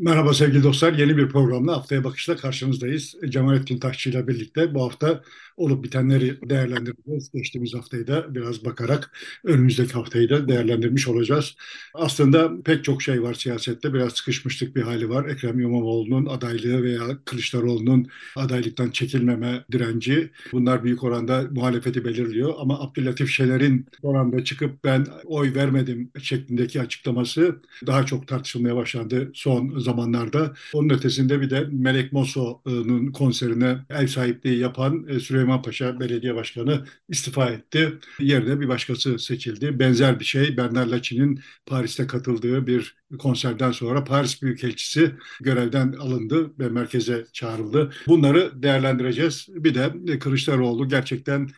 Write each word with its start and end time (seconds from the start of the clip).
Merhaba 0.00 0.34
sevgili 0.34 0.62
dostlar. 0.62 0.92
Yeni 0.92 1.16
bir 1.16 1.28
programla 1.28 1.76
Haftaya 1.76 2.04
Bakış'la 2.04 2.36
karşınızdayız. 2.36 3.14
Cemalettin 3.28 3.78
Taşçı 3.78 4.10
ile 4.10 4.28
birlikte 4.28 4.74
bu 4.74 4.84
hafta 4.84 5.22
olup 5.56 5.84
bitenleri 5.84 6.50
değerlendireceğiz. 6.50 7.30
Geçtiğimiz 7.34 7.74
haftayı 7.74 8.06
da 8.06 8.34
biraz 8.34 8.64
bakarak 8.64 9.10
önümüzdeki 9.44 9.92
haftayı 9.92 10.28
da 10.30 10.48
değerlendirmiş 10.48 11.08
olacağız. 11.08 11.56
Aslında 11.94 12.62
pek 12.64 12.84
çok 12.84 13.02
şey 13.02 13.22
var 13.22 13.34
siyasette. 13.34 13.94
Biraz 13.94 14.12
sıkışmışlık 14.12 14.76
bir 14.76 14.82
hali 14.82 15.08
var. 15.10 15.28
Ekrem 15.28 15.60
İmamoğlu'nun 15.60 16.26
adaylığı 16.26 16.82
veya 16.82 17.18
Kılıçdaroğlu'nun 17.24 18.06
adaylıktan 18.36 18.90
çekilmeme 18.90 19.64
direnci. 19.72 20.30
Bunlar 20.52 20.84
büyük 20.84 21.04
oranda 21.04 21.44
muhalefeti 21.50 22.04
belirliyor. 22.04 22.54
Ama 22.58 22.80
Abdülatif 22.80 23.30
Şener'in 23.30 23.86
oranda 24.02 24.44
çıkıp 24.44 24.84
ben 24.84 25.06
oy 25.24 25.54
vermedim 25.54 26.10
şeklindeki 26.22 26.80
açıklaması 26.80 27.62
daha 27.86 28.06
çok 28.06 28.28
tartışılmaya 28.28 28.76
başlandı 28.76 29.30
son 29.34 29.78
zamanlarda. 29.86 30.54
Onun 30.74 30.90
ötesinde 30.90 31.40
bir 31.40 31.50
de 31.50 31.68
Melek 31.72 32.12
Moso'nun 32.12 33.12
konserine 33.12 33.78
ev 33.90 34.06
sahipliği 34.06 34.58
yapan 34.58 35.06
e, 35.08 35.20
Süleyman 35.20 35.62
Paşa 35.62 36.00
Belediye 36.00 36.34
Başkanı 36.34 36.84
istifa 37.08 37.50
etti. 37.50 37.98
Yerine 38.20 38.60
bir 38.60 38.68
başkası 38.68 39.18
seçildi. 39.18 39.78
Benzer 39.78 40.20
bir 40.20 40.24
şey 40.24 40.56
Bernard 40.56 40.90
Laçin'in 40.90 41.40
Paris'te 41.66 42.06
katıldığı 42.06 42.66
bir 42.66 42.96
konserden 43.18 43.72
sonra 43.72 44.04
Paris 44.04 44.42
Büyükelçisi 44.42 45.12
görevden 45.40 45.92
alındı 45.92 46.58
ve 46.58 46.68
merkeze 46.68 47.26
çağrıldı. 47.32 47.92
Bunları 48.06 48.62
değerlendireceğiz. 48.62 49.46
Bir 49.48 49.74
de 49.74 50.18
Kılıçdaroğlu 50.18 50.88
gerçekten 50.88 51.48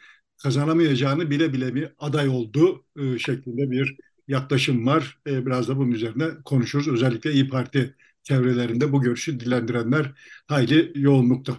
kazanamayacağını 0.43 1.31
bile 1.31 1.53
bile 1.53 1.75
bir 1.75 1.89
aday 1.99 2.29
oldu 2.29 2.85
e, 2.99 3.19
şeklinde 3.19 3.71
bir 3.71 3.97
yaklaşım 4.29 4.87
var. 4.87 5.19
E, 5.27 5.47
biraz 5.47 5.69
da 5.69 5.77
bunun 5.77 5.91
üzerine 5.93 6.29
konuşuruz. 6.45 6.89
Özellikle 6.89 7.33
İyi 7.33 7.49
Parti 7.49 7.95
çevrelerinde 8.29 8.93
bu 8.93 9.01
görüşü 9.01 9.41
dilendirenler 9.41 10.13
hayli 10.47 10.93
yoğunlukta. 10.95 11.57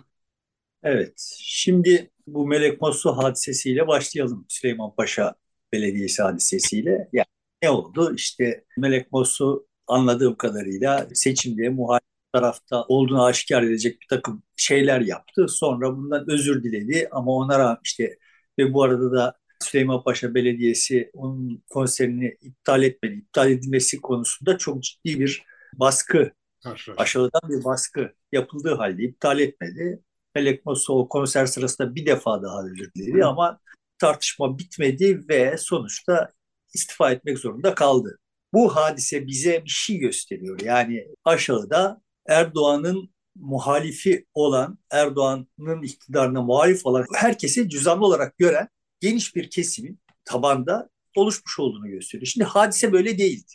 Evet, 0.83 1.13
şimdi 1.39 2.11
bu 2.27 2.47
Melek 2.47 2.81
Mosso 2.81 3.17
hadisesiyle 3.17 3.87
başlayalım. 3.87 4.45
Süleyman 4.49 4.95
Paşa 4.95 5.35
Belediyesi 5.73 6.21
hadisesiyle. 6.23 7.09
Yani 7.13 7.25
ne 7.63 7.69
oldu? 7.69 8.15
İşte 8.15 8.65
Melek 8.77 9.11
Mosso 9.11 9.65
anladığım 9.87 10.35
kadarıyla 10.35 11.07
seçimde 11.13 11.69
muhalif 11.69 12.03
tarafta 12.33 12.83
olduğunu 12.83 13.23
aşikar 13.25 13.63
edecek 13.63 14.01
bir 14.01 14.07
takım 14.07 14.43
şeyler 14.55 15.01
yaptı. 15.01 15.47
Sonra 15.47 15.97
bundan 15.97 16.25
özür 16.29 16.63
diledi 16.63 17.07
ama 17.11 17.31
ona 17.31 17.59
rağmen 17.59 17.77
işte 17.83 18.17
ve 18.59 18.73
bu 18.73 18.83
arada 18.83 19.11
da 19.11 19.37
Süleyman 19.63 20.03
Paşa 20.03 20.35
Belediyesi 20.35 21.11
onun 21.13 21.63
konserini 21.69 22.37
iptal 22.41 22.83
etmedi. 22.83 23.13
İptal 23.15 23.51
edilmesi 23.51 24.01
konusunda 24.01 24.57
çok 24.57 24.83
ciddi 24.83 25.19
bir 25.19 25.43
baskı 25.73 26.31
Karşılaştı. 26.63 27.03
aşağıdan 27.03 27.41
bir 27.49 27.63
baskı 27.63 28.13
yapıldığı 28.31 28.75
halde 28.75 29.03
iptal 29.03 29.39
etmedi. 29.39 30.03
Melek 30.35 30.65
Mosso 30.65 31.09
konser 31.09 31.45
sırasında 31.45 31.95
bir 31.95 32.05
defa 32.05 32.43
daha 32.43 32.65
diledi 32.95 33.25
ama 33.25 33.59
tartışma 33.99 34.57
bitmedi 34.57 35.29
ve 35.29 35.57
sonuçta 35.57 36.33
istifa 36.73 37.11
etmek 37.11 37.39
zorunda 37.39 37.75
kaldı. 37.75 38.19
Bu 38.53 38.75
hadise 38.75 39.27
bize 39.27 39.65
bir 39.65 39.69
şey 39.69 39.97
gösteriyor. 39.97 40.59
Yani 40.59 41.07
aşağıda 41.25 42.01
Erdoğan'ın 42.27 43.09
muhalifi 43.35 44.25
olan, 44.33 44.77
Erdoğan'ın 44.91 45.81
iktidarına 45.81 46.41
muhalif 46.41 46.85
olan 46.85 47.05
herkesi 47.15 47.69
cüzdanlı 47.69 48.05
olarak 48.05 48.37
gören 48.37 48.67
geniş 48.99 49.35
bir 49.35 49.49
kesimin 49.49 49.99
tabanda 50.25 50.89
oluşmuş 51.15 51.59
olduğunu 51.59 51.89
gösteriyor. 51.89 52.27
Şimdi 52.27 52.45
hadise 52.45 52.91
böyle 52.91 53.17
değildi. 53.17 53.51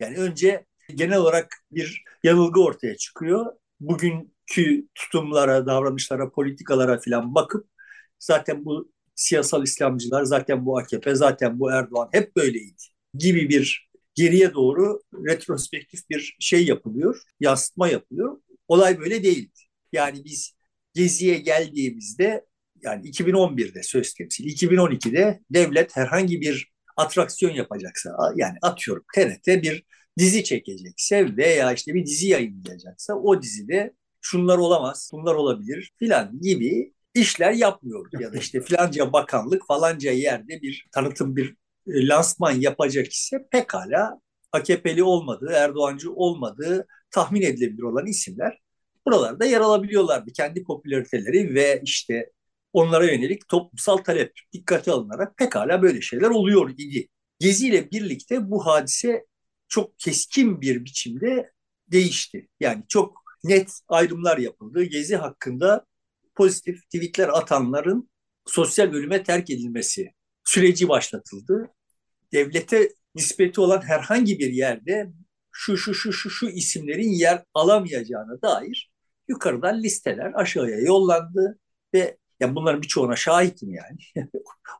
Yani 0.00 0.16
önce 0.16 0.66
genel 0.96 1.18
olarak 1.18 1.54
bir 1.72 2.04
yanılgı 2.24 2.62
ortaya 2.64 2.96
çıkıyor. 2.96 3.46
Bugünkü 3.80 4.88
tutumlara, 4.94 5.66
davranışlara, 5.66 6.30
politikalara 6.30 7.00
falan 7.00 7.34
bakıp 7.34 7.68
zaten 8.18 8.64
bu 8.64 8.92
siyasal 9.14 9.62
İslamcılar, 9.64 10.24
zaten 10.24 10.66
bu 10.66 10.78
AKP, 10.78 11.14
zaten 11.14 11.60
bu 11.60 11.70
Erdoğan 11.72 12.08
hep 12.12 12.36
böyleydi 12.36 12.82
gibi 13.14 13.48
bir 13.48 13.90
geriye 14.14 14.54
doğru 14.54 15.00
retrospektif 15.26 16.10
bir 16.10 16.36
şey 16.40 16.66
yapılıyor, 16.66 17.22
yansıtma 17.40 17.88
yapılıyor. 17.88 18.40
Olay 18.68 19.00
böyle 19.00 19.22
değildi. 19.22 19.60
Yani 19.92 20.24
biz 20.24 20.52
Gezi'ye 20.94 21.38
geldiğimizde 21.38 22.46
yani 22.82 23.08
2011'de 23.08 23.82
söz 23.82 24.14
temsil, 24.14 24.44
2012'de 24.44 25.40
devlet 25.50 25.96
herhangi 25.96 26.40
bir 26.40 26.72
atraksiyon 26.96 27.52
yapacaksa 27.52 28.32
yani 28.36 28.58
atıyorum 28.62 29.04
TRT 29.14 29.46
bir 29.62 29.84
dizi 30.20 30.44
çekecekse 30.44 31.36
veya 31.36 31.72
işte 31.72 31.94
bir 31.94 32.06
dizi 32.06 32.28
yayınlayacaksa 32.28 33.14
o 33.14 33.42
dizide 33.42 33.94
şunlar 34.20 34.58
olamaz, 34.58 35.10
bunlar 35.12 35.34
olabilir 35.34 35.92
filan 35.98 36.40
gibi 36.40 36.92
işler 37.14 37.52
yapmıyor. 37.52 38.08
Ya 38.20 38.32
da 38.32 38.38
işte 38.38 38.60
filanca 38.60 39.12
bakanlık 39.12 39.66
falanca 39.66 40.12
yerde 40.12 40.62
bir 40.62 40.86
tanıtım 40.92 41.36
bir 41.36 41.56
e, 41.86 42.06
lansman 42.08 42.52
yapacak 42.52 43.12
ise 43.12 43.48
pekala 43.50 44.20
AKP'li 44.52 45.02
olmadığı, 45.02 45.52
Erdoğancı 45.52 46.12
olmadığı 46.12 46.86
tahmin 47.10 47.42
edilebilir 47.42 47.82
olan 47.82 48.06
isimler 48.06 48.58
buralarda 49.06 49.44
yer 49.44 49.60
alabiliyorlardı. 49.60 50.32
Kendi 50.32 50.64
popülariteleri 50.64 51.54
ve 51.54 51.80
işte 51.84 52.30
onlara 52.72 53.04
yönelik 53.04 53.48
toplumsal 53.48 53.96
talep 53.96 54.32
dikkate 54.52 54.92
alınarak 54.92 55.36
pekala 55.36 55.82
böyle 55.82 56.00
şeyler 56.00 56.30
oluyor 56.30 56.70
idi. 56.78 57.08
Gezi 57.38 57.68
ile 57.68 57.90
birlikte 57.90 58.50
bu 58.50 58.66
hadise 58.66 59.26
çok 59.70 59.98
keskin 59.98 60.60
bir 60.60 60.84
biçimde 60.84 61.52
değişti. 61.88 62.48
Yani 62.60 62.84
çok 62.88 63.22
net 63.44 63.80
ayrımlar 63.88 64.38
yapıldı. 64.38 64.84
Gezi 64.84 65.16
hakkında 65.16 65.86
pozitif 66.34 66.84
tweetler 66.84 67.28
atanların 67.28 68.10
sosyal 68.46 68.92
bölüme 68.92 69.22
terk 69.22 69.50
edilmesi 69.50 70.12
süreci 70.44 70.88
başlatıldı. 70.88 71.70
Devlete 72.32 72.88
nispeti 73.14 73.60
olan 73.60 73.82
herhangi 73.82 74.38
bir 74.38 74.50
yerde 74.50 75.12
şu 75.52 75.76
şu 75.76 75.94
şu 75.94 76.12
şu 76.12 76.30
şu 76.30 76.48
isimlerin 76.48 77.10
yer 77.10 77.44
alamayacağına 77.54 78.42
dair 78.42 78.90
yukarıdan 79.28 79.82
listeler 79.82 80.32
aşağıya 80.34 80.78
yollandı 80.78 81.58
ve 81.94 82.18
ya 82.40 82.54
bunların 82.54 82.82
birçoğuna 82.82 83.16
şahitim 83.16 83.74
yani. 83.74 83.98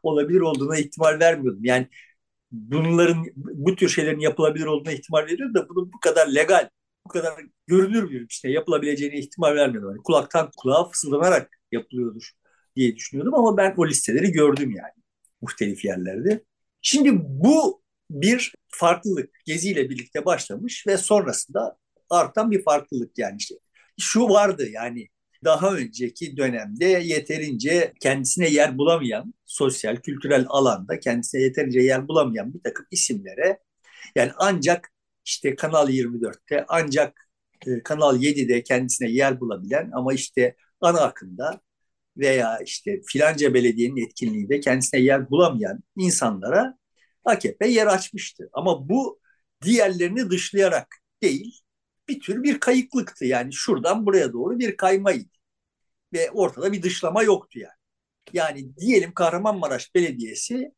Olabilir 0.02 0.40
olduğuna 0.40 0.78
ihtimal 0.78 1.20
vermiyordum. 1.20 1.64
Yani 1.64 1.88
bunların 2.52 3.26
bu 3.36 3.76
tür 3.76 3.88
şeylerin 3.88 4.20
yapılabilir 4.20 4.66
olduğuna 4.66 4.92
ihtimal 4.92 5.26
veriyor 5.26 5.54
da 5.54 5.68
bunun 5.68 5.92
bu 5.92 6.00
kadar 6.00 6.28
legal, 6.28 6.68
bu 7.04 7.08
kadar 7.08 7.32
görünür 7.66 8.10
bir 8.10 8.26
işte 8.28 8.50
yapılabileceğine 8.50 9.18
ihtimal 9.18 9.54
vermiyordum. 9.54 9.90
Yani 9.90 10.02
kulaktan 10.02 10.50
kulağa 10.56 10.88
fısıldanarak 10.88 11.60
yapılıyordur 11.72 12.30
diye 12.76 12.96
düşünüyordum 12.96 13.34
ama 13.34 13.56
ben 13.56 13.74
o 13.76 13.86
listeleri 13.86 14.32
gördüm 14.32 14.70
yani 14.70 14.92
muhtelif 15.42 15.84
yerlerde. 15.84 16.44
Şimdi 16.82 17.10
bu 17.22 17.82
bir 18.10 18.54
farklılık 18.68 19.30
geziyle 19.46 19.90
birlikte 19.90 20.24
başlamış 20.24 20.86
ve 20.86 20.96
sonrasında 20.96 21.78
artan 22.10 22.50
bir 22.50 22.64
farklılık 22.64 23.18
yani 23.18 23.36
işte 23.38 23.54
şu 24.00 24.28
vardı 24.28 24.68
yani 24.70 25.08
daha 25.44 25.74
önceki 25.76 26.36
dönemde 26.36 26.84
yeterince 26.86 27.92
kendisine 28.00 28.48
yer 28.48 28.78
bulamayan, 28.78 29.34
sosyal, 29.46 29.96
kültürel 29.96 30.44
alanda 30.48 31.00
kendisine 31.00 31.42
yeterince 31.42 31.80
yer 31.80 32.08
bulamayan 32.08 32.54
bir 32.54 32.60
takım 32.62 32.86
isimlere 32.90 33.58
yani 34.16 34.32
ancak 34.38 34.92
işte 35.24 35.56
Kanal 35.56 35.88
24'te 35.90 36.64
ancak 36.68 37.30
e, 37.66 37.82
Kanal 37.82 38.22
7'de 38.22 38.62
kendisine 38.62 39.10
yer 39.10 39.40
bulabilen 39.40 39.90
ama 39.94 40.14
işte 40.14 40.56
ana 40.80 41.00
akımda 41.00 41.60
veya 42.16 42.58
işte 42.58 43.00
filanca 43.06 43.54
belediyenin 43.54 44.06
etkinliğinde 44.06 44.60
kendisine 44.60 45.00
yer 45.00 45.30
bulamayan 45.30 45.80
insanlara 45.96 46.78
AKP 47.24 47.68
yer 47.68 47.86
açmıştı. 47.86 48.50
Ama 48.52 48.88
bu 48.88 49.20
diğerlerini 49.64 50.30
dışlayarak 50.30 50.96
değil, 51.22 51.60
bir 52.10 52.20
tür 52.20 52.42
bir 52.42 52.60
kayıklıktı. 52.60 53.24
Yani 53.24 53.52
şuradan 53.52 54.06
buraya 54.06 54.32
doğru 54.32 54.58
bir 54.58 54.76
kaymaydı. 54.76 55.28
Ve 56.12 56.30
ortada 56.30 56.72
bir 56.72 56.82
dışlama 56.82 57.22
yoktu 57.22 57.58
yani. 57.58 57.80
Yani 58.32 58.76
diyelim 58.76 59.14
Kahramanmaraş 59.14 59.94
Belediyesi 59.94 60.72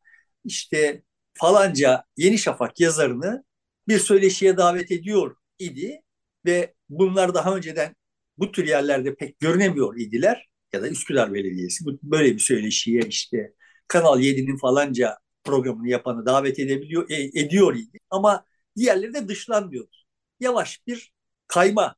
işte 0.44 1.02
falanca 1.34 2.04
Yeni 2.16 2.38
Şafak 2.38 2.80
yazarını 2.80 3.44
bir 3.88 3.98
söyleşiye 3.98 4.56
davet 4.56 4.90
ediyor 4.92 5.36
idi 5.58 6.02
ve 6.46 6.74
bunlar 6.88 7.34
daha 7.34 7.56
önceden 7.56 7.96
bu 8.38 8.52
tür 8.52 8.66
yerlerde 8.68 9.14
pek 9.14 9.40
görünemiyor 9.40 9.96
idiler 9.96 10.48
ya 10.72 10.82
da 10.82 10.88
Üsküdar 10.88 11.34
Belediyesi 11.34 11.84
böyle 12.02 12.34
bir 12.34 12.38
söyleşiye 12.38 13.02
işte 13.08 13.52
Kanal 13.88 14.20
7'nin 14.20 14.56
falanca 14.56 15.18
programını 15.44 15.88
yapanı 15.88 16.26
davet 16.26 16.58
edebiliyor 16.58 17.10
e, 17.10 17.40
ediyor 17.40 17.76
idi 17.76 17.98
ama 18.10 18.44
diğerleri 18.76 19.14
de 19.14 19.28
dışlanmıyordu. 19.28 19.96
Yavaş 20.40 20.86
bir 20.86 21.12
kayma 21.54 21.94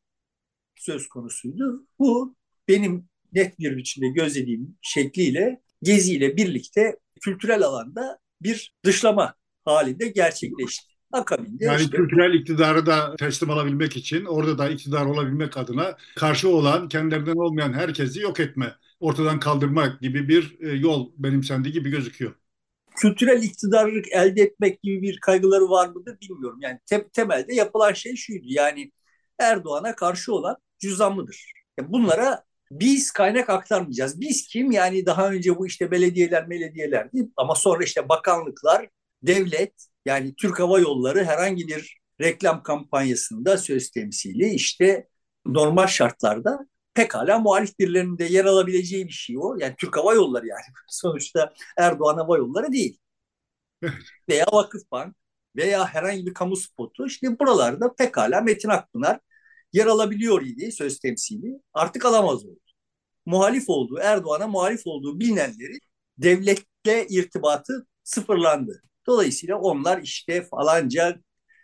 söz 0.77 1.09
konusuydu. 1.09 1.87
Bu 1.99 2.37
benim 2.69 3.09
net 3.33 3.59
bir 3.59 3.77
biçimde 3.77 4.09
gözlediğim 4.09 4.77
şekliyle 4.83 5.61
Gezi 5.83 6.15
ile 6.15 6.37
birlikte 6.37 6.97
kültürel 7.21 7.62
alanda 7.62 8.19
bir 8.43 8.75
dışlama 8.85 9.35
halinde 9.65 10.09
gerçekleşti. 10.09 10.95
Akabinde 11.12 11.65
yani 11.65 11.83
işte, 11.83 11.97
kültürel 11.97 12.35
iktidarı 12.35 12.87
da 12.87 13.17
teslim 13.17 13.51
alabilmek 13.51 13.97
için 13.97 14.25
orada 14.25 14.59
da 14.59 14.69
iktidar 14.69 15.06
olabilmek 15.06 15.56
adına 15.56 15.97
karşı 16.17 16.49
olan 16.49 16.89
kendilerinden 16.89 17.37
olmayan 17.37 17.73
herkesi 17.73 18.21
yok 18.21 18.41
etme, 18.41 18.75
ortadan 19.01 19.41
kaldırmak 19.41 20.01
gibi 20.01 20.29
bir 20.29 20.59
e, 20.61 20.69
yol 20.69 21.12
benimsendi 21.17 21.73
gibi 21.73 21.91
gözüküyor. 21.91 22.35
Kültürel 22.97 23.43
iktidarlık 23.43 24.12
elde 24.12 24.43
etmek 24.43 24.83
gibi 24.83 25.03
bir 25.03 25.19
kaygıları 25.21 25.71
var 25.71 25.89
mıdır 25.89 26.19
bilmiyorum. 26.21 26.59
Yani 26.62 26.79
te- 26.87 27.09
temelde 27.12 27.55
yapılan 27.55 27.93
şey 27.93 28.17
şuydu 28.17 28.47
yani 28.47 28.93
Erdoğan'a 29.38 29.96
karşı 29.96 30.34
olan 30.34 30.56
cüzdanlıdır. 30.78 31.52
Bunlara 31.82 32.44
biz 32.70 33.10
kaynak 33.10 33.50
aktarmayacağız. 33.50 34.20
Biz 34.20 34.46
kim? 34.48 34.70
Yani 34.72 35.06
daha 35.06 35.31
önce 35.31 35.56
bu 35.58 35.66
işte 35.66 35.90
belediyeler, 35.90 36.50
belediyelerdi 36.50 37.28
ama 37.36 37.54
sonra 37.54 37.84
işte 37.84 38.08
bakanlıklar, 38.08 38.88
devlet 39.22 39.72
yani 40.06 40.34
Türk 40.34 40.60
Hava 40.60 40.78
Yolları 40.81 41.25
herhangi 41.25 41.69
bir 41.69 41.98
reklam 42.20 42.62
kampanyasında 42.62 43.58
söz 43.58 43.90
temsili 43.90 44.48
işte 44.48 45.08
normal 45.46 45.86
şartlarda 45.86 46.58
pekala 46.94 47.38
muhalif 47.38 47.78
birilerinde 47.78 48.25
yer 48.25 48.44
alabileceği 48.44 49.06
bir 49.06 49.12
şey 49.12 49.36
o. 49.38 49.56
Yani 49.58 49.75
Türk 49.78 49.96
Hava 49.96 50.14
Yolları 50.14 50.46
yani 50.46 50.62
sonuçta 50.88 51.54
Erdoğan 51.78 52.16
Hava 52.16 52.38
Yolları 52.38 52.72
değil. 52.72 52.98
veya 54.28 54.46
Vakıfbank 54.52 55.16
veya 55.56 55.87
herhangi 55.87 56.27
bir 56.27 56.35
kamu 56.35 56.56
spotu 56.56 57.06
işte 57.06 57.39
buralarda 57.39 57.95
pekala 57.95 58.41
Metin 58.41 58.69
Akpınar 58.69 59.21
yer 59.73 59.87
alabiliyor 59.87 60.43
idi 60.43 60.73
söz 60.73 60.99
temsili. 60.99 61.61
Artık 61.75 62.05
alamaz 62.05 62.45
oldu. 62.47 62.61
Muhalif 63.27 63.65
olduğu, 63.69 63.99
Erdoğan'a 63.99 64.47
muhalif 64.47 64.87
olduğu 64.87 65.21
bilinenleri 65.21 65.79
devletle 66.19 67.06
irtibatı 67.09 67.87
sıfırlandı. 68.05 68.83
Dolayısıyla 69.06 69.56
onlar 69.59 70.03
işte 70.03 70.43
falanca 70.43 71.19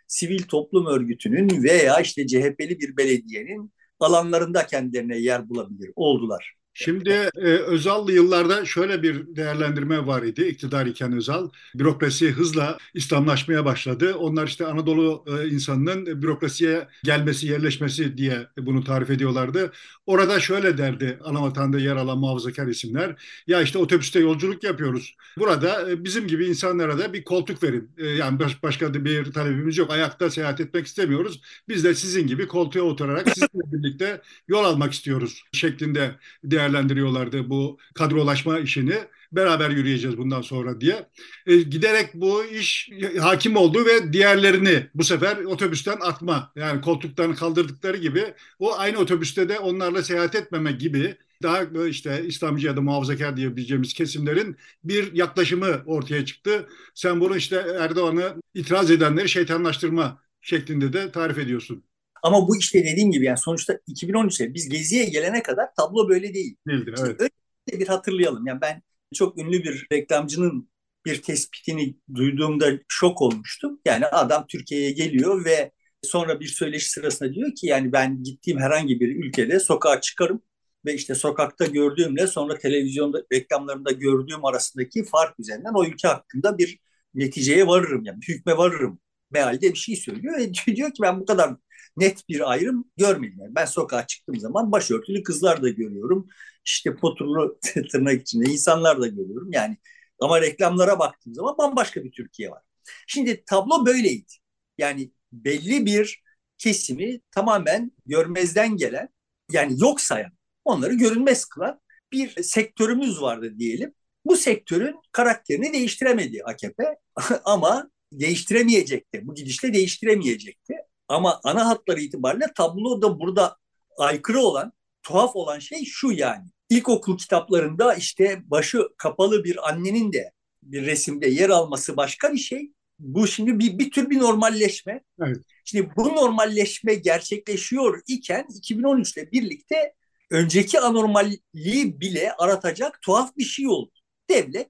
sivil 0.07 0.43
toplum 0.43 0.85
örgütünün 0.85 1.63
veya 1.63 1.99
işte 2.01 2.27
CHP'li 2.27 2.79
bir 2.79 2.97
belediyenin 2.97 3.73
alanlarında 3.99 4.65
kendilerine 4.67 5.17
yer 5.17 5.49
bulabilir 5.49 5.91
oldular. 5.95 6.60
Şimdi 6.73 7.09
e, 7.35 7.47
Özal'lı 7.47 8.11
yıllarda 8.11 8.65
şöyle 8.65 9.03
bir 9.03 9.35
değerlendirme 9.35 10.07
var 10.07 10.23
idi 10.23 10.43
iktidar 10.43 10.85
iken 10.85 11.13
Özal. 11.13 11.49
Bürokrasi 11.75 12.31
hızla 12.31 12.77
İslamlaşmaya 12.93 13.65
başladı. 13.65 14.15
Onlar 14.15 14.47
işte 14.47 14.65
Anadolu 14.65 15.25
e, 15.27 15.47
insanının 15.47 16.21
bürokrasiye 16.21 16.87
gelmesi, 17.03 17.47
yerleşmesi 17.47 18.17
diye 18.17 18.47
bunu 18.57 18.83
tarif 18.83 19.09
ediyorlardı. 19.09 19.71
Orada 20.05 20.39
şöyle 20.39 20.77
derdi 20.77 21.19
anavatanda 21.23 21.79
yer 21.79 21.95
alan 21.95 22.17
muhafazakar 22.17 22.67
isimler. 22.67 23.15
Ya 23.47 23.61
işte 23.61 23.77
otobüste 23.77 24.19
yolculuk 24.19 24.63
yapıyoruz. 24.63 25.15
Burada 25.37 25.91
e, 25.91 26.03
bizim 26.03 26.27
gibi 26.27 26.45
insanlara 26.47 26.97
da 26.99 27.13
bir 27.13 27.23
koltuk 27.23 27.63
verin. 27.63 27.91
E, 27.97 28.07
yani 28.07 28.39
baş, 28.39 28.63
başka 28.63 28.93
bir 28.93 29.31
talebimiz 29.31 29.77
yok. 29.77 29.91
Ayakta 29.91 30.29
seyahat 30.29 30.59
etmek 30.59 30.85
istemiyoruz. 30.85 31.41
Biz 31.67 31.83
de 31.83 31.95
sizin 31.95 32.27
gibi 32.27 32.47
koltuğa 32.47 32.83
oturarak 32.83 33.29
sizinle 33.29 33.71
birlikte 33.71 34.21
yol 34.47 34.63
almak 34.63 34.93
istiyoruz 34.93 35.43
şeklinde 35.51 36.15
değerlendiriyorlardı 36.61 37.49
bu 37.49 37.77
kadrolaşma 37.95 38.59
işini. 38.59 38.95
Beraber 39.31 39.69
yürüyeceğiz 39.69 40.17
bundan 40.17 40.41
sonra 40.41 40.81
diye. 40.81 41.09
E, 41.45 41.55
giderek 41.55 42.13
bu 42.13 42.45
iş 42.45 42.89
hakim 43.19 43.55
oldu 43.55 43.85
ve 43.85 44.13
diğerlerini 44.13 44.87
bu 44.95 45.03
sefer 45.03 45.37
otobüsten 45.37 45.97
atma 46.01 46.51
yani 46.55 46.81
koltuklarını 46.81 47.35
kaldırdıkları 47.35 47.97
gibi 47.97 48.33
o 48.59 48.77
aynı 48.77 48.97
otobüste 48.97 49.49
de 49.49 49.59
onlarla 49.59 50.03
seyahat 50.03 50.35
etmeme 50.35 50.71
gibi 50.71 51.17
daha 51.43 51.87
işte 51.87 52.23
İslamcı 52.27 52.67
ya 52.67 52.77
da 52.77 52.81
muhafazakar 52.81 53.37
diyebileceğimiz 53.37 53.93
kesimlerin 53.93 54.57
bir 54.83 55.13
yaklaşımı 55.13 55.83
ortaya 55.85 56.25
çıktı. 56.25 56.67
Sen 56.95 57.19
bunu 57.19 57.37
işte 57.37 57.65
Erdoğan'ı 57.79 58.35
itiraz 58.53 58.91
edenleri 58.91 59.29
şeytanlaştırma 59.29 60.21
şeklinde 60.41 60.93
de 60.93 61.11
tarif 61.11 61.37
ediyorsun. 61.37 61.83
Ama 62.21 62.47
bu 62.47 62.57
işte 62.57 62.85
dediğim 62.85 63.11
gibi 63.11 63.25
yani 63.25 63.37
sonuçta 63.37 63.79
2013'te 63.87 64.53
biz 64.53 64.69
Gezi'ye 64.69 65.05
gelene 65.05 65.43
kadar 65.43 65.67
tablo 65.77 66.09
böyle 66.09 66.33
değil. 66.33 66.55
Değildir, 66.67 66.95
evet. 66.99 67.21
Önce 67.21 67.79
bir 67.79 67.87
hatırlayalım. 67.87 68.47
Yani 68.47 68.61
ben 68.61 68.81
çok 69.13 69.37
ünlü 69.37 69.63
bir 69.63 69.87
reklamcının 69.91 70.71
bir 71.05 71.21
tespitini 71.21 71.95
duyduğumda 72.15 72.71
şok 72.87 73.21
olmuştum. 73.21 73.79
Yani 73.85 74.05
adam 74.05 74.45
Türkiye'ye 74.47 74.91
geliyor 74.91 75.45
ve 75.45 75.71
sonra 76.03 76.39
bir 76.39 76.47
söyleşi 76.47 76.89
sırasında 76.89 77.33
diyor 77.33 77.55
ki 77.55 77.67
yani 77.67 77.91
ben 77.91 78.23
gittiğim 78.23 78.59
herhangi 78.59 78.99
bir 78.99 79.15
ülkede 79.15 79.59
sokağa 79.59 80.01
çıkarım 80.01 80.41
ve 80.85 80.93
işte 80.93 81.15
sokakta 81.15 81.65
gördüğümle 81.65 82.27
sonra 82.27 82.57
televizyonda 82.57 83.23
reklamlarında 83.33 83.91
gördüğüm 83.91 84.45
arasındaki 84.45 85.03
fark 85.03 85.39
üzerinden 85.39 85.73
o 85.73 85.85
ülke 85.85 86.07
hakkında 86.07 86.57
bir 86.57 86.79
neticeye 87.13 87.67
varırım 87.67 88.05
yani 88.05 88.19
hükme 88.27 88.57
varırım 88.57 88.99
mealde 89.31 89.61
bir 89.73 89.77
şey 89.77 89.95
söylüyor 89.95 90.37
ve 90.37 90.53
diyor 90.75 90.89
ki 90.89 91.01
ben 91.01 91.19
bu 91.19 91.25
kadar 91.25 91.55
net 91.97 92.29
bir 92.29 92.51
ayrım 92.51 92.85
görmedim. 92.97 93.37
Yani 93.41 93.55
ben 93.55 93.65
sokağa 93.65 94.07
çıktığım 94.07 94.39
zaman 94.39 94.71
başörtülü 94.71 95.23
kızlar 95.23 95.63
da 95.63 95.69
görüyorum. 95.69 96.27
İşte 96.65 96.95
poturlu 96.95 97.59
tırnak 97.91 98.21
içinde 98.21 98.51
insanlar 98.51 99.01
da 99.01 99.07
görüyorum. 99.07 99.49
Yani 99.51 99.77
ama 100.19 100.41
reklamlara 100.41 100.99
baktığım 100.99 101.33
zaman 101.33 101.57
bambaşka 101.57 102.03
bir 102.03 102.11
Türkiye 102.11 102.51
var. 102.51 102.61
Şimdi 103.07 103.43
tablo 103.45 103.85
böyleydi. 103.85 104.31
Yani 104.77 105.11
belli 105.31 105.85
bir 105.85 106.23
kesimi 106.57 107.19
tamamen 107.31 107.91
görmezden 108.05 108.77
gelen 108.77 109.09
yani 109.51 109.81
yok 109.81 110.01
sayan 110.01 110.31
onları 110.65 110.93
görünmez 110.93 111.45
kılan 111.45 111.81
bir 112.11 112.43
sektörümüz 112.43 113.21
vardı 113.21 113.53
diyelim. 113.59 113.93
Bu 114.25 114.37
sektörün 114.37 114.95
karakterini 115.11 115.73
değiştiremedi 115.73 116.43
AKP 116.45 116.83
ama 117.45 117.89
değiştiremeyecekti. 118.11 119.27
Bu 119.27 119.35
gidişle 119.35 119.73
değiştiremeyecekti. 119.73 120.73
Ama 121.07 121.41
ana 121.43 121.67
hatları 121.67 122.01
itibariyle 122.01 122.45
tablo 122.55 123.01
da 123.01 123.19
burada 123.19 123.57
aykırı 123.97 124.39
olan, 124.39 124.73
tuhaf 125.03 125.35
olan 125.35 125.59
şey 125.59 125.85
şu 125.85 126.11
yani. 126.11 126.45
İlkokul 126.69 127.17
kitaplarında 127.17 127.93
işte 127.93 128.41
başı 128.45 128.87
kapalı 128.97 129.43
bir 129.43 129.69
annenin 129.69 130.13
de 130.13 130.31
bir 130.63 130.85
resimde 130.85 131.27
yer 131.27 131.49
alması 131.49 131.97
başka 131.97 132.33
bir 132.33 132.37
şey. 132.37 132.71
Bu 132.99 133.27
şimdi 133.27 133.59
bir, 133.59 133.79
bir 133.79 133.91
tür 133.91 134.09
bir 134.09 134.19
normalleşme. 134.19 135.03
Evet. 135.25 135.37
Şimdi 135.65 135.89
bu 135.95 136.15
normalleşme 136.15 136.95
gerçekleşiyor 136.95 138.01
iken 138.07 138.47
2013 138.55 139.17
ile 139.17 139.31
birlikte 139.31 139.93
önceki 140.31 140.79
anormalliği 140.79 141.99
bile 141.99 142.33
aratacak 142.33 143.01
tuhaf 143.01 143.37
bir 143.37 143.43
şey 143.43 143.67
oldu. 143.67 143.91
Devlet 144.29 144.69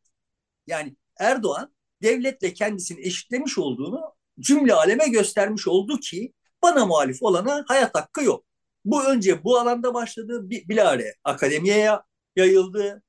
yani 0.68 0.96
Erdoğan 1.20 1.74
devletle 2.01 2.53
kendisini 2.53 3.07
eşitlemiş 3.07 3.57
olduğunu 3.57 4.13
cümle 4.39 4.74
aleme 4.74 5.07
göstermiş 5.07 5.68
oldu 5.68 6.00
ki 6.00 6.33
bana 6.63 6.86
muhalif 6.86 7.24
olana 7.24 7.65
hayat 7.68 7.95
hakkı 7.95 8.24
yok. 8.24 8.45
Bu 8.86 9.03
önce 9.06 9.44
bu 9.44 9.57
alanda 9.57 9.94
başladı. 9.94 10.50
Bilare 10.50 11.15
akademiye 11.24 11.89
yayıldı. 12.36 13.03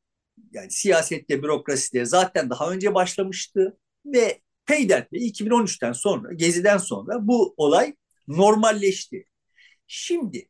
Yani 0.53 0.71
siyasette, 0.71 1.43
bürokraside 1.43 2.05
zaten 2.05 2.51
daha 2.51 2.71
önce 2.71 2.95
başlamıştı. 2.95 3.79
Ve 4.07 4.41
peyderpey 4.67 5.29
2013'ten 5.29 5.93
sonra, 5.93 6.33
Gezi'den 6.33 6.79
sonra 6.79 7.27
bu 7.29 7.55
olay 7.57 7.97
normalleşti. 8.29 9.25
Şimdi 9.87 10.49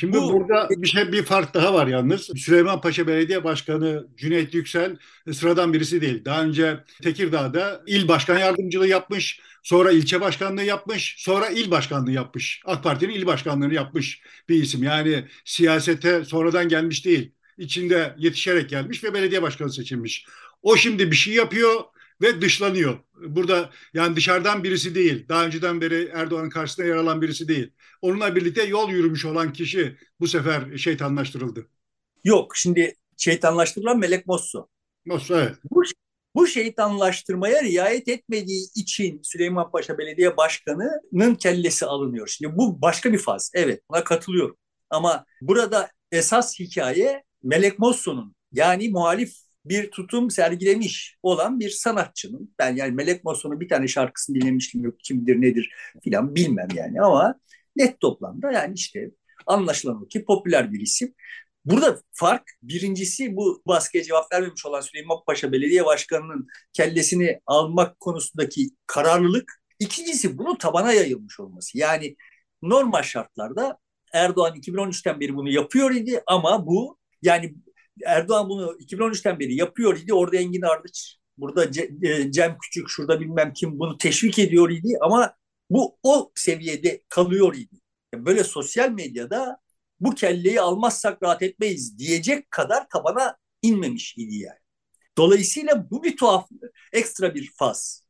Şimdi 0.00 0.16
bu, 0.16 0.32
burada 0.32 0.68
bir 0.70 0.86
şey 0.86 1.12
bir 1.12 1.22
fark 1.22 1.54
daha 1.54 1.74
var 1.74 1.86
yalnız. 1.86 2.30
Süleyman 2.36 2.80
Paşa 2.80 3.06
Belediye 3.06 3.44
Başkanı 3.44 4.06
Cüneyt 4.16 4.54
Yüksel 4.54 4.96
sıradan 5.32 5.72
birisi 5.72 6.00
değil. 6.00 6.24
Daha 6.24 6.42
önce 6.42 6.84
Tekirdağ'da 7.02 7.82
il 7.86 8.08
başkan 8.08 8.38
yardımcılığı 8.38 8.88
yapmış, 8.88 9.40
sonra 9.62 9.92
ilçe 9.92 10.20
başkanlığı 10.20 10.62
yapmış, 10.62 11.14
sonra 11.18 11.48
il 11.48 11.70
başkanlığı 11.70 12.12
yapmış. 12.12 12.62
AK 12.64 12.84
Parti'nin 12.84 13.14
il 13.14 13.26
başkanlığını 13.26 13.74
yapmış 13.74 14.22
bir 14.48 14.62
isim. 14.62 14.82
Yani 14.82 15.24
siyasete 15.44 16.24
sonradan 16.24 16.68
gelmiş 16.68 17.04
değil. 17.04 17.32
İçinde 17.58 18.14
yetişerek 18.18 18.70
gelmiş 18.70 19.04
ve 19.04 19.14
belediye 19.14 19.42
başkanı 19.42 19.72
seçilmiş. 19.72 20.26
O 20.62 20.76
şimdi 20.76 21.10
bir 21.10 21.16
şey 21.16 21.34
yapıyor 21.34 21.84
ve 22.22 22.40
dışlanıyor. 22.40 22.98
Burada 23.14 23.70
yani 23.94 24.16
dışarıdan 24.16 24.64
birisi 24.64 24.94
değil. 24.94 25.28
Daha 25.28 25.46
önceden 25.46 25.80
beri 25.80 26.10
Erdoğan'ın 26.14 26.50
karşısında 26.50 26.86
yer 26.86 26.96
alan 26.96 27.22
birisi 27.22 27.48
değil. 27.48 27.72
Onunla 28.02 28.36
birlikte 28.36 28.62
yol 28.62 28.90
yürümüş 28.90 29.24
olan 29.24 29.52
kişi 29.52 29.96
bu 30.20 30.26
sefer 30.28 30.76
şeytanlaştırıldı. 30.76 31.66
Yok 32.24 32.56
şimdi 32.56 32.94
şeytanlaştırılan 33.16 33.98
Melek 33.98 34.26
Mosso. 34.26 34.68
Mosso 35.06 35.38
evet. 35.38 35.56
Bu, 35.70 35.82
bu 36.34 36.46
şeytanlaştırmaya 36.46 37.62
riayet 37.62 38.08
etmediği 38.08 38.66
için 38.74 39.20
Süleyman 39.22 39.70
Paşa 39.70 39.98
Belediye 39.98 40.36
Başkanı'nın 40.36 41.34
kellesi 41.34 41.86
alınıyor. 41.86 42.26
Şimdi 42.26 42.56
bu 42.56 42.82
başka 42.82 43.12
bir 43.12 43.18
faz. 43.18 43.50
Evet 43.54 43.82
buna 43.90 44.04
katılıyorum. 44.04 44.56
Ama 44.90 45.24
burada 45.40 45.90
esas 46.12 46.58
hikaye 46.58 47.22
Melek 47.42 47.78
Mosso'nun 47.78 48.34
yani 48.52 48.88
muhalif 48.88 49.47
bir 49.68 49.90
tutum 49.90 50.30
sergilemiş 50.30 51.16
olan 51.22 51.60
bir 51.60 51.70
sanatçının 51.70 52.54
ben 52.58 52.76
yani 52.76 52.92
Melek 52.92 53.24
Mosso'nun 53.24 53.60
bir 53.60 53.68
tane 53.68 53.88
şarkısını 53.88 54.40
dinlemiştim 54.40 54.84
yok 54.84 54.94
kimdir 55.00 55.40
nedir 55.40 55.72
filan 56.04 56.34
bilmem 56.34 56.68
yani 56.74 57.00
ama 57.02 57.34
net 57.76 58.00
toplamda 58.00 58.52
yani 58.52 58.74
işte 58.74 59.10
anlaşılan 59.46 60.02
o 60.02 60.08
ki 60.08 60.24
popüler 60.24 60.72
bir 60.72 60.80
isim. 60.80 61.14
Burada 61.64 62.00
fark 62.12 62.42
birincisi 62.62 63.36
bu 63.36 63.62
baskıya 63.66 64.04
cevap 64.04 64.32
vermemiş 64.32 64.66
olan 64.66 64.80
Süleyman 64.80 65.18
Paşa 65.26 65.52
Belediye 65.52 65.84
Başkanı'nın 65.84 66.46
kellesini 66.72 67.40
almak 67.46 68.00
konusundaki 68.00 68.70
kararlılık 68.86 69.58
İkincisi 69.78 70.38
bunun 70.38 70.56
tabana 70.56 70.92
yayılmış 70.92 71.40
olması. 71.40 71.78
Yani 71.78 72.16
normal 72.62 73.02
şartlarda 73.02 73.78
Erdoğan 74.12 74.56
2013'ten 74.56 75.20
beri 75.20 75.36
bunu 75.36 75.50
yapıyor 75.50 75.90
idi 75.90 76.22
ama 76.26 76.66
bu 76.66 76.98
yani 77.22 77.54
Erdoğan 78.06 78.48
bunu 78.48 78.76
2013'ten 78.80 79.38
beri 79.38 79.54
yapıyor 79.54 79.96
idi. 79.96 80.14
Orada 80.14 80.36
Engin 80.36 80.62
Ardıç, 80.62 81.16
burada 81.38 81.64
e, 82.02 82.32
Cem 82.32 82.58
Küçük, 82.58 82.88
şurada 82.88 83.20
bilmem 83.20 83.52
kim 83.52 83.78
bunu 83.78 83.98
teşvik 83.98 84.38
ediyor 84.38 84.70
idi 84.70 84.98
ama 85.00 85.34
bu 85.70 85.98
o 86.02 86.32
seviyede 86.34 87.02
kalıyor 87.08 87.54
idi. 87.54 87.76
Böyle 88.14 88.44
sosyal 88.44 88.90
medyada 88.90 89.58
bu 90.00 90.14
kelleyi 90.14 90.60
almazsak 90.60 91.22
rahat 91.22 91.42
etmeyiz 91.42 91.98
diyecek 91.98 92.50
kadar 92.50 92.88
tabana 92.88 93.36
inmemiş 93.62 94.14
idi 94.18 94.36
yani. 94.36 94.58
Dolayısıyla 95.18 95.90
bu 95.90 96.02
bir 96.02 96.16
tuhaf, 96.16 96.48
ekstra 96.92 97.34
bir 97.34 97.50
faz. 97.56 98.02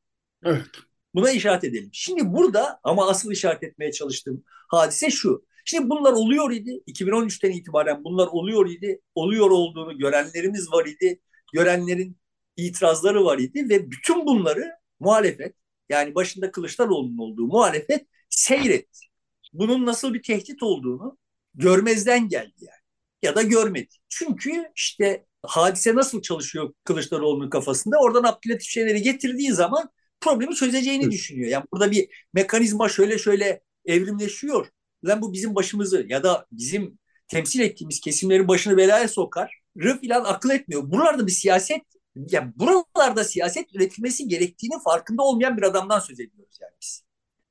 Evet. 0.45 0.66
Buna 1.14 1.30
işaret 1.30 1.64
edelim. 1.64 1.90
Şimdi 1.92 2.33
burada 2.33 2.80
ama 2.83 3.09
asıl 3.09 3.33
işaret 3.33 3.62
etmeye 3.62 3.92
çalıştığım 3.92 4.45
hadise 4.68 5.11
şu. 5.11 5.48
Şimdi 5.65 5.91
bunlar 5.91 6.12
oluyor 6.12 6.50
idi. 6.50 6.81
2013'ten 6.87 7.50
itibaren 7.50 8.05
bunlar 8.05 8.27
oluyor 8.27 8.71
idi. 8.71 9.00
Oluyor 9.15 9.50
olduğunu 9.50 9.99
görenlerimiz 9.99 10.73
var 10.73 10.87
idi. 10.87 11.21
Görenlerin 11.53 12.17
itirazları 12.57 13.25
var 13.25 13.38
idi 13.38 13.69
ve 13.69 13.91
bütün 13.91 14.27
bunları 14.27 14.73
muhalefet 15.00 15.55
yani 15.88 16.15
başında 16.15 16.50
Kılıçdaroğlu'nun 16.50 17.19
olduğu 17.19 17.47
muhalefet 17.47 18.07
seyretti. 18.31 19.07
Bunun 19.53 19.87
nasıl 19.87 20.15
bir 20.15 20.23
tehdit 20.23 20.62
olduğunu 20.62 21.19
görmezden 21.55 22.29
geldi 22.29 22.55
yani. 22.61 22.79
Ya 23.23 23.37
da 23.37 23.43
görmedi. 23.43 23.95
Çünkü 24.09 24.73
işte 24.77 25.27
hadise 25.43 25.95
nasıl 25.95 26.23
çalışıyor 26.23 26.75
Kılıçdaroğlu'nun 26.85 27.50
kafasında? 27.50 27.99
Oradan 27.99 28.25
Abdülhatif 28.25 28.69
şeyleri 28.69 29.03
getirdiği 29.03 29.53
zaman 29.53 29.91
problemi 30.21 30.55
çözeceğini 30.55 31.11
düşünüyor. 31.11 31.50
Yani 31.50 31.65
burada 31.73 31.91
bir 31.91 32.09
mekanizma 32.35 32.88
şöyle 32.88 33.19
şöyle 33.19 33.61
evrimleşiyor. 33.85 34.69
Lan 35.05 35.23
bu 35.23 35.33
bizim 35.33 35.55
başımızı 35.55 36.07
ya 36.09 36.23
da 36.23 36.47
bizim 36.52 36.99
temsil 37.28 37.61
ettiğimiz 37.61 38.00
kesimlerin 38.00 38.49
başını 38.49 38.76
belaya 38.76 39.09
sokar. 39.09 39.61
Rı 39.83 40.00
filan 40.00 40.25
akıl 40.25 40.50
etmiyor. 40.50 40.90
Buralarda 40.90 41.26
bir 41.26 41.33
siyaset 41.33 41.83
ya 42.31 42.52
buralarda 42.57 43.25
siyaset 43.25 43.75
üretilmesi 43.75 44.28
gerektiğini 44.28 44.83
farkında 44.85 45.23
olmayan 45.23 45.57
bir 45.57 45.62
adamdan 45.62 45.99
söz 45.99 46.21
ediyoruz 46.21 46.59
yani 46.61 46.73
biz. 46.83 47.05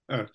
Evet. 0.09 0.29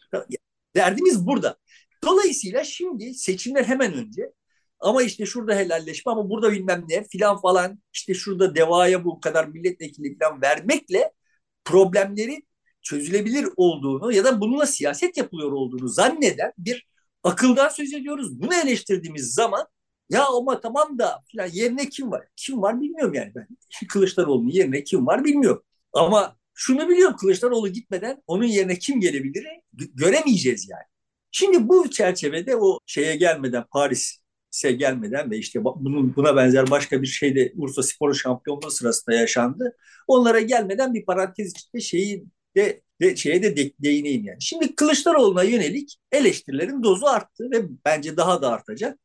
Derdimiz 0.77 1.27
burada. 1.27 1.57
Dolayısıyla 2.05 2.65
şimdi 2.65 3.15
seçimler 3.15 3.65
hemen 3.65 3.95
önce 3.95 4.33
ama 4.81 5.03
işte 5.03 5.27
şurada 5.27 5.55
helalleşme 5.55 6.13
ama 6.13 6.31
burada 6.31 6.53
bilmem 6.53 6.85
ne 6.89 7.05
filan 7.05 7.41
falan 7.41 7.83
işte 7.93 8.15
şurada 8.15 8.55
devaya 8.55 9.05
bu 9.05 9.21
kadar 9.21 9.49
milletvekili 9.49 10.15
filan 10.15 10.43
vermekle 10.43 11.13
problemleri 11.65 12.43
çözülebilir 12.83 13.49
olduğunu 13.57 14.13
ya 14.13 14.25
da 14.25 14.41
bununla 14.41 14.67
siyaset 14.67 15.17
yapılıyor 15.17 15.53
olduğunu 15.53 15.89
zanneden 15.89 16.53
bir 16.59 16.92
akıldan 17.23 17.69
söz 17.69 17.95
ediyoruz. 17.95 18.41
Bunu 18.41 18.55
eleştirdiğimiz 18.55 19.35
zaman 19.35 19.67
ya 20.11 20.27
ama 20.27 20.61
tamam 20.61 20.99
da 20.99 21.23
filan 21.31 21.49
yerine 21.53 21.89
kim 21.89 22.11
var? 22.11 22.27
Kim 22.37 22.63
var 22.63 22.81
bilmiyorum 22.81 23.15
yani 23.15 23.33
ben. 23.35 23.49
Kılıçdaroğlu'nun 23.89 24.51
yerine 24.51 24.85
kim 24.85 25.07
var 25.07 25.25
bilmiyorum. 25.25 25.63
Ama 25.93 26.37
şunu 26.55 26.89
biliyorum 26.89 27.17
Kılıçdaroğlu 27.17 27.69
gitmeden 27.69 28.23
onun 28.27 28.45
yerine 28.45 28.79
kim 28.79 29.01
gelebilir 29.01 29.45
göremeyeceğiz 29.73 30.69
yani. 30.71 30.83
Şimdi 31.31 31.69
bu 31.69 31.91
çerçevede 31.91 32.57
o 32.57 32.79
şeye 32.87 33.17
gelmeden 33.17 33.65
Paris'e 33.73 34.73
gelmeden 34.73 35.31
ve 35.31 35.39
işte 35.39 35.65
bunun 35.65 36.17
buna 36.17 36.37
benzer 36.37 36.71
başka 36.71 37.03
bir 37.03 37.07
şey 37.07 37.37
de 37.37 37.53
Urfa 37.57 37.83
Spor 37.83 38.15
şampiyonluğu 38.15 38.71
sırasında 38.71 39.17
yaşandı. 39.17 39.77
Onlara 40.07 40.41
gelmeden 40.41 40.95
bir 40.95 41.05
parantez 41.05 41.51
içinde 41.51 41.81
şeyi 41.81 42.25
de, 42.57 42.83
de 43.03 43.17
şeye 43.17 43.43
de, 43.43 43.57
de 43.57 43.73
değineyim 43.79 44.25
yani. 44.25 44.43
Şimdi 44.43 44.75
Kılıçdaroğlu'na 44.75 45.43
yönelik 45.43 45.99
eleştirilerin 46.13 46.83
dozu 46.83 47.07
arttı 47.07 47.51
ve 47.51 47.63
bence 47.85 48.17
daha 48.17 48.43
da 48.43 48.51
artacak. 48.51 48.99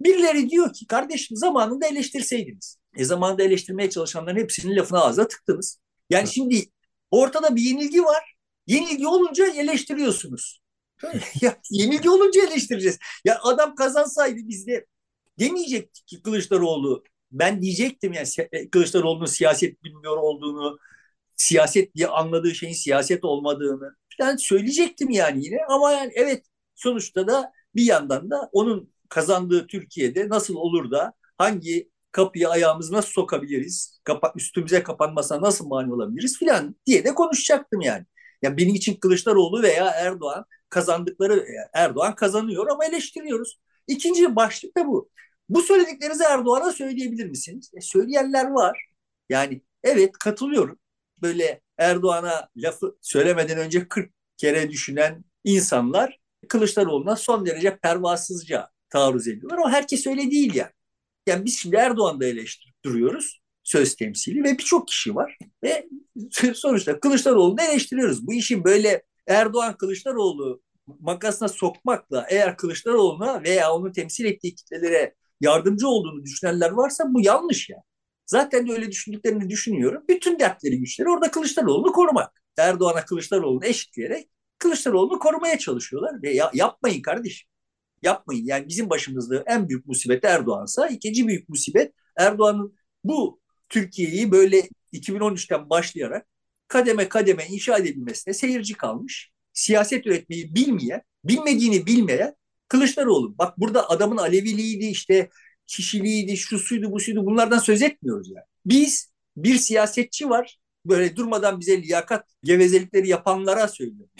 Birileri 0.00 0.50
diyor 0.50 0.72
ki 0.72 0.86
kardeşim 0.86 1.36
zamanında 1.36 1.86
eleştirseydiniz. 1.86 2.78
E 2.96 3.04
zamanında 3.04 3.42
eleştirmeye 3.42 3.90
çalışanların 3.90 4.36
hepsinin 4.36 4.76
lafına 4.76 5.00
ağza 5.00 5.28
tıktınız. 5.28 5.80
Yani 6.10 6.22
evet. 6.22 6.32
şimdi 6.32 6.64
ortada 7.10 7.56
bir 7.56 7.62
yenilgi 7.62 8.02
var. 8.02 8.34
Yenilgi 8.66 9.06
olunca 9.06 9.46
eleştiriyorsunuz. 9.46 10.60
ya 11.40 11.56
yenilgi 11.70 12.10
olunca 12.10 12.42
eleştireceğiz. 12.46 12.98
Ya 13.24 13.38
adam 13.42 13.74
kazansaydı 13.74 14.48
bizde 14.48 14.86
demeyecektik 15.38 16.06
ki 16.06 16.22
Kılıçdaroğlu 16.22 17.04
ben 17.32 17.62
diyecektim 17.62 18.12
yani 18.12 18.28
e, 18.52 18.70
Kılıçdaroğlu'nun 18.70 19.26
siyaset 19.26 19.84
bilmiyor 19.84 20.16
olduğunu, 20.16 20.78
siyaset 21.36 21.94
diye 21.94 22.06
anladığı 22.08 22.54
şeyin 22.54 22.72
siyaset 22.72 23.24
olmadığını 23.24 23.96
falan 24.18 24.36
söyleyecektim 24.36 25.10
yani 25.10 25.44
yine. 25.44 25.58
Ama 25.68 25.92
yani 25.92 26.12
evet 26.14 26.46
sonuçta 26.74 27.26
da 27.26 27.52
bir 27.74 27.82
yandan 27.84 28.30
da 28.30 28.48
onun 28.52 28.92
kazandığı 29.08 29.66
Türkiye'de 29.66 30.28
nasıl 30.28 30.54
olur 30.54 30.90
da 30.90 31.12
hangi 31.38 31.90
kapıyı 32.12 32.48
ayağımızı 32.48 32.92
nasıl 32.92 33.10
sokabiliriz, 33.10 34.00
kapa 34.04 34.32
üstümüze 34.36 34.82
kapanmasına 34.82 35.42
nasıl 35.42 35.66
mani 35.66 35.92
olabiliriz 35.94 36.38
filan 36.38 36.76
diye 36.86 37.04
de 37.04 37.14
konuşacaktım 37.14 37.80
yani. 37.80 38.06
Yani 38.42 38.56
benim 38.56 38.74
için 38.74 38.94
Kılıçdaroğlu 38.94 39.62
veya 39.62 39.90
Erdoğan 39.90 40.44
kazandıkları 40.68 41.46
Erdoğan 41.74 42.14
kazanıyor 42.14 42.66
ama 42.68 42.84
eleştiriyoruz. 42.84 43.58
İkinci 43.86 44.36
başlık 44.36 44.76
da 44.76 44.86
bu. 44.86 45.10
Bu 45.48 45.62
söylediklerinizi 45.62 46.24
Erdoğan'a 46.24 46.72
söyleyebilir 46.72 47.26
misiniz? 47.26 47.70
E, 47.74 47.80
söyleyenler 47.80 48.50
var. 48.50 48.86
Yani 49.28 49.62
evet 49.82 50.12
katılıyorum. 50.12 50.78
Böyle 51.24 51.60
Erdoğan'a 51.78 52.48
lafı 52.56 52.96
söylemeden 53.00 53.58
önce 53.58 53.88
40 53.88 54.12
kere 54.36 54.70
düşünen 54.70 55.24
insanlar 55.44 56.18
Kılıçdaroğlu'na 56.48 57.16
son 57.16 57.46
derece 57.46 57.76
pervasızca 57.76 58.68
taarruz 58.90 59.28
ediyorlar 59.28 59.58
ama 59.58 59.72
herkes 59.72 60.06
öyle 60.06 60.30
değil 60.30 60.54
yani. 60.54 60.70
Yani 61.26 61.44
biz 61.44 61.58
şimdi 61.58 61.76
Erdoğan'da 61.76 62.26
eleştirip 62.26 62.84
duruyoruz 62.84 63.40
söz 63.62 63.94
temsili 63.94 64.44
ve 64.44 64.58
birçok 64.58 64.88
kişi 64.88 65.14
var 65.14 65.38
ve 65.62 65.88
sonuçta 66.54 67.00
Kılıçdaroğlu'nu 67.00 67.62
eleştiriyoruz. 67.62 68.26
Bu 68.26 68.32
işin 68.34 68.64
böyle 68.64 69.02
Erdoğan 69.26 69.76
Kılıçdaroğlu 69.76 70.62
makasına 71.00 71.48
sokmakla 71.48 72.26
eğer 72.30 72.56
Kılıçdaroğlu'na 72.56 73.42
veya 73.42 73.72
onu 73.72 73.92
temsil 73.92 74.24
ettiği 74.24 74.54
kitlelere 74.54 75.14
yardımcı 75.40 75.88
olduğunu 75.88 76.22
düşünenler 76.22 76.70
varsa 76.70 77.04
bu 77.08 77.20
yanlış 77.20 77.70
ya. 77.70 77.82
Zaten 78.26 78.68
de 78.68 78.72
öyle 78.72 78.90
düşündüklerini 78.90 79.50
düşünüyorum. 79.50 80.02
Bütün 80.08 80.38
dertleri 80.38 80.78
güçleri 80.78 81.08
orada 81.08 81.30
Kılıçdaroğlu'nu 81.30 81.92
korumak. 81.92 82.42
Erdoğan'a 82.58 83.04
Kılıçdaroğlu'nu 83.04 83.66
eşitleyerek 83.66 84.28
Kılıçdaroğlu'nu 84.58 85.18
korumaya 85.18 85.58
çalışıyorlar. 85.58 86.22
Ve 86.22 86.30
ya, 86.30 86.50
yapmayın 86.54 87.02
kardeşim. 87.02 87.48
Yapmayın. 88.02 88.46
Yani 88.46 88.68
bizim 88.68 88.90
başımızda 88.90 89.44
en 89.46 89.68
büyük 89.68 89.86
musibet 89.86 90.24
Erdoğan'sa 90.24 90.88
ikinci 90.88 91.28
büyük 91.28 91.48
musibet 91.48 91.92
Erdoğan'ın 92.16 92.74
bu 93.04 93.40
Türkiye'yi 93.68 94.32
böyle 94.32 94.68
2013'ten 94.92 95.70
başlayarak 95.70 96.26
kademe 96.68 97.08
kademe 97.08 97.46
inşa 97.46 97.78
edilmesine 97.78 98.34
seyirci 98.34 98.74
kalmış. 98.74 99.30
Siyaset 99.52 100.06
üretmeyi 100.06 100.54
bilmeyen, 100.54 101.02
bilmediğini 101.24 101.86
bilmeyen 101.86 102.34
Kılıçdaroğlu. 102.68 103.38
Bak 103.38 103.58
burada 103.58 103.90
adamın 103.90 104.16
Aleviliydi 104.16 104.84
işte 104.84 105.30
kişiliğiydi, 105.66 106.36
şu 106.36 106.58
suydu, 106.58 106.92
bu 106.92 107.00
suydu 107.00 107.26
bunlardan 107.26 107.58
söz 107.58 107.82
etmiyoruz 107.82 108.30
yani. 108.30 108.46
Biz 108.66 109.12
bir 109.36 109.54
siyasetçi 109.56 110.30
var 110.30 110.58
böyle 110.86 111.16
durmadan 111.16 111.60
bize 111.60 111.82
liyakat 111.82 112.28
gevezelikleri 112.42 113.08
yapanlara 113.08 113.68
söylüyorum. 113.68 114.10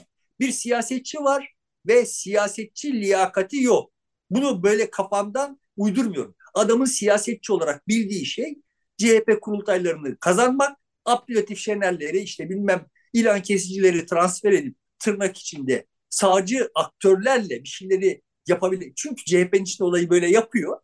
Bir 0.40 0.50
siyasetçi 0.50 1.18
var 1.18 1.54
ve 1.86 2.06
siyasetçi 2.06 2.92
liyakati 2.92 3.62
yok. 3.62 3.92
Bunu 4.30 4.62
böyle 4.62 4.90
kafamdan 4.90 5.60
uydurmuyorum. 5.76 6.34
Adamın 6.54 6.84
siyasetçi 6.84 7.52
olarak 7.52 7.88
bildiği 7.88 8.26
şey 8.26 8.58
CHP 8.96 9.40
kurultaylarını 9.40 10.16
kazanmak, 10.18 10.78
Abdülhatif 11.04 11.58
Şenerleri 11.58 12.18
işte 12.18 12.50
bilmem 12.50 12.86
ilan 13.12 13.42
kesicileri 13.42 14.06
transfer 14.06 14.52
edip 14.52 14.76
tırnak 14.98 15.36
içinde 15.36 15.86
sağcı 16.10 16.70
aktörlerle 16.74 17.62
bir 17.62 17.68
şeyleri 17.68 18.22
yapabilir. 18.48 18.92
Çünkü 18.96 19.24
CHP'nin 19.24 19.62
içinde 19.62 19.84
olayı 19.84 20.10
böyle 20.10 20.30
yapıyor. 20.30 20.80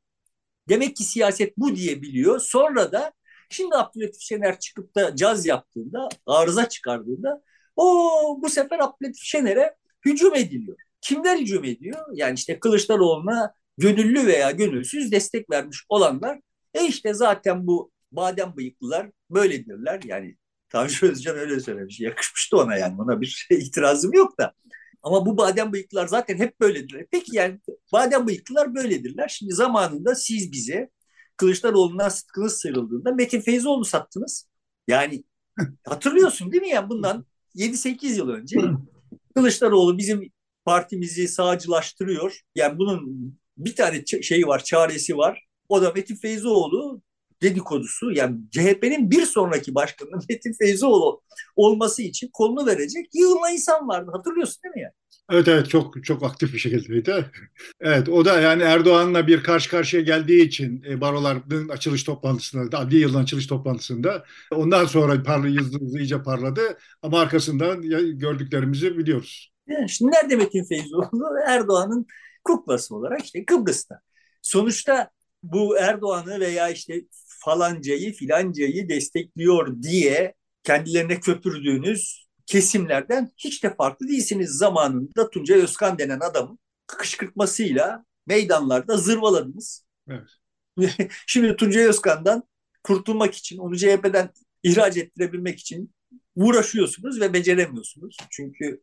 Demek 0.68 0.96
ki 0.96 1.04
siyaset 1.04 1.58
bu 1.58 1.76
diye 1.76 2.02
biliyor. 2.02 2.40
Sonra 2.40 2.92
da 2.92 3.12
şimdi 3.50 3.76
Abdülhatif 3.76 4.20
Şener 4.22 4.58
çıkıp 4.58 4.94
da 4.94 5.16
caz 5.16 5.46
yaptığında, 5.46 6.08
arıza 6.26 6.68
çıkardığında 6.68 7.42
o 7.76 8.38
bu 8.42 8.48
sefer 8.48 8.78
Abdülhatif 8.78 9.22
Şener'e 9.22 9.74
hücum 10.04 10.34
ediliyor. 10.34 10.76
Kimler 11.00 11.38
hücum 11.38 11.64
ediyor? 11.64 12.06
Yani 12.12 12.34
işte 12.34 12.60
Kılıçdaroğlu'na 12.60 13.54
gönüllü 13.78 14.26
veya 14.26 14.50
gönülsüz 14.50 15.12
destek 15.12 15.50
vermiş 15.50 15.84
olanlar. 15.88 16.40
E 16.74 16.86
işte 16.86 17.14
zaten 17.14 17.66
bu 17.66 17.92
badem 18.12 18.56
bıyıklılar 18.56 19.10
böyledirler. 19.30 20.00
Yani 20.04 20.36
Tanju 20.68 21.06
Özcan 21.06 21.38
öyle 21.38 21.60
söylemiş. 21.60 22.00
Yakışmıştı 22.00 22.56
ona 22.56 22.76
yani. 22.76 23.02
Ona 23.02 23.20
bir 23.20 23.26
şey, 23.26 23.58
itirazım 23.60 24.12
yok 24.14 24.38
da. 24.38 24.54
Ama 25.02 25.26
bu 25.26 25.36
badem 25.36 25.72
bıyıklılar 25.72 26.06
zaten 26.06 26.38
hep 26.38 26.60
böyledirler. 26.60 27.06
Peki 27.10 27.36
yani 27.36 27.60
badem 27.92 28.26
bıyıklılar 28.26 28.74
böyledirler. 28.74 29.28
Şimdi 29.28 29.54
zamanında 29.54 30.14
siz 30.14 30.52
bize 30.52 30.90
Kılıçdaroğlu'ndan 31.36 32.08
sıtkınız 32.08 32.58
sıyrıldığında 32.58 33.12
Metin 33.12 33.40
Feyzoğlu 33.40 33.84
sattınız. 33.84 34.48
Yani 34.88 35.24
hatırlıyorsun 35.86 36.52
değil 36.52 36.62
mi 36.62 36.68
yani 36.68 36.88
bundan 36.88 37.26
7-8 37.54 38.16
yıl 38.16 38.28
önce 38.28 38.60
Kılıçdaroğlu 39.34 39.98
bizim 39.98 40.32
partimizi 40.64 41.28
sağcılaştırıyor. 41.28 42.40
Yani 42.54 42.78
bunun 42.78 43.34
bir 43.56 43.76
tane 43.76 44.04
şeyi 44.22 44.46
var, 44.46 44.64
çaresi 44.64 45.16
var. 45.16 45.46
O 45.68 45.82
da 45.82 45.92
Metin 45.92 46.16
Feyzoğlu 46.16 46.99
dedikodusu. 47.42 48.12
Yani 48.12 48.36
CHP'nin 48.50 49.10
bir 49.10 49.26
sonraki 49.26 49.74
başkanı 49.74 50.10
Metin 50.28 50.52
Feyzoğlu 50.52 51.22
olması 51.56 52.02
için 52.02 52.30
kolunu 52.32 52.66
verecek 52.66 53.06
yığınla 53.14 53.50
insan 53.50 53.88
vardı. 53.88 54.10
Hatırlıyorsun 54.14 54.62
değil 54.62 54.74
mi 54.74 54.80
yani? 54.82 54.92
Evet 55.30 55.48
evet 55.48 55.70
çok 55.70 56.04
çok 56.04 56.22
aktif 56.22 56.52
bir 56.54 56.58
şekildeydi. 56.58 57.30
Evet 57.80 58.08
o 58.08 58.24
da 58.24 58.40
yani 58.40 58.62
Erdoğan'la 58.62 59.26
bir 59.26 59.42
karşı 59.42 59.70
karşıya 59.70 60.02
geldiği 60.02 60.42
için 60.42 60.82
e, 60.88 61.00
baroların 61.00 61.68
açılış 61.68 62.04
toplantısında, 62.04 62.78
adli 62.78 62.96
yılın 62.96 63.22
açılış 63.22 63.46
toplantısında 63.46 64.24
ondan 64.52 64.84
sonra 64.84 65.22
parlı 65.22 65.48
yıldızı 65.48 65.98
iyice 65.98 66.22
parladı 66.22 66.78
ama 67.02 67.20
arkasından 67.20 67.82
gördüklerimizi 68.18 68.98
biliyoruz. 68.98 69.52
Yani 69.66 69.88
şimdi 69.88 70.12
nerede 70.12 70.36
Metin 70.36 70.64
Feyzoğlu? 70.64 71.08
Erdoğan'ın 71.46 72.06
kuklası 72.44 72.96
olarak 72.96 73.24
işte 73.24 73.44
Kıbrıs'ta. 73.44 74.00
Sonuçta 74.42 75.10
bu 75.42 75.78
Erdoğan'ı 75.78 76.40
veya 76.40 76.68
işte 76.68 77.02
falancayı 77.40 78.12
filancayı 78.12 78.88
destekliyor 78.88 79.82
diye 79.82 80.34
kendilerine 80.62 81.20
köpürdüğünüz 81.20 82.26
kesimlerden 82.46 83.30
hiç 83.36 83.64
de 83.64 83.74
farklı 83.74 84.08
değilsiniz. 84.08 84.50
Zamanında 84.50 85.30
Tuncay 85.30 85.62
Özkan 85.62 85.98
denen 85.98 86.20
adamın 86.20 86.58
kışkırtmasıyla 86.86 88.04
meydanlarda 88.26 88.96
zırvaladınız. 88.96 89.84
Evet. 90.08 90.28
Şimdi 91.26 91.56
Tuncay 91.56 91.84
Özkan'dan 91.84 92.42
kurtulmak 92.82 93.34
için, 93.34 93.58
onu 93.58 93.76
CHP'den 93.76 94.30
ihraç 94.62 94.96
ettirebilmek 94.96 95.58
için 95.58 95.94
uğraşıyorsunuz 96.34 97.20
ve 97.20 97.32
beceremiyorsunuz. 97.32 98.16
Çünkü 98.30 98.82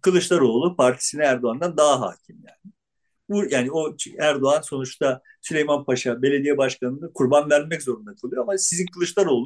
Kılıçdaroğlu 0.00 0.76
partisine 0.76 1.24
Erdoğan'dan 1.24 1.76
daha 1.76 2.00
hakim 2.00 2.36
yani. 2.36 2.73
Bu, 3.28 3.44
yani 3.50 3.70
o 3.72 3.96
Erdoğan 4.18 4.60
sonuçta 4.60 5.22
Süleyman 5.40 5.84
Paşa 5.84 6.22
belediye 6.22 6.58
başkanını 6.58 7.12
kurban 7.12 7.50
vermek 7.50 7.82
zorunda 7.82 8.14
kalıyor 8.14 8.42
ama 8.42 8.58
sizin 8.58 8.86
Kılıçdaroğlu 8.86 9.44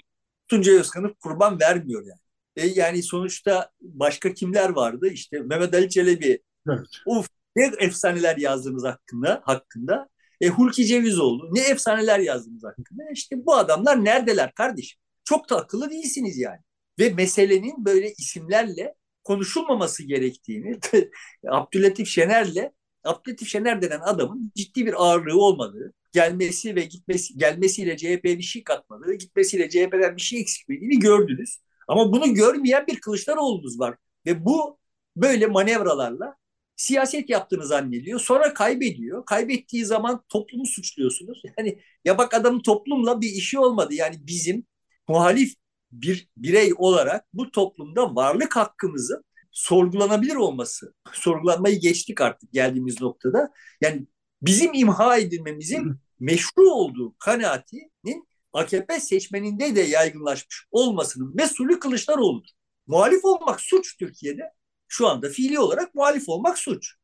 Tuncay 0.49 0.75
Özkan'ı 0.75 1.15
kurban 1.15 1.61
vermiyor 1.61 2.03
yani. 2.07 2.21
E, 2.57 2.67
yani 2.67 3.03
sonuçta 3.03 3.71
başka 3.81 4.35
kimler 4.35 4.69
vardı? 4.69 5.09
İşte 5.09 5.41
Mehmet 5.41 5.75
Ali 5.75 5.91
Çelebi. 5.91 6.43
Evet. 6.69 6.87
Uf 7.07 7.29
ne 7.57 7.71
efsaneler 7.79 8.37
yazdınız 8.37 8.85
hakkında 8.85 9.43
hakkında. 9.45 10.09
E, 10.41 10.49
Hulki 10.49 10.87
Cevizoğlu 10.87 11.55
ne 11.55 11.61
efsaneler 11.61 12.19
yazdınız 12.19 12.65
hakkında. 12.65 13.03
İşte 13.13 13.47
bu 13.47 13.57
adamlar 13.57 14.05
neredeler 14.05 14.55
kardeşim? 14.55 15.01
Çok 15.25 15.51
da 15.51 15.57
akıllı 15.57 15.91
değilsiniz 15.91 16.39
yani. 16.39 16.61
Ve 16.99 17.11
meselenin 17.11 17.85
böyle 17.85 18.13
isimlerle 18.13 18.95
konuşulmaması 19.25 20.03
gerektiğini 20.03 20.79
Abdülatif 21.49 22.09
Şener'le 22.09 22.73
Abdülatif 23.05 23.49
Şener 23.49 23.83
denen 23.83 24.01
adamın 24.01 24.53
ciddi 24.57 24.87
bir 24.87 25.03
ağırlığı 25.03 25.41
olmadığı, 25.43 25.93
gelmesi 26.13 26.77
ve 26.77 26.83
gitmesi 26.83 27.39
gelmesiyle 27.39 27.97
CHP'ye 27.97 28.39
bir 28.39 28.43
şey 28.43 28.65
katmadığı, 28.65 29.15
gitmesiyle 29.15 29.71
CHP'den 29.71 30.17
bir 30.17 30.23
şey 30.23 30.41
eksilmediğini 30.41 30.99
gördünüz. 30.99 31.59
Ama 31.89 32.13
bunu 32.13 32.35
görmeyen 32.35 32.87
bir 32.87 33.01
Kılıçdaroğlu'nuz 33.01 33.81
var. 33.81 33.97
Ve 34.27 34.45
bu 34.45 34.79
böyle 35.17 35.47
manevralarla 35.47 36.37
siyaset 36.77 37.31
yaptığını 37.31 37.67
zannediyor. 37.67 38.21
Sonra 38.21 38.55
kaybediyor. 38.55 39.25
Kaybettiği 39.27 39.85
zaman 39.85 40.25
toplumu 40.29 40.67
suçluyorsunuz. 40.67 41.43
Yani 41.59 41.79
ya 42.05 42.19
bak 42.19 42.35
adamın 42.35 42.61
toplumla 42.63 43.21
bir 43.21 43.29
işi 43.29 43.59
olmadı. 43.59 43.95
Yani 43.95 44.17
bizim 44.21 44.67
muhalif 45.09 45.55
bir 45.93 46.29
birey 46.37 46.73
olarak 46.77 47.27
bu 47.33 47.51
toplumda 47.51 48.15
varlık 48.15 48.57
hakkımızın 48.57 49.25
sorgulanabilir 49.51 50.35
olması. 50.35 50.95
Sorgulanmayı 51.13 51.81
geçtik 51.81 52.21
artık 52.21 52.53
geldiğimiz 52.53 53.01
noktada. 53.01 53.53
Yani 53.81 54.07
bizim 54.43 54.75
imha 54.75 55.19
edilmemizin 55.19 55.97
meşru 56.21 56.71
olduğu 56.71 57.15
kanaatinin 57.19 58.29
AKP 58.53 59.01
seçmeninde 59.01 59.77
de 59.77 59.81
yaygınlaşmış 59.81 60.67
olmasının 60.71 61.37
mesulü 61.37 61.81
Kılıçdaroğlu'dur. 61.81 62.51
Muhalif 62.87 63.25
olmak 63.25 63.61
suç 63.61 63.97
Türkiye'de. 63.99 64.43
Şu 64.89 65.07
anda 65.09 65.29
fiili 65.29 65.59
olarak 65.59 65.95
muhalif 65.95 66.29
olmak 66.29 66.59
suç. 66.59 66.95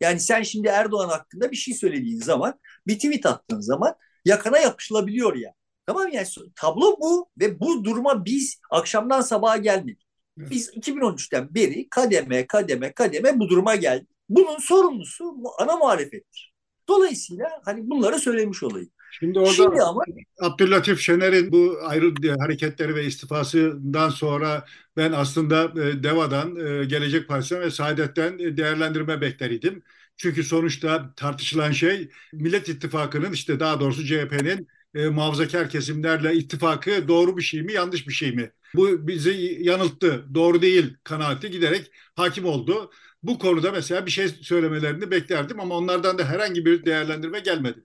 Yani 0.00 0.20
sen 0.20 0.42
şimdi 0.42 0.68
Erdoğan 0.68 1.08
hakkında 1.08 1.50
bir 1.50 1.56
şey 1.56 1.74
söylediğin 1.74 2.20
zaman, 2.20 2.60
bir 2.86 2.94
tweet 2.94 3.26
attığın 3.26 3.60
zaman 3.60 3.94
yakana 4.24 4.58
yapışılabiliyor 4.58 5.34
ya. 5.34 5.40
Yani. 5.40 5.54
Tamam 5.86 6.08
yani 6.12 6.26
tablo 6.56 6.96
bu 7.00 7.30
ve 7.40 7.60
bu 7.60 7.84
duruma 7.84 8.24
biz 8.24 8.60
akşamdan 8.70 9.20
sabaha 9.20 9.56
gelmedik. 9.56 10.05
Biz 10.36 10.68
2013'ten 10.68 11.54
beri 11.54 11.88
kademe 11.88 12.46
kademe 12.46 12.92
kademe 12.92 13.38
bu 13.38 13.48
duruma 13.48 13.76
geldik. 13.76 14.08
Bunun 14.28 14.58
sorumlusu 14.58 15.36
ana 15.58 15.76
muhalefettir. 15.76 16.54
Dolayısıyla 16.88 17.48
hani 17.64 17.90
bunları 17.90 18.18
söylemiş 18.18 18.62
olayım. 18.62 18.90
Şimdi 19.10 19.38
orada 19.38 19.52
Şimdi 19.52 19.82
ama, 19.82 20.02
Abdülatif 20.40 21.00
Şener'in 21.00 21.52
bu 21.52 21.78
ayrı 21.82 22.38
hareketleri 22.40 22.94
ve 22.94 23.04
istifasından 23.04 24.08
sonra 24.08 24.64
ben 24.96 25.12
aslında 25.12 25.64
e, 25.64 26.02
DEVA'dan, 26.02 26.56
e, 26.56 26.84
Gelecek 26.84 27.28
Partisi'nden 27.28 27.62
ve 27.62 27.70
Saadet'ten 27.70 28.38
e, 28.38 28.56
değerlendirme 28.56 29.20
bekleriydim. 29.20 29.82
Çünkü 30.16 30.44
sonuçta 30.44 31.14
tartışılan 31.16 31.72
şey 31.72 32.10
Millet 32.32 32.68
İttifakı'nın 32.68 33.32
işte 33.32 33.60
daha 33.60 33.80
doğrusu 33.80 34.04
CHP'nin 34.04 34.68
e, 34.96 35.08
muhafazakar 35.08 35.70
kesimlerle 35.70 36.34
ittifakı 36.34 37.08
doğru 37.08 37.36
bir 37.36 37.42
şey 37.42 37.62
mi 37.62 37.72
yanlış 37.72 38.08
bir 38.08 38.12
şey 38.12 38.32
mi? 38.32 38.52
Bu 38.74 39.08
bizi 39.08 39.58
yanılttı. 39.60 40.24
Doğru 40.34 40.62
değil 40.62 40.96
kanaati 41.04 41.50
giderek 41.50 41.90
hakim 42.14 42.44
oldu. 42.44 42.90
Bu 43.22 43.38
konuda 43.38 43.72
mesela 43.72 44.06
bir 44.06 44.10
şey 44.10 44.28
söylemelerini 44.28 45.10
beklerdim 45.10 45.60
ama 45.60 45.76
onlardan 45.76 46.18
da 46.18 46.24
herhangi 46.24 46.64
bir 46.64 46.84
değerlendirme 46.84 47.40
gelmedi. 47.40 47.84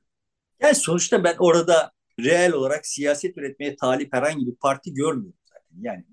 Yani 0.61 0.75
sonuçta 0.75 1.23
ben 1.23 1.35
orada 1.39 1.91
reel 2.19 2.53
olarak 2.53 2.85
siyaset 2.85 3.37
üretmeye 3.37 3.75
talip 3.75 4.13
herhangi 4.13 4.47
bir 4.47 4.55
parti 4.55 4.93
görmüyorum 4.93 5.39
zaten. 5.45 5.81
Yani 5.81 6.05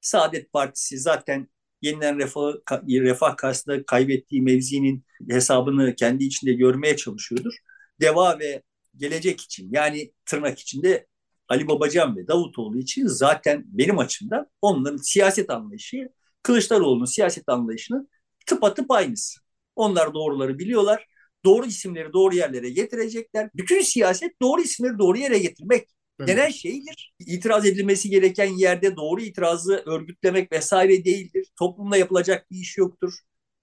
Saadet 0.00 0.52
Partisi 0.52 0.98
zaten 0.98 1.48
yeniden 1.82 2.18
refah, 2.18 2.52
refah 2.88 3.36
karşısında 3.36 3.86
kaybettiği 3.86 4.42
mevzinin 4.42 5.04
hesabını 5.30 5.94
kendi 5.94 6.24
içinde 6.24 6.52
görmeye 6.52 6.96
çalışıyordur. 6.96 7.54
Deva 8.00 8.38
ve 8.38 8.62
gelecek 8.96 9.40
için 9.40 9.68
yani 9.72 10.12
tırnak 10.26 10.58
içinde 10.58 11.06
Ali 11.48 11.68
Babacan 11.68 12.16
ve 12.16 12.28
Davutoğlu 12.28 12.78
için 12.78 13.06
zaten 13.06 13.64
benim 13.66 13.98
açımdan 13.98 14.46
onların 14.62 14.96
siyaset 14.96 15.50
anlayışı 15.50 16.08
Kılıçdaroğlu'nun 16.42 17.04
siyaset 17.04 17.48
anlayışının 17.48 18.08
tıpatıp 18.46 18.90
aynısı. 18.90 19.40
Onlar 19.76 20.14
doğruları 20.14 20.58
biliyorlar. 20.58 21.06
Doğru 21.44 21.66
isimleri 21.66 22.12
doğru 22.12 22.34
yerlere 22.34 22.70
getirecekler. 22.70 23.50
Bütün 23.54 23.80
siyaset 23.80 24.40
doğru 24.42 24.60
isimleri 24.60 24.98
doğru 24.98 25.18
yere 25.18 25.38
getirmek 25.38 25.88
evet. 26.20 26.28
denen 26.28 26.50
şeydir. 26.50 27.14
İtiraz 27.18 27.66
edilmesi 27.66 28.10
gereken 28.10 28.58
yerde 28.58 28.96
doğru 28.96 29.20
itirazı 29.20 29.82
örgütlemek 29.86 30.52
vesaire 30.52 31.04
değildir. 31.04 31.52
Toplumda 31.58 31.96
yapılacak 31.96 32.50
bir 32.50 32.56
iş 32.56 32.78
yoktur. 32.78 33.12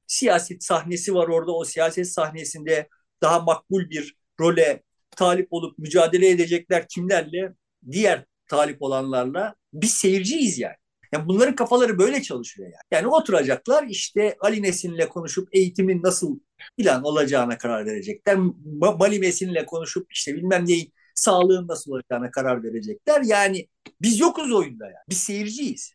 Siyaset 0.08 0.64
sahnesi 0.64 1.14
var 1.16 1.28
orada. 1.28 1.52
O 1.52 1.66
siyaset 1.66 2.08
sahnesinde 2.08 2.90
daha 3.22 3.40
makbul 3.40 3.90
bir 3.90 4.16
role 4.40 4.84
talip 5.16 5.48
olup 5.54 5.78
mücadele 5.78 6.30
edecekler 6.30 6.88
kimlerle? 6.88 7.54
Diğer 7.92 8.26
talip 8.48 8.82
olanlarla. 8.82 9.56
Biz 9.74 9.94
seyirciyiz 9.94 10.60
yani. 10.60 10.76
Yani 11.14 11.28
bunların 11.28 11.56
kafaları 11.56 12.00
böyle 12.00 12.22
çalışıyor 12.22 12.68
yani. 12.68 12.82
Yani 12.92 13.08
oturacaklar 13.08 13.88
işte 13.88 14.36
Ali 14.40 14.64
Nesin'le 14.64 15.08
konuşup 15.10 15.50
eğitimin 15.52 16.04
nasıl 16.04 16.40
plan 16.78 17.04
olacağına 17.04 17.58
karar 17.58 17.86
verecekler. 17.86 18.38
Mali 18.66 19.20
Mesin'le 19.20 19.66
konuşup 19.66 20.14
işte 20.14 20.36
bilmem 20.36 20.66
neyin 20.66 20.94
sağlığın 21.16 21.68
nasıl 21.68 21.92
olacağına 21.92 22.32
karar 22.32 22.64
verecekler. 22.64 23.22
Yani 23.22 23.68
biz 24.02 24.20
yokuz 24.20 24.52
oyunda 24.52 24.86
yani. 24.86 25.04
Biz 25.10 25.18
seyirciyiz. 25.18 25.94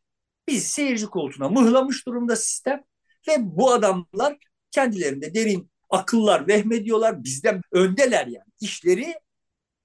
Biz 0.48 0.64
seyirci 0.66 1.06
koltuğuna 1.06 1.48
mıhlamış 1.48 2.06
durumda 2.06 2.36
sistem 2.36 2.84
ve 3.28 3.36
bu 3.40 3.72
adamlar 3.72 4.36
kendilerinde 4.70 5.34
derin 5.34 5.70
akıllar 5.90 6.48
vehmediyorlar. 6.48 7.24
Bizden 7.24 7.62
öndeler 7.72 8.26
yani. 8.26 8.48
İşleri 8.60 9.14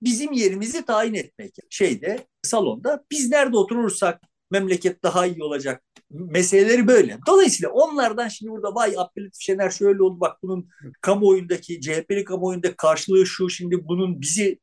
bizim 0.01 0.31
yerimizi 0.31 0.85
tayin 0.85 1.13
etmek. 1.13 1.55
Şeyde 1.69 2.27
salonda 2.41 3.05
biz 3.11 3.29
nerede 3.29 3.57
oturursak 3.57 4.21
memleket 4.51 5.03
daha 5.03 5.25
iyi 5.25 5.43
olacak. 5.43 5.83
Meseleleri 6.09 6.87
böyle. 6.87 7.17
Dolayısıyla 7.27 7.69
onlardan 7.69 8.27
şimdi 8.27 8.51
burada 8.51 8.75
vay 8.75 8.93
Abdülhatif 8.97 9.41
Şener 9.41 9.69
şöyle 9.69 10.03
oldu 10.03 10.19
bak 10.19 10.37
bunun 10.43 10.69
kamuoyundaki 11.01 11.81
CHP'li 11.81 12.23
kamuoyundaki 12.23 12.75
karşılığı 12.75 13.25
şu 13.25 13.49
şimdi 13.49 13.87
bunun 13.87 14.21
bizi 14.21 14.59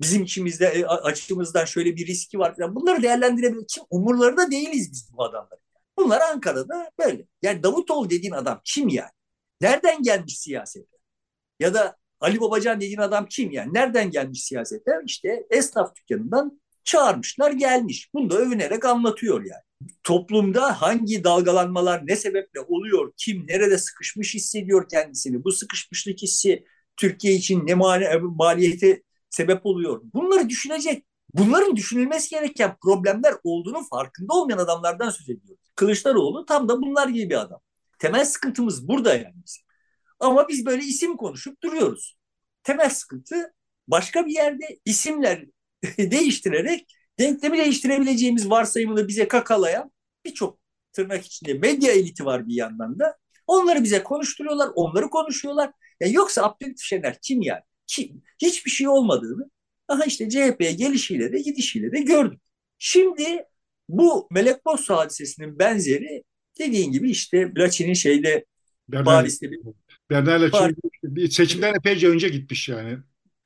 bizim 0.00 0.22
içimizde 0.22 0.66
e, 0.66 0.84
açımızdan 0.84 1.64
şöyle 1.64 1.96
bir 1.96 2.06
riski 2.06 2.38
var 2.38 2.56
falan. 2.56 2.74
Bunları 2.74 3.02
değerlendirebilir. 3.02 3.64
Kim 3.68 3.84
umurlarında 3.90 4.50
değiliz 4.50 4.92
biz 4.92 5.10
bu 5.16 5.24
adamlar. 5.24 5.58
Bunlar 5.98 6.20
Ankara'da 6.20 6.90
böyle. 6.98 7.26
Yani 7.42 7.62
Davutoğlu 7.62 8.10
dediğin 8.10 8.32
adam 8.32 8.60
kim 8.64 8.88
yani? 8.88 9.10
Nereden 9.60 10.02
gelmiş 10.02 10.38
siyasete? 10.38 10.96
Ya 11.60 11.74
da 11.74 11.96
Ali 12.20 12.40
Babacan 12.40 12.80
dediğin 12.80 12.98
adam 12.98 13.26
kim 13.26 13.50
yani? 13.50 13.74
Nereden 13.74 14.10
gelmiş 14.10 14.44
siyasete? 14.44 14.90
İşte 15.06 15.46
esnaf 15.50 15.96
dükkanından 15.96 16.60
çağırmışlar 16.84 17.52
gelmiş. 17.52 18.10
Bunu 18.14 18.30
da 18.30 18.36
övünerek 18.38 18.84
anlatıyor 18.84 19.44
yani. 19.44 19.62
toplumda 20.02 20.82
hangi 20.82 21.24
dalgalanmalar 21.24 22.06
ne 22.06 22.16
sebeple 22.16 22.60
oluyor, 22.60 23.12
kim 23.16 23.46
nerede 23.48 23.78
sıkışmış 23.78 24.34
hissediyor 24.34 24.88
kendisini, 24.88 25.44
bu 25.44 25.52
sıkışmışlık 25.52 26.22
hissi 26.22 26.64
Türkiye 26.96 27.34
için 27.34 27.66
ne 27.66 27.74
maliyete 28.20 29.02
sebep 29.30 29.66
oluyor. 29.66 30.02
Bunları 30.14 30.48
düşünecek. 30.48 31.04
Bunların 31.34 31.76
düşünülmesi 31.76 32.30
gereken 32.30 32.76
problemler 32.82 33.34
olduğunu 33.44 33.84
farkında 33.90 34.34
olmayan 34.34 34.58
adamlardan 34.58 35.10
söz 35.10 35.30
ediyoruz. 35.30 35.64
Kılıçdaroğlu 35.76 36.46
tam 36.46 36.68
da 36.68 36.82
bunlar 36.82 37.08
gibi 37.08 37.30
bir 37.30 37.40
adam. 37.40 37.60
Temel 38.00 38.24
sıkıntımız 38.24 38.88
burada 38.88 39.14
yani. 39.14 39.34
Ama 40.20 40.48
biz 40.48 40.66
böyle 40.66 40.82
isim 40.82 41.16
konuşup 41.16 41.62
duruyoruz. 41.62 42.18
Temel 42.62 42.90
sıkıntı 42.90 43.54
başka 43.88 44.26
bir 44.26 44.32
yerde 44.32 44.78
isimler 44.84 45.44
değiştirerek 45.98 46.96
denklemi 47.18 47.58
değiştirebileceğimiz 47.58 48.50
varsayımını 48.50 49.08
bize 49.08 49.28
kakalayan 49.28 49.92
birçok 50.24 50.58
tırnak 50.92 51.26
içinde 51.26 51.54
medya 51.54 51.92
eliti 51.92 52.24
var 52.24 52.48
bir 52.48 52.54
yandan 52.54 52.98
da. 52.98 53.16
Onları 53.46 53.84
bize 53.84 54.02
konuşturuyorlar, 54.02 54.70
onları 54.74 55.10
konuşuyorlar. 55.10 55.72
Ya 56.00 56.08
yoksa 56.08 56.42
Abdülhamit 56.42 56.80
Şener 56.80 57.18
kim 57.22 57.42
yani? 57.42 57.62
Kim? 57.86 58.22
Hiçbir 58.42 58.70
şey 58.70 58.88
olmadığını 58.88 59.50
aha 59.88 60.04
işte 60.04 60.30
CHP'ye 60.30 60.72
gelişiyle 60.72 61.32
de 61.32 61.38
gidişiyle 61.38 61.92
de 61.92 62.00
gördük. 62.00 62.40
Şimdi 62.78 63.44
bu 63.88 64.28
Melek 64.30 64.66
Boz 64.66 64.90
hadisesinin 64.90 65.58
benzeri 65.58 66.24
dediğin 66.58 66.92
gibi 66.92 67.10
işte 67.10 67.52
Laçin'in 67.56 67.94
şeyde 67.94 68.44
Bernal, 68.88 69.04
Paris'te 69.04 69.50
bir 69.50 69.60
Bernal 70.10 70.42
Laçin 70.42 71.26
seçimden 71.26 71.74
epeyce 71.74 72.08
önce 72.08 72.28
gitmiş 72.28 72.68
yani. 72.68 72.98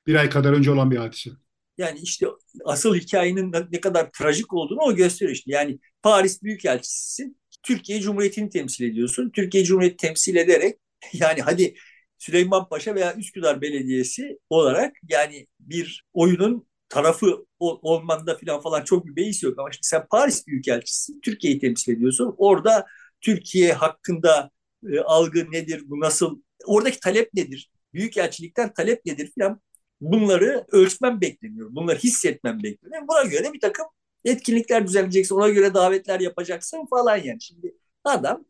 Bir 0.07 0.15
ay 0.15 0.31
kadar 0.31 0.53
önce 0.53 0.71
olan 0.71 0.91
bir 0.91 0.97
hadise. 0.97 1.31
Yani 1.79 1.99
işte 2.03 2.27
asıl 2.65 2.95
hikayenin 2.95 3.53
ne 3.73 3.81
kadar 3.81 4.11
trajik 4.13 4.53
olduğunu 4.53 4.81
o 4.81 4.95
gösteriyor 4.95 5.37
işte. 5.37 5.53
Yani 5.53 5.79
Paris 6.03 6.43
Büyükelçisisin. 6.43 7.37
Türkiye 7.63 8.01
Cumhuriyeti'ni 8.01 8.51
temsil 8.51 8.85
ediyorsun. 8.85 9.31
Türkiye 9.31 9.65
Cumhuriyeti 9.65 9.97
temsil 9.97 10.37
ederek 10.37 10.79
yani 11.13 11.41
hadi 11.43 11.75
Süleyman 12.19 12.69
Paşa 12.69 12.95
veya 12.95 13.15
Üsküdar 13.15 13.61
Belediyesi 13.61 14.39
olarak 14.51 14.97
yani 15.09 15.47
bir 15.61 16.05
oyunun 16.13 16.67
tarafı 16.89 17.47
olmanda 17.65 18.39
falan 18.39 18.61
falan 18.61 18.85
çok 18.85 19.07
bir 19.07 19.17
beis 19.17 19.43
yok 19.43 19.59
ama 19.59 19.73
şimdi 19.73 19.87
sen 19.87 20.07
Paris 20.11 20.47
Büyükelçisisin. 20.47 21.21
Türkiye'yi 21.21 21.61
temsil 21.61 21.93
ediyorsun. 21.93 22.35
Orada 22.39 22.87
Türkiye 23.21 23.73
hakkında 23.73 24.51
e, 24.91 25.01
algı 25.01 25.53
nedir, 25.53 25.83
bu 25.87 26.01
nasıl, 26.01 26.41
oradaki 26.67 27.01
talep 27.01 27.35
nedir, 27.35 27.71
büyükelçilikten 27.95 28.73
talep 28.75 29.07
nedir 29.07 29.33
falan 29.39 29.61
bunları 30.01 30.67
ölçmem 30.73 31.21
bekleniyor. 31.21 31.69
Bunları 31.75 31.99
hissetmem 31.99 32.63
bekleniyor. 32.63 33.03
Buna 33.09 33.23
göre 33.23 33.53
bir 33.53 33.61
takım 33.61 33.87
etkinlikler 34.25 34.87
düzenleyeceksin, 34.87 35.35
ona 35.35 35.49
göre 35.49 35.75
davetler 35.75 36.21
yapacaksın 36.21 36.87
falan 36.91 37.17
yani. 37.17 37.43
Şimdi 37.43 37.75
adam 38.05 38.45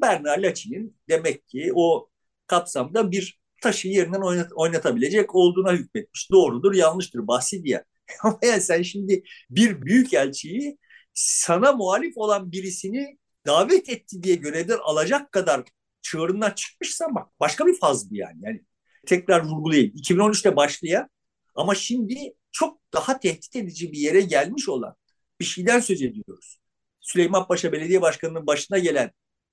Bernard 0.00 0.42
Laçin'in 0.42 0.96
demek 1.08 1.48
ki 1.48 1.72
o 1.74 2.08
kapsamda 2.46 3.10
bir 3.10 3.40
taşı 3.62 3.88
yerinden 3.88 4.20
oynat, 4.20 4.52
oynatabilecek 4.52 5.34
olduğuna 5.34 5.72
hükmetmiş. 5.72 6.30
Doğrudur, 6.30 6.74
yanlıştır, 6.74 7.26
bahsi 7.26 7.64
diye. 7.64 7.84
Ama 8.22 8.38
yani 8.42 8.60
sen 8.60 8.82
şimdi 8.82 9.22
bir 9.50 9.82
büyük 9.82 10.14
elçiyi 10.14 10.78
sana 11.14 11.72
muhalif 11.72 12.12
olan 12.16 12.52
birisini 12.52 13.18
davet 13.46 13.88
etti 13.88 14.22
diye 14.22 14.34
görevden 14.34 14.78
alacak 14.82 15.32
kadar 15.32 15.64
çığırından 16.02 16.50
çıkmışsa 16.50 17.06
bak 17.14 17.28
başka 17.40 17.66
bir 17.66 17.78
fazdı 17.80 18.14
yani. 18.14 18.38
Yani 18.42 18.64
tekrar 19.06 19.44
vurgulayayım. 19.44 19.92
2013'te 19.96 20.56
başlayan 20.56 21.08
ama 21.54 21.74
şimdi 21.74 22.34
çok 22.52 22.80
daha 22.92 23.20
tehdit 23.20 23.56
edici 23.56 23.92
bir 23.92 23.98
yere 23.98 24.20
gelmiş 24.20 24.68
olan 24.68 24.94
bir 25.40 25.44
şeyden 25.44 25.80
söz 25.80 26.02
ediyoruz. 26.02 26.58
Süleyman 27.00 27.46
Paşa 27.46 27.72
Belediye 27.72 28.02
Başkanı'nın 28.02 28.46
başına 28.46 28.78
gelen 28.78 29.10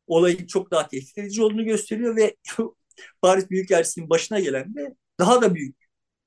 olayın 0.08 0.46
çok 0.48 0.72
daha 0.72 0.88
tehdit 0.88 1.18
edici 1.18 1.44
olduğunu 1.44 1.66
gösteriyor 1.66 2.16
ve 2.16 2.36
Paris 3.22 3.50
Büyükelçisi'nin 3.50 4.10
başına 4.10 4.40
gelen 4.40 4.76
de 4.76 4.96
daha 5.20 5.42
da 5.42 5.56
büyük 5.56 5.78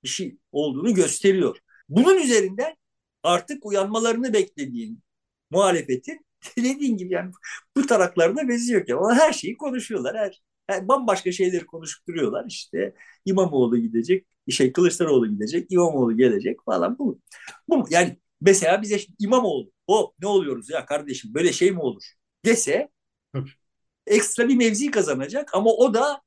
bir 0.03 0.09
şey 0.09 0.37
olduğunu 0.53 0.95
gösteriyor. 0.95 1.59
Bunun 1.97 2.17
üzerinden 2.23 2.77
artık 3.23 3.67
uyanmalarını 3.67 4.33
beklediğin 4.33 5.03
muhalefetin 5.51 6.27
dediğin 6.57 6.97
gibi 6.97 7.15
yani 7.15 7.33
bu 7.77 7.87
taraklarına 7.87 8.49
beziyor 8.49 8.87
ki. 8.87 8.95
Ama 8.95 9.15
her 9.15 9.33
şeyi 9.33 9.57
konuşuyorlar. 9.57 10.17
Her, 10.17 10.43
her 10.67 10.89
bambaşka 10.89 11.33
şeyleri 11.33 11.67
konuşup 11.67 12.09
duruyorlar. 12.09 12.45
İşte 12.49 12.95
İmamoğlu 13.25 13.79
gidecek, 13.79 14.27
şey 14.51 14.73
Kılıçdaroğlu 14.73 15.29
gidecek, 15.31 15.73
İmamoğlu 15.73 16.17
gelecek 16.17 16.65
falan 16.65 16.99
bu. 16.99 17.21
Bu 17.69 17.87
yani 17.91 18.19
mesela 18.41 18.83
bize 18.83 18.99
şimdi 18.99 19.17
İmamoğlu 19.21 19.73
o 19.87 20.15
ne 20.21 20.27
oluyoruz 20.29 20.71
ya 20.71 20.87
kardeşim 20.87 21.35
böyle 21.35 21.53
şey 21.53 21.71
mi 21.73 21.81
olur 21.81 22.03
dese 22.45 22.89
ekstra 24.07 24.49
bir 24.49 24.57
mevzi 24.57 24.91
kazanacak 24.91 25.55
ama 25.55 25.71
o 25.71 25.95
da 25.95 26.23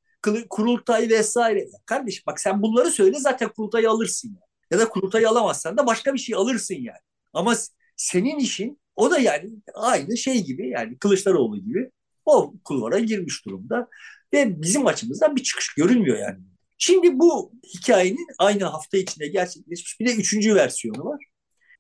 kurultay 0.49 1.09
vesaire. 1.09 1.65
Kardeşim 1.85 2.23
bak 2.27 2.39
sen 2.39 2.61
bunları 2.61 2.91
söyle 2.91 3.19
zaten 3.19 3.49
kurultayı 3.49 3.89
alırsın 3.89 4.27
yani. 4.29 4.54
Ya 4.75 4.81
da 4.81 4.89
kurultayı 4.89 5.29
alamazsan 5.29 5.77
da 5.77 5.87
başka 5.87 6.13
bir 6.13 6.19
şey 6.19 6.35
alırsın 6.35 6.75
yani. 6.75 6.99
Ama 7.33 7.55
senin 7.95 8.39
işin 8.39 8.79
o 8.95 9.11
da 9.11 9.19
yani 9.19 9.49
aynı 9.73 10.17
şey 10.17 10.43
gibi 10.43 10.69
yani 10.69 10.97
Kılıçdaroğlu 10.97 11.57
gibi 11.57 11.91
o 12.25 12.53
kulvara 12.63 12.99
girmiş 12.99 13.45
durumda 13.45 13.87
ve 14.33 14.61
bizim 14.61 14.87
açımızdan 14.87 15.35
bir 15.35 15.43
çıkış 15.43 15.73
görünmüyor 15.73 16.19
yani. 16.19 16.39
Şimdi 16.77 17.19
bu 17.19 17.51
hikayenin 17.75 18.27
aynı 18.39 18.63
hafta 18.63 18.97
içinde 18.97 19.27
gerçekleşmiş 19.27 19.99
bir 19.99 20.05
de 20.05 20.15
üçüncü 20.15 20.55
versiyonu 20.55 21.05
var. 21.05 21.25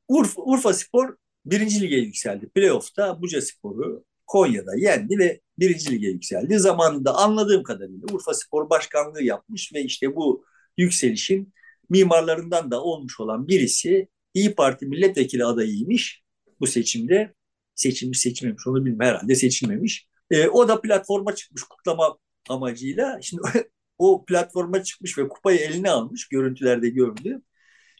Urfa, 0.07 0.41
Urfa 0.41 0.73
Spor 0.73 1.15
birinci 1.45 1.81
lige 1.81 1.95
yükseldi. 1.95 2.49
Playoff'ta 2.49 3.21
Buca 3.21 3.41
Spor'u 3.41 4.05
Konya'da 4.27 4.75
yendi 4.77 5.17
ve 5.17 5.41
birinci 5.59 5.91
lige 5.91 6.07
yükseldi. 6.07 6.59
Zamanında 6.59 7.15
anladığım 7.15 7.63
kadarıyla 7.63 8.05
Urfa 8.11 8.33
Spor 8.33 8.69
başkanlığı 8.69 9.23
yapmış 9.23 9.73
ve 9.73 9.81
işte 9.81 10.15
bu 10.15 10.45
yükselişin 10.77 11.53
mimarlarından 11.89 12.71
da 12.71 12.83
olmuş 12.83 13.19
olan 13.19 13.47
birisi 13.47 14.07
İyi 14.33 14.55
Parti 14.55 14.85
milletvekili 14.85 15.45
adayıymış 15.45 16.23
bu 16.59 16.67
seçimde. 16.67 17.33
Seçilmiş 17.75 18.19
seçilmemiş 18.19 18.67
onu 18.67 18.85
bilmem 18.85 19.07
herhalde 19.07 19.35
seçilmemiş. 19.35 20.07
E, 20.31 20.47
o 20.47 20.67
da 20.67 20.81
platforma 20.81 21.35
çıkmış 21.35 21.63
kutlama 21.63 22.17
amacıyla. 22.49 23.19
Şimdi 23.21 23.41
o 23.97 24.25
platforma 24.25 24.83
çıkmış 24.83 25.17
ve 25.17 25.27
kupayı 25.27 25.59
eline 25.59 25.89
almış 25.89 26.27
görüntülerde 26.27 26.89
gördü. 26.89 27.41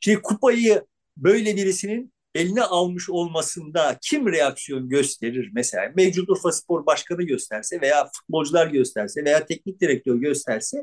Şimdi 0.02 0.22
kupayı 0.22 0.86
böyle 1.18 1.56
birisinin 1.56 2.14
eline 2.36 2.62
almış 2.64 3.10
olmasında 3.10 3.98
kim 4.02 4.32
reaksiyon 4.32 4.90
gösterir 4.90 5.50
mesela? 5.54 5.92
Mevcut 5.96 6.30
Urfa 6.30 6.52
Spor 6.52 6.86
Başkanı 6.86 7.24
gösterse 7.24 7.82
veya 7.82 8.10
futbolcular 8.14 8.68
gösterse 8.68 9.26
veya 9.26 9.46
teknik 9.46 9.82
direktör 9.82 10.16
gösterse 10.16 10.78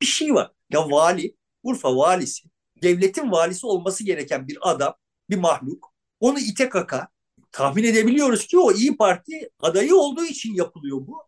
bir 0.00 0.06
şey 0.06 0.34
var. 0.34 0.50
Ya 0.72 0.90
vali, 0.90 1.34
Urfa 1.66 1.96
valisi, 1.96 2.48
devletin 2.82 3.32
valisi 3.32 3.66
olması 3.66 4.04
gereken 4.04 4.48
bir 4.48 4.58
adam, 4.60 4.94
bir 5.30 5.36
mahluk. 5.36 5.94
Onu 6.20 6.38
ite 6.38 6.68
kaka 6.68 7.08
tahmin 7.52 7.84
edebiliyoruz 7.84 8.46
ki 8.46 8.58
o 8.58 8.72
İyi 8.72 8.96
Parti 8.96 9.50
adayı 9.60 9.96
olduğu 9.96 10.24
için 10.24 10.54
yapılıyor 10.54 11.06
bu. 11.06 11.22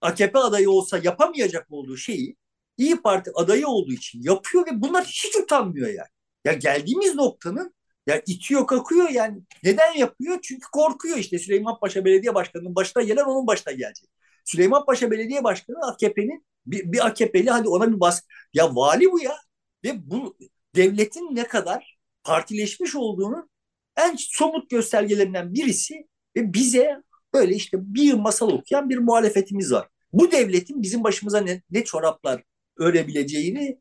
AKP 0.00 0.38
adayı 0.38 0.70
olsa 0.70 0.98
yapamayacak 0.98 1.66
olduğu 1.70 1.96
şeyi 1.96 2.36
İyi 2.78 3.02
Parti 3.02 3.30
adayı 3.34 3.66
olduğu 3.66 3.92
için 3.92 4.22
yapıyor 4.22 4.66
ve 4.66 4.82
bunlar 4.82 5.04
hiç 5.04 5.36
utanmıyor 5.36 5.88
yani. 5.88 6.08
Ya 6.44 6.52
geldiğimiz 6.52 7.14
noktanın 7.14 7.74
ya 8.06 8.22
itiyor 8.26 8.66
kakıyor 8.66 9.08
yani. 9.08 9.42
Neden 9.64 9.92
yapıyor? 9.94 10.38
Çünkü 10.42 10.66
korkuyor 10.72 11.16
işte 11.16 11.38
Süleyman 11.38 11.78
Paşa 11.80 12.04
Belediye 12.04 12.34
Başkanı'nın 12.34 12.74
başına 12.74 13.02
gelen 13.02 13.24
onun 13.24 13.46
başına 13.46 13.72
gelecek. 13.72 14.10
Süleyman 14.44 14.84
Paşa 14.84 15.10
Belediye 15.10 15.44
Başkanı 15.44 15.76
AKP'nin 15.86 16.46
bir, 16.66 16.92
bir 16.92 17.06
AKP'li 17.06 17.50
hadi 17.50 17.68
ona 17.68 17.92
bir 17.92 18.00
bas. 18.00 18.22
Ya 18.54 18.76
vali 18.76 19.12
bu 19.12 19.20
ya. 19.22 19.36
Ve 19.84 20.10
bu 20.10 20.36
devletin 20.76 21.36
ne 21.36 21.48
kadar 21.48 21.98
partileşmiş 22.24 22.94
olduğunu 22.94 23.48
en 23.96 24.16
somut 24.18 24.70
göstergelerinden 24.70 25.54
birisi 25.54 26.08
ve 26.36 26.52
bize 26.52 27.02
böyle 27.34 27.54
işte 27.54 27.76
bir 27.80 28.14
masal 28.14 28.48
okuyan 28.50 28.90
bir 28.90 28.98
muhalefetimiz 28.98 29.72
var. 29.72 29.88
Bu 30.12 30.32
devletin 30.32 30.82
bizim 30.82 31.04
başımıza 31.04 31.40
ne, 31.40 31.62
ne 31.70 31.84
çoraplar 31.84 32.42
örebileceğini 32.78 33.80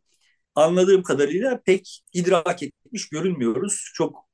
anladığım 0.56 1.04
kadarıyla 1.04 1.62
pek 1.66 2.04
idrak 2.14 2.64
etmiş 2.64 3.10
görünmüyoruz. 3.10 3.92
Çok 3.94 4.30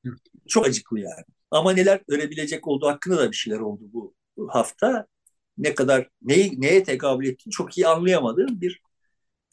çok 0.47 0.67
acıklı 0.67 0.99
yani. 0.99 1.23
Ama 1.51 1.73
neler 1.73 2.01
örebilecek 2.09 2.67
olduğu 2.67 2.87
hakkında 2.87 3.17
da 3.17 3.31
bir 3.31 3.35
şeyler 3.35 3.59
oldu 3.59 3.83
bu 3.93 4.13
hafta. 4.49 5.07
Ne 5.57 5.75
kadar 5.75 6.09
neyi, 6.21 6.61
neye 6.61 6.83
tekabül 6.83 7.27
ettiğini 7.27 7.51
çok 7.51 7.77
iyi 7.77 7.87
anlayamadığım 7.87 8.61
bir 8.61 8.81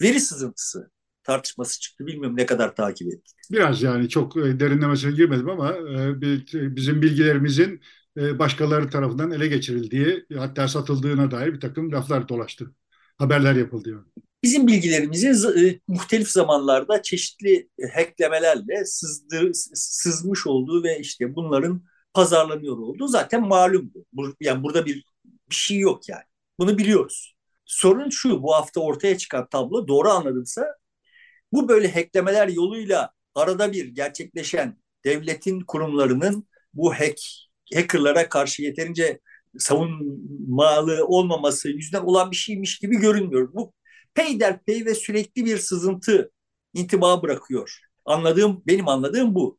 veri 0.02 0.20
sızıntısı 0.20 0.90
tartışması 1.26 1.80
çıktı. 1.80 2.06
Bilmiyorum 2.06 2.36
ne 2.36 2.46
kadar 2.46 2.76
takip 2.76 3.08
ettim. 3.08 3.36
Biraz 3.50 3.82
yani 3.82 4.08
çok 4.08 4.36
e, 4.36 4.60
derinlemesine 4.60 5.12
girmedim 5.12 5.48
ama 5.48 5.72
e, 5.72 6.20
bizim 6.52 7.02
bilgilerimizin 7.02 7.80
e, 8.16 8.38
başkaları 8.38 8.90
tarafından 8.90 9.30
ele 9.30 9.46
geçirildiği 9.48 10.26
hatta 10.38 10.68
satıldığına 10.68 11.30
dair 11.30 11.52
bir 11.52 11.60
takım 11.60 11.92
laflar 11.92 12.28
dolaştı. 12.28 12.74
Haberler 13.18 13.54
yapıldı 13.54 13.90
yani. 13.90 14.26
Bizim 14.42 14.66
bilgilerimizin 14.66 15.66
e, 15.66 15.80
muhtelif 15.88 16.28
zamanlarda 16.28 17.02
çeşitli 17.02 17.68
hacklemelerle 17.94 18.84
sızdı, 18.84 19.50
sızmış 19.74 20.46
olduğu 20.46 20.82
ve 20.84 20.98
işte 21.00 21.34
bunların 21.34 21.82
pazarlanıyor 22.14 22.78
olduğu 22.78 23.08
zaten 23.08 23.48
malum. 23.48 23.92
Yani 24.40 24.62
burada 24.62 24.86
bir, 24.86 25.04
bir 25.24 25.54
şey 25.54 25.78
yok 25.78 26.08
yani. 26.08 26.24
Bunu 26.58 26.78
biliyoruz. 26.78 27.36
Sorun 27.64 28.10
şu 28.10 28.42
bu 28.42 28.54
hafta 28.54 28.80
ortaya 28.80 29.18
çıkan 29.18 29.48
tablo 29.48 29.88
doğru 29.88 30.08
anladımsa 30.08 30.66
bu 31.52 31.68
böyle 31.68 31.92
hacklemeler 31.92 32.48
yoluyla 32.48 33.12
arada 33.34 33.72
bir 33.72 33.86
gerçekleşen 33.88 34.76
devletin 35.04 35.60
kurumlarının 35.60 36.48
bu 36.74 36.94
hack 36.94 37.20
hackerlara 37.74 38.28
karşı 38.28 38.62
yeterince 38.62 39.20
savunmalı 39.58 41.06
olmaması 41.06 41.68
yüzünden 41.68 42.02
olan 42.02 42.30
bir 42.30 42.36
şeymiş 42.36 42.78
gibi 42.78 42.96
görünmüyor. 42.96 43.52
Bu 43.54 43.72
peyderpey 44.14 44.84
ve 44.84 44.94
sürekli 44.94 45.44
bir 45.44 45.58
sızıntı 45.58 46.30
intiba 46.74 47.22
bırakıyor. 47.22 47.80
Anladığım, 48.04 48.62
benim 48.66 48.88
anladığım 48.88 49.34
bu. 49.34 49.58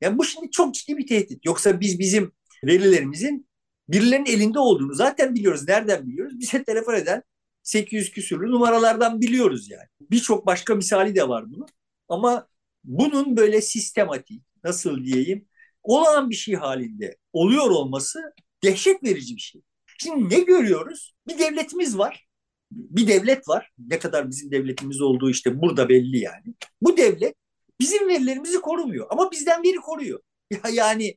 Yani 0.00 0.18
bu 0.18 0.24
şimdi 0.24 0.50
çok 0.50 0.74
ciddi 0.74 0.98
bir 0.98 1.06
tehdit. 1.06 1.44
Yoksa 1.46 1.80
biz 1.80 1.98
bizim 1.98 2.32
verilerimizin 2.64 3.48
birilerinin 3.88 4.26
elinde 4.26 4.58
olduğunu 4.58 4.94
zaten 4.94 5.34
biliyoruz. 5.34 5.68
Nereden 5.68 6.06
biliyoruz? 6.06 6.38
Bize 6.38 6.64
telefon 6.64 6.94
eden 6.94 7.22
800 7.68 8.10
küsürlü 8.10 8.50
numaralardan 8.50 9.20
biliyoruz 9.20 9.70
yani. 9.70 9.88
Birçok 10.00 10.46
başka 10.46 10.74
misali 10.74 11.14
de 11.14 11.28
var 11.28 11.44
bunun. 11.50 11.66
Ama 12.08 12.48
bunun 12.84 13.36
böyle 13.36 13.60
sistematik, 13.60 14.42
nasıl 14.64 15.04
diyeyim, 15.04 15.48
olağan 15.82 16.30
bir 16.30 16.34
şey 16.34 16.54
halinde 16.54 17.16
oluyor 17.32 17.70
olması 17.70 18.32
dehşet 18.64 19.04
verici 19.04 19.36
bir 19.36 19.40
şey. 19.40 19.62
Şimdi 19.98 20.34
ne 20.34 20.40
görüyoruz? 20.40 21.14
Bir 21.28 21.38
devletimiz 21.38 21.98
var. 21.98 22.26
Bir 22.72 23.06
devlet 23.08 23.48
var. 23.48 23.72
Ne 23.78 23.98
kadar 23.98 24.30
bizim 24.30 24.50
devletimiz 24.50 25.00
olduğu 25.00 25.30
işte 25.30 25.60
burada 25.60 25.88
belli 25.88 26.18
yani. 26.18 26.54
Bu 26.80 26.96
devlet 26.96 27.34
bizim 27.80 28.08
verilerimizi 28.08 28.60
korumuyor 28.60 29.06
ama 29.10 29.30
bizden 29.30 29.62
veri 29.62 29.76
koruyor. 29.76 30.20
Yani 30.72 31.16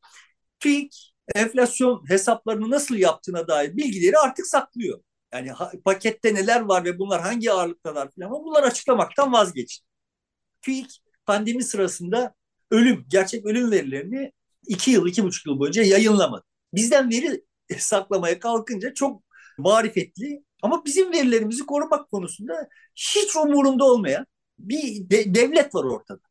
TÜİK 0.60 1.14
enflasyon 1.36 2.10
hesaplarını 2.10 2.70
nasıl 2.70 2.96
yaptığına 2.96 3.48
dair 3.48 3.78
bilgileri 3.78 4.18
artık 4.18 4.48
saklıyor. 4.48 5.02
Yani 5.34 5.52
pakette 5.86 6.34
neler 6.36 6.62
var 6.62 6.86
ve 6.86 7.00
bunlar 7.00 7.22
hangi 7.22 7.52
ağırlıktalar 7.52 8.10
falan 8.12 8.28
ama 8.28 8.44
bunları 8.44 8.66
açıklamaktan 8.66 9.34
vazgeçti. 9.34 9.86
TÜİK 10.62 11.02
pandemi 11.26 11.64
sırasında 11.64 12.34
ölüm, 12.72 13.06
gerçek 13.08 13.46
ölüm 13.46 13.72
verilerini 13.72 14.32
iki 14.68 14.92
yıl, 14.92 15.08
iki 15.08 15.24
buçuk 15.24 15.46
yıl 15.46 15.60
boyunca 15.60 15.84
yayınlamadı. 15.84 16.44
Bizden 16.74 17.10
veri 17.10 17.46
saklamaya 17.80 18.40
kalkınca 18.40 18.94
çok 18.94 19.24
marifetli 19.58 20.44
ama 20.62 20.86
bizim 20.86 21.12
verilerimizi 21.12 21.66
korumak 21.66 22.12
konusunda 22.12 22.70
hiç 22.96 23.36
umurunda 23.36 23.86
olmayan 23.86 24.26
bir 24.60 25.10
de, 25.10 25.36
devlet 25.36 25.76
var 25.76 25.84
ortada. 25.84 26.22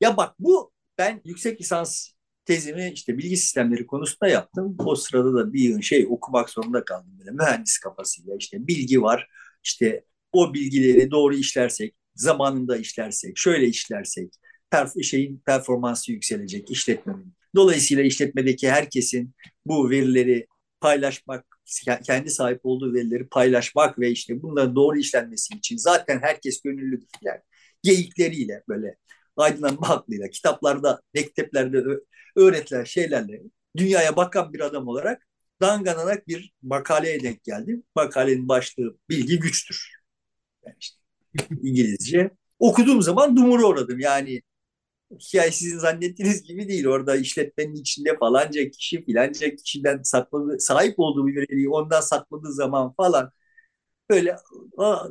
Ya 0.00 0.16
bak 0.16 0.34
bu 0.38 0.72
ben 0.98 1.20
yüksek 1.24 1.60
lisans 1.60 2.10
tezimi 2.46 2.90
işte 2.94 3.18
bilgi 3.18 3.36
sistemleri 3.36 3.86
konusunda 3.86 4.28
yaptım. 4.28 4.76
O 4.78 4.96
sırada 4.96 5.34
da 5.34 5.52
bir 5.52 5.60
yıl 5.60 5.80
şey 5.80 6.06
okumak 6.10 6.50
zorunda 6.50 6.84
kaldım 6.84 7.18
böyle 7.18 7.30
mühendis 7.30 7.78
kafasıyla 7.78 8.36
işte 8.36 8.66
bilgi 8.66 9.02
var 9.02 9.28
işte 9.64 10.04
o 10.32 10.54
bilgileri 10.54 11.10
doğru 11.10 11.34
işlersek 11.34 11.94
zamanında 12.14 12.76
işlersek 12.76 13.38
şöyle 13.38 13.66
işlersek 13.66 14.34
perf 14.70 14.92
şeyin 15.02 15.42
performansı 15.46 16.12
yükselecek 16.12 16.70
işletmenin. 16.70 17.34
Dolayısıyla 17.54 18.02
işletmedeki 18.02 18.70
herkesin 18.70 19.34
bu 19.66 19.90
verileri 19.90 20.46
paylaşmak, 20.80 21.46
kendi 22.04 22.30
sahip 22.30 22.60
olduğu 22.62 22.94
verileri 22.94 23.28
paylaşmak 23.28 23.98
ve 23.98 24.10
işte 24.10 24.42
bunların 24.42 24.76
doğru 24.76 24.98
işlenmesi 24.98 25.54
için 25.54 25.76
zaten 25.76 26.20
herkes 26.22 26.62
gönüllüdür 26.62 27.06
filan. 27.20 27.38
Geyikleriyle 27.82 28.62
böyle 28.68 28.96
aydınlanma 29.36 29.88
aklıyla, 29.88 30.28
kitaplarda, 30.30 31.00
mekteplerde 31.14 31.84
öğretilen 32.36 32.84
şeylerle 32.84 33.42
dünyaya 33.76 34.16
bakan 34.16 34.52
bir 34.52 34.60
adam 34.60 34.88
olarak 34.88 35.28
danganarak 35.60 36.28
bir 36.28 36.54
makaleye 36.62 37.22
denk 37.22 37.44
geldim. 37.44 37.82
Makalenin 37.96 38.48
başlığı 38.48 38.96
bilgi 39.08 39.38
güçtür. 39.40 39.92
Yani 40.66 40.76
işte 40.80 40.96
İngilizce. 41.62 42.30
Okuduğum 42.58 43.02
zaman 43.02 43.36
dumura 43.36 43.66
uğradım. 43.66 44.00
Yani 44.00 44.42
hikaye 45.20 45.50
sizin 45.50 45.78
zannettiğiniz 45.78 46.42
gibi 46.42 46.68
değil. 46.68 46.86
Orada 46.86 47.16
işletmenin 47.16 47.74
içinde 47.74 48.16
falanca 48.18 48.70
kişi 48.70 49.04
filanca 49.04 49.56
kişiden 49.56 50.02
sakladı, 50.02 50.60
sahip 50.60 50.94
olduğu 50.98 51.26
bir 51.26 51.36
veriyi 51.36 51.68
ondan 51.68 52.00
sakladığı 52.00 52.52
zaman 52.52 52.94
falan 52.94 53.32
böyle 54.10 54.36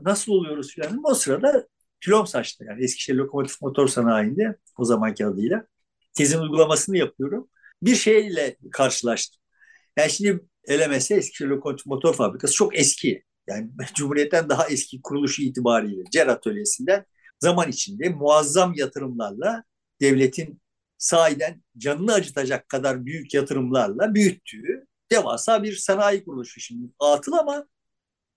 nasıl 0.04 0.32
oluyoruz 0.32 0.72
filan. 0.74 1.02
O 1.04 1.14
sırada 1.16 1.68
kilom 2.02 2.28
saçtı. 2.28 2.66
Yani 2.68 2.84
Eskişehir 2.84 3.18
Lokomotif 3.18 3.62
Motor 3.62 3.88
Sanayi'nde 3.88 4.56
o 4.78 4.86
zamanki 4.86 5.26
adıyla 5.26 5.66
tezin 6.14 6.40
uygulamasını 6.40 6.98
yapıyorum. 6.98 7.50
Bir 7.82 7.96
şeyle 7.96 8.58
karşılaştım. 8.72 9.42
Yani 9.98 10.12
şimdi 10.12 10.40
LMS 10.70 11.12
Eskişehir 11.12 11.50
Lokomotif 11.50 11.86
Motor 11.86 12.14
Fabrikası 12.14 12.54
çok 12.54 12.80
eski. 12.80 13.24
Yani 13.48 13.70
Cumhuriyet'ten 13.96 14.50
daha 14.50 14.68
eski 14.68 15.02
kuruluşu 15.02 15.42
itibariyle 15.42 16.04
CER 16.12 16.28
atölyesinden 16.28 17.06
zaman 17.40 17.70
içinde 17.70 18.10
muazzam 18.10 18.74
yatırımlarla 18.76 19.64
devletin 20.02 20.62
sahiden 20.98 21.64
canını 21.78 22.14
acıtacak 22.14 22.70
kadar 22.70 23.06
büyük 23.06 23.34
yatırımlarla 23.34 24.16
büyüttüğü 24.16 24.88
devasa 25.12 25.64
bir 25.64 25.76
sanayi 25.76 26.26
kuruluşu 26.26 26.60
şimdi 26.60 26.92
atıl 27.00 27.34
ama 27.34 27.68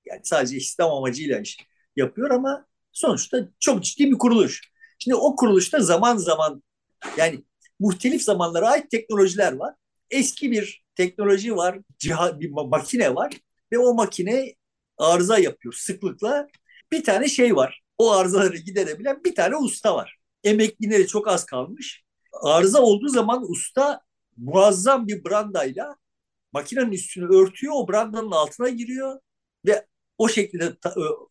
yani 0.06 0.20
sadece 0.24 0.56
İslam 0.56 0.92
amacıyla 0.92 1.40
iş 1.40 1.58
yapıyor 1.96 2.30
ama 2.30 2.66
sonuçta 2.98 3.48
çok 3.60 3.84
ciddi 3.84 4.10
bir 4.10 4.18
kuruluş. 4.18 4.62
Şimdi 4.98 5.14
o 5.14 5.36
kuruluşta 5.36 5.80
zaman 5.80 6.16
zaman 6.16 6.62
yani 7.16 7.44
muhtelif 7.80 8.22
zamanlara 8.22 8.68
ait 8.68 8.90
teknolojiler 8.90 9.52
var. 9.52 9.74
Eski 10.10 10.50
bir 10.50 10.84
teknoloji 10.94 11.56
var, 11.56 11.78
ciha, 11.98 12.40
bir 12.40 12.50
makine 12.50 13.14
var 13.14 13.32
ve 13.72 13.78
o 13.78 13.94
makine 13.94 14.54
arıza 14.98 15.38
yapıyor 15.38 15.74
sıklıkla. 15.74 16.48
Bir 16.92 17.04
tane 17.04 17.28
şey 17.28 17.56
var. 17.56 17.82
O 17.98 18.12
arızaları 18.12 18.56
giderebilen 18.56 19.24
bir 19.24 19.34
tane 19.34 19.56
usta 19.56 19.94
var. 19.94 20.16
Emeklileri 20.44 21.06
çok 21.06 21.28
az 21.28 21.44
kalmış. 21.46 22.02
Arıza 22.42 22.82
olduğu 22.82 23.08
zaman 23.08 23.50
usta 23.50 24.00
muazzam 24.36 25.08
bir 25.08 25.24
brandayla 25.24 25.96
makinenin 26.52 26.92
üstünü 26.92 27.36
örtüyor, 27.36 27.72
o 27.76 27.88
brandanın 27.88 28.30
altına 28.30 28.68
giriyor 28.68 29.20
ve 29.66 29.86
o 30.18 30.28
şekilde 30.28 30.76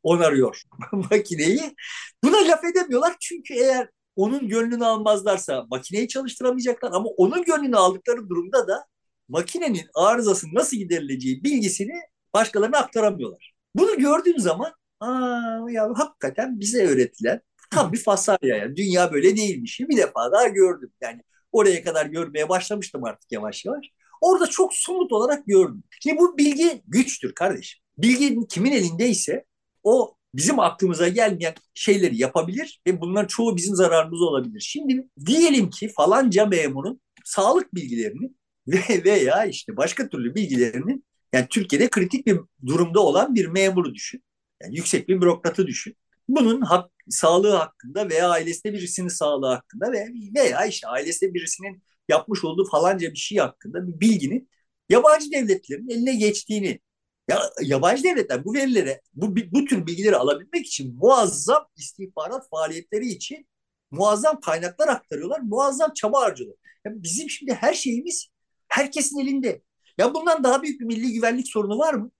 onarıyor 0.03 0.61
makineyi. 0.91 1.75
Buna 2.23 2.47
laf 2.47 2.63
edemiyorlar 2.63 3.15
çünkü 3.19 3.53
eğer 3.53 3.89
onun 4.15 4.47
gönlünü 4.47 4.85
almazlarsa 4.85 5.65
makineyi 5.69 6.07
çalıştıramayacaklar 6.07 6.91
ama 6.91 7.09
onun 7.09 7.43
gönlünü 7.43 7.75
aldıkları 7.77 8.29
durumda 8.29 8.67
da 8.67 8.85
makinenin 9.29 9.87
arızasının 9.95 10.55
nasıl 10.55 10.77
giderileceği 10.77 11.43
bilgisini 11.43 11.93
başkalarına 12.33 12.77
aktaramıyorlar. 12.77 13.53
Bunu 13.75 13.97
gördüğüm 13.97 14.39
zaman 14.39 14.73
aa 14.99 15.67
ya 15.69 15.89
hakikaten 15.95 16.59
bize 16.59 16.87
öğretilen 16.87 17.41
tam 17.71 17.93
bir 17.93 17.97
fasarya 18.03 18.57
yani. 18.57 18.75
Dünya 18.75 19.11
böyle 19.13 19.37
değilmiş. 19.37 19.79
Bir 19.79 19.97
defa 19.97 20.31
daha 20.31 20.47
gördüm. 20.47 20.91
Yani 21.01 21.21
oraya 21.51 21.83
kadar 21.83 22.05
görmeye 22.05 22.49
başlamıştım 22.49 23.03
artık 23.03 23.31
yavaş 23.31 23.65
yavaş. 23.65 23.85
Orada 24.21 24.47
çok 24.47 24.73
somut 24.73 25.11
olarak 25.11 25.45
gördüm. 25.47 25.83
Şimdi 26.03 26.17
bu 26.17 26.37
bilgi 26.37 26.83
güçtür 26.87 27.35
kardeşim. 27.35 27.86
Bilgi 27.97 28.47
kimin 28.49 28.71
elindeyse 28.71 29.45
o 29.83 30.15
bizim 30.35 30.59
aklımıza 30.59 31.07
gelmeyen 31.07 31.55
şeyleri 31.73 32.17
yapabilir 32.17 32.81
ve 32.87 33.01
bunların 33.01 33.27
çoğu 33.27 33.57
bizim 33.57 33.75
zararımız 33.75 34.21
olabilir. 34.21 34.59
Şimdi 34.59 35.07
diyelim 35.25 35.69
ki 35.69 35.89
falanca 35.97 36.45
memurun 36.45 37.01
sağlık 37.25 37.75
bilgilerini 37.75 38.31
ve 38.67 39.03
veya 39.03 39.45
işte 39.45 39.77
başka 39.77 40.09
türlü 40.09 40.35
bilgilerini 40.35 41.01
yani 41.33 41.47
Türkiye'de 41.49 41.89
kritik 41.89 42.27
bir 42.27 42.39
durumda 42.65 42.99
olan 42.99 43.35
bir 43.35 43.45
memuru 43.45 43.95
düşün. 43.95 44.23
Yani 44.63 44.75
yüksek 44.75 45.09
bir 45.09 45.21
bürokratı 45.21 45.67
düşün. 45.67 45.95
Bunun 46.27 46.61
hak, 46.61 46.91
sağlığı 47.09 47.55
hakkında 47.55 48.09
veya 48.09 48.29
ailesinde 48.29 48.73
birisinin 48.73 49.07
sağlığı 49.07 49.47
hakkında 49.47 49.91
veya, 49.91 50.07
veya 50.35 50.65
işte 50.65 50.87
ailesinde 50.87 51.33
birisinin 51.33 51.83
yapmış 52.09 52.43
olduğu 52.43 52.69
falanca 52.69 53.11
bir 53.11 53.17
şey 53.17 53.37
hakkında 53.37 53.87
bir 53.87 53.99
bilginin 53.99 54.49
yabancı 54.89 55.31
devletlerin 55.31 55.89
eline 55.89 56.15
geçtiğini 56.15 56.79
ya 57.27 57.41
yabancı 57.61 58.03
devletler 58.03 58.45
bu 58.45 58.53
verilere, 58.53 59.01
bu, 59.13 59.35
bu 59.35 59.65
tür 59.65 59.87
bilgileri 59.87 60.15
alabilmek 60.15 60.67
için 60.67 60.95
muazzam 60.95 61.67
istihbarat 61.77 62.49
faaliyetleri 62.49 63.07
için 63.07 63.47
muazzam 63.91 64.39
kaynaklar 64.39 64.87
aktarıyorlar, 64.87 65.39
muazzam 65.39 65.93
çaba 65.93 66.21
harcıyorlar. 66.21 66.57
Ya 66.85 66.91
bizim 67.03 67.29
şimdi 67.29 67.53
her 67.53 67.73
şeyimiz 67.73 68.27
herkesin 68.67 69.19
elinde. 69.19 69.61
Ya 69.97 70.13
bundan 70.13 70.43
daha 70.43 70.63
büyük 70.63 70.79
bir 70.79 70.85
milli 70.85 71.13
güvenlik 71.13 71.47
sorunu 71.47 71.77
var 71.77 71.93
mı? 71.93 72.11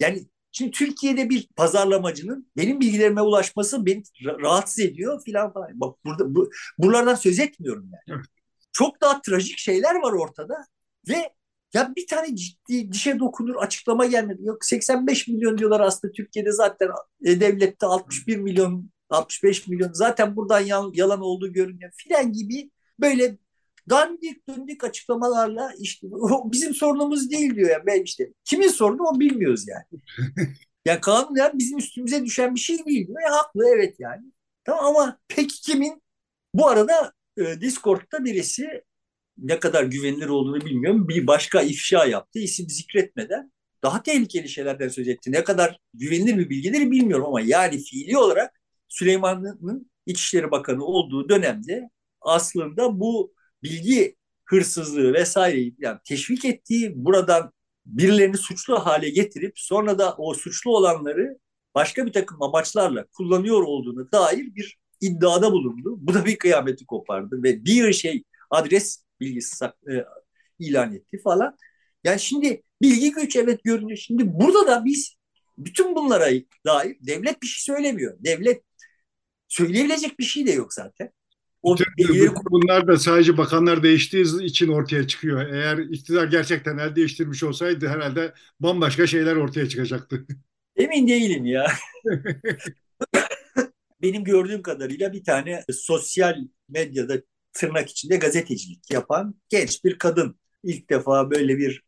Yani 0.00 0.26
şimdi 0.52 0.70
Türkiye'de 0.70 1.30
bir 1.30 1.48
pazarlamacının 1.56 2.50
benim 2.56 2.80
bilgilerime 2.80 3.22
ulaşması 3.22 3.86
beni 3.86 4.02
rahatsız 4.24 4.78
ediyor 4.78 5.22
filan 5.24 5.52
falan. 5.52 5.68
Bak 5.74 5.96
burada 6.04 6.34
bu, 6.34 6.50
buralardan 6.78 7.14
söz 7.14 7.38
etmiyorum 7.38 7.90
yani. 8.08 8.22
Çok 8.72 9.00
daha 9.00 9.22
trajik 9.22 9.58
şeyler 9.58 9.94
var 9.94 10.12
ortada 10.12 10.54
ve 11.08 11.30
ya 11.74 11.92
bir 11.96 12.06
tane 12.06 12.36
ciddi 12.36 12.92
dişe 12.92 13.18
dokunur 13.18 13.56
açıklama 13.56 14.06
gelmedi. 14.06 14.44
Yok 14.44 14.64
85 14.64 15.28
milyon 15.28 15.58
diyorlar 15.58 15.80
aslında 15.80 16.12
Türkiye'de 16.12 16.52
zaten 16.52 16.88
e, 17.24 17.40
devlette 17.40 17.86
61 17.86 18.36
milyon 18.36 18.90
65 19.10 19.68
milyon 19.68 19.92
zaten 19.92 20.36
buradan 20.36 20.60
yalan, 20.60 20.92
yalan 20.94 21.20
olduğu 21.20 21.52
görünüyor 21.52 21.92
filan 21.96 22.32
gibi 22.32 22.70
böyle 23.00 23.38
dandik 23.90 24.48
dündik 24.48 24.84
açıklamalarla 24.84 25.72
işte 25.78 26.06
bizim 26.44 26.74
sorunumuz 26.74 27.30
değil 27.30 27.54
diyor 27.54 27.70
yani 27.70 27.86
ben 27.86 28.02
işte 28.02 28.32
kimin 28.44 28.68
sorunu 28.68 29.02
o 29.02 29.20
bilmiyoruz 29.20 29.64
yani. 29.68 30.02
yani 30.84 31.00
kanunen 31.00 31.58
bizim 31.58 31.78
üstümüze 31.78 32.24
düşen 32.24 32.54
bir 32.54 32.60
şey 32.60 32.84
değil 32.86 33.06
diyor. 33.06 33.22
E, 33.26 33.28
haklı 33.28 33.68
evet 33.74 33.96
yani. 33.98 34.22
Tamam 34.64 34.84
ama 34.84 35.18
peki 35.28 35.60
kimin? 35.60 36.02
Bu 36.54 36.68
arada 36.68 37.12
e, 37.38 37.60
Discord'da 37.60 38.24
birisi 38.24 38.84
ne 39.38 39.60
kadar 39.60 39.84
güvenilir 39.84 40.28
olduğunu 40.28 40.60
bilmiyorum. 40.60 41.08
Bir 41.08 41.26
başka 41.26 41.62
ifşa 41.62 42.04
yaptı 42.04 42.38
isim 42.38 42.68
zikretmeden. 42.68 43.52
Daha 43.82 44.02
tehlikeli 44.02 44.48
şeylerden 44.48 44.88
söz 44.88 45.08
etti. 45.08 45.32
Ne 45.32 45.44
kadar 45.44 45.78
güvenilir 45.94 46.38
bir 46.38 46.50
bilgileri 46.50 46.90
bilmiyorum 46.90 47.26
ama 47.26 47.40
yani 47.40 47.78
fiili 47.78 48.18
olarak 48.18 48.60
Süleyman'ın 48.88 49.90
İçişleri 50.06 50.50
Bakanı 50.50 50.84
olduğu 50.84 51.28
dönemde 51.28 51.90
aslında 52.20 53.00
bu 53.00 53.34
bilgi 53.62 54.16
hırsızlığı 54.44 55.12
vesaireyi 55.12 55.74
yani 55.78 55.98
teşvik 56.04 56.44
ettiği 56.44 56.92
buradan 57.04 57.52
birilerini 57.86 58.36
suçlu 58.36 58.86
hale 58.86 59.10
getirip 59.10 59.52
sonra 59.58 59.98
da 59.98 60.14
o 60.18 60.34
suçlu 60.34 60.76
olanları 60.76 61.38
başka 61.74 62.06
bir 62.06 62.12
takım 62.12 62.42
amaçlarla 62.42 63.06
kullanıyor 63.06 63.62
olduğunu 63.62 64.12
dair 64.12 64.54
bir 64.54 64.78
iddiada 65.00 65.52
bulundu. 65.52 65.96
Bu 65.98 66.14
da 66.14 66.24
bir 66.24 66.38
kıyameti 66.38 66.86
kopardı 66.86 67.42
ve 67.42 67.64
bir 67.64 67.92
şey 67.92 68.22
adres 68.50 69.04
bilgisi 69.20 69.64
e, 69.64 70.04
ilan 70.58 70.94
etti 70.94 71.20
falan. 71.24 71.56
Yani 72.04 72.20
şimdi 72.20 72.62
bilgi 72.82 73.12
güç 73.12 73.36
evet 73.36 73.64
görünüyor. 73.64 73.98
Şimdi 73.98 74.22
burada 74.26 74.66
da 74.66 74.84
biz 74.84 75.16
bütün 75.58 75.94
bunlara 75.94 76.30
dair 76.66 76.96
devlet 77.00 77.42
bir 77.42 77.46
şey 77.46 77.74
söylemiyor. 77.74 78.16
Devlet 78.20 78.62
söyleyebilecek 79.48 80.18
bir 80.18 80.24
şey 80.24 80.46
de 80.46 80.52
yok 80.52 80.74
zaten. 80.74 81.10
O 81.62 81.76
bilgileri... 81.98 82.30
Bunlar 82.50 82.86
da 82.86 82.96
sadece 82.96 83.38
bakanlar 83.38 83.82
değiştiği 83.82 84.44
için 84.44 84.68
ortaya 84.68 85.06
çıkıyor. 85.06 85.52
Eğer 85.52 85.78
iktidar 85.78 86.26
gerçekten 86.26 86.78
el 86.78 86.96
değiştirmiş 86.96 87.42
olsaydı 87.42 87.88
herhalde 87.88 88.34
bambaşka 88.60 89.06
şeyler 89.06 89.36
ortaya 89.36 89.68
çıkacaktı. 89.68 90.26
Emin 90.76 91.08
değilim 91.08 91.46
ya. 91.46 91.66
Benim 94.02 94.24
gördüğüm 94.24 94.62
kadarıyla 94.62 95.12
bir 95.12 95.24
tane 95.24 95.64
sosyal 95.72 96.36
medyada 96.68 97.22
tırnak 97.58 97.90
içinde 97.90 98.16
gazetecilik 98.16 98.90
yapan 98.90 99.34
genç 99.48 99.84
bir 99.84 99.98
kadın 99.98 100.38
ilk 100.64 100.90
defa 100.90 101.30
böyle 101.30 101.58
bir 101.58 101.82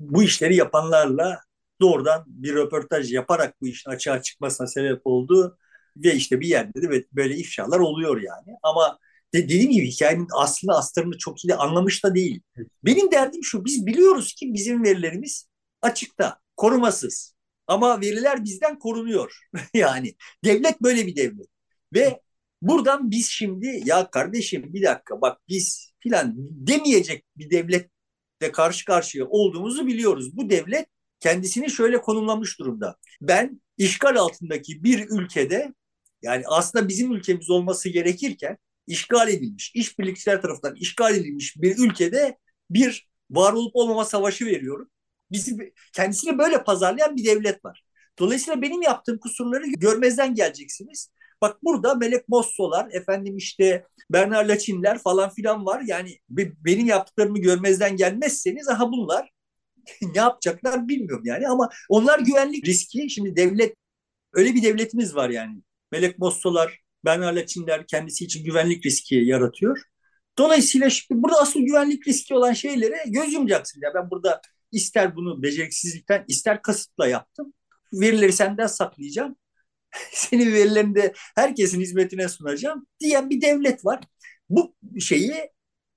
bu 0.00 0.22
işleri 0.22 0.56
yapanlarla 0.56 1.40
doğrudan 1.80 2.24
bir 2.26 2.54
röportaj 2.54 3.12
yaparak 3.12 3.60
bu 3.60 3.68
işin 3.68 3.90
açığa 3.90 4.22
çıkmasına 4.22 4.66
sebep 4.66 5.00
oldu 5.04 5.58
ve 5.96 6.14
işte 6.14 6.40
bir 6.40 6.48
yerde 6.48 6.82
de 6.82 7.04
böyle 7.12 7.36
ifşalar 7.36 7.80
oluyor 7.80 8.22
yani. 8.22 8.56
Ama 8.62 8.98
de, 9.34 9.44
dediğim 9.44 9.70
gibi 9.70 9.86
hikayenin 9.90 10.28
aslında 10.36 10.74
astarını 10.78 11.18
çok 11.18 11.44
iyi 11.44 11.54
anlamış 11.54 12.04
da 12.04 12.14
değil. 12.14 12.42
Benim 12.84 13.12
derdim 13.12 13.44
şu, 13.44 13.64
biz 13.64 13.86
biliyoruz 13.86 14.34
ki 14.34 14.54
bizim 14.54 14.84
verilerimiz 14.84 15.48
açıkta, 15.82 16.40
korumasız. 16.56 17.34
Ama 17.66 18.00
veriler 18.00 18.44
bizden 18.44 18.78
korunuyor. 18.78 19.38
yani 19.74 20.14
devlet 20.44 20.82
böyle 20.82 21.06
bir 21.06 21.16
devlet. 21.16 21.46
Ve 21.94 22.20
buradan 22.62 23.10
biz 23.10 23.26
şimdi 23.30 23.80
ya 23.84 24.10
kardeşim 24.10 24.74
bir 24.74 24.82
dakika 24.82 25.20
bak 25.20 25.38
biz 25.48 25.92
filan 26.00 26.34
demeyecek 26.36 27.24
bir 27.36 27.50
devletle 27.50 28.52
karşı 28.52 28.84
karşıya 28.84 29.26
olduğumuzu 29.26 29.86
biliyoruz. 29.86 30.36
Bu 30.36 30.50
devlet 30.50 30.86
kendisini 31.20 31.70
şöyle 31.70 32.00
konumlamış 32.00 32.58
durumda. 32.58 32.96
Ben 33.20 33.60
işgal 33.78 34.16
altındaki 34.16 34.84
bir 34.84 35.08
ülkede 35.08 35.74
yani 36.22 36.44
aslında 36.46 36.88
bizim 36.88 37.12
ülkemiz 37.12 37.50
olması 37.50 37.88
gerekirken 37.88 38.58
işgal 38.86 39.28
edilmiş, 39.28 39.72
işbirlikçiler 39.74 40.42
tarafından 40.42 40.74
işgal 40.76 41.14
edilmiş 41.14 41.56
bir 41.56 41.78
ülkede 41.78 42.38
bir 42.70 43.08
var 43.30 43.52
olup 43.52 43.76
olmama 43.76 44.04
savaşı 44.04 44.46
veriyorum. 44.46 44.90
Bizi 45.32 45.72
kendisini 45.92 46.38
böyle 46.38 46.64
pazarlayan 46.64 47.16
bir 47.16 47.24
devlet 47.24 47.64
var. 47.64 47.84
Dolayısıyla 48.18 48.62
benim 48.62 48.82
yaptığım 48.82 49.18
kusurları 49.18 49.66
görmezden 49.66 50.34
geleceksiniz. 50.34 51.10
Bak 51.42 51.64
burada 51.64 51.94
Melek 51.94 52.28
Mosso'lar, 52.28 52.88
efendim 52.92 53.36
işte 53.36 53.86
Bernard 54.10 54.48
Laçinler 54.48 54.98
falan 54.98 55.30
filan 55.30 55.66
var. 55.66 55.82
Yani 55.86 56.18
benim 56.38 56.86
yaptıklarımı 56.86 57.38
görmezden 57.38 57.96
gelmezseniz 57.96 58.68
aha 58.68 58.92
bunlar 58.92 59.30
ne 60.02 60.18
yapacaklar 60.18 60.88
bilmiyorum 60.88 61.24
yani 61.26 61.48
ama 61.48 61.68
onlar 61.88 62.18
güvenlik 62.18 62.66
riski. 62.66 63.10
Şimdi 63.10 63.36
devlet 63.36 63.76
öyle 64.32 64.54
bir 64.54 64.62
devletimiz 64.62 65.14
var 65.14 65.30
yani. 65.30 65.62
Melek 65.92 66.18
Mosso'lar, 66.18 66.80
Bernard 67.04 67.36
Laçinler 67.36 67.86
kendisi 67.86 68.24
için 68.24 68.44
güvenlik 68.44 68.86
riski 68.86 69.14
yaratıyor. 69.14 69.82
Dolayısıyla 70.38 70.90
şimdi 70.90 71.22
burada 71.22 71.40
asıl 71.40 71.60
güvenlik 71.60 72.08
riski 72.08 72.34
olan 72.34 72.52
şeylere 72.52 73.04
göz 73.06 73.32
yumacaksın. 73.32 73.80
Ya 73.82 73.90
ben 73.94 74.10
burada 74.10 74.40
ister 74.72 75.16
bunu 75.16 75.42
beceriksizlikten 75.42 76.24
ister 76.28 76.62
kasıtla 76.62 77.08
yaptım. 77.08 77.52
Verileri 77.92 78.32
senden 78.32 78.66
saklayacağım. 78.66 79.36
Senin 80.12 80.52
verilerini 80.52 80.94
de 80.94 81.12
herkesin 81.36 81.80
hizmetine 81.80 82.28
sunacağım 82.28 82.86
diyen 83.00 83.30
bir 83.30 83.40
devlet 83.40 83.84
var. 83.84 84.00
Bu 84.48 84.74
şeyi 85.00 85.50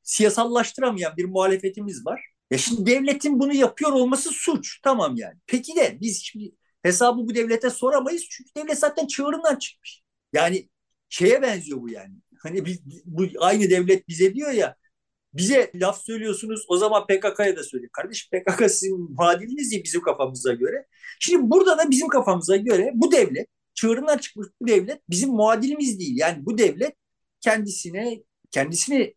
siyasallaştıramayan 0.04 1.18
bir 1.18 1.26
muhalefetimiz 1.26 2.06
var. 2.06 2.22
Ya 2.52 2.58
şimdi 2.58 2.86
devletin 2.92 3.40
bunu 3.40 3.54
yapıyor 3.54 3.92
olması 3.92 4.30
suç. 4.30 4.80
Tamam 4.84 5.16
yani. 5.16 5.36
Peki 5.48 5.76
de 5.76 5.98
biz 6.02 6.24
şimdi 6.24 6.52
hesabı 6.84 7.18
bu 7.18 7.36
devlete 7.36 7.70
soramayız. 7.70 8.24
Çünkü 8.30 8.50
devlet 8.58 8.80
zaten 8.80 9.08
çığırından 9.08 9.56
çıkmış. 9.56 10.02
Yani 10.34 10.70
şeye 11.10 11.42
benziyor 11.42 11.82
bu 11.82 11.90
yani. 11.90 12.14
Hani 12.44 12.66
biz, 12.66 12.82
bu 13.06 13.26
aynı 13.40 13.70
devlet 13.70 14.08
bize 14.08 14.34
diyor 14.34 14.52
ya 14.52 14.76
bize 15.34 15.72
laf 15.76 16.04
söylüyorsunuz 16.04 16.66
o 16.68 16.78
zaman 16.78 17.08
PKK'ya 17.08 17.56
da 17.58 17.64
söylüyor. 17.64 17.90
Kardeş 17.94 18.30
PKK 18.30 18.72
sizin 18.72 19.14
muadiliniz 19.14 19.72
değil 19.72 19.84
bizim 19.84 20.02
kafamıza 20.02 20.54
göre. 20.54 20.88
Şimdi 21.20 21.52
burada 21.52 21.78
da 21.78 21.92
bizim 21.92 22.08
kafamıza 22.08 22.56
göre 22.56 22.92
bu 22.94 23.12
devlet 23.12 23.48
çığırından 23.74 24.18
çıkmış 24.18 24.48
bu 24.62 24.68
devlet 24.68 25.02
bizim 25.10 25.30
muadilimiz 25.30 26.00
değil. 26.00 26.18
Yani 26.18 26.46
bu 26.46 26.58
devlet 26.58 26.96
kendisine 27.42 28.24
kendisini 28.52 29.16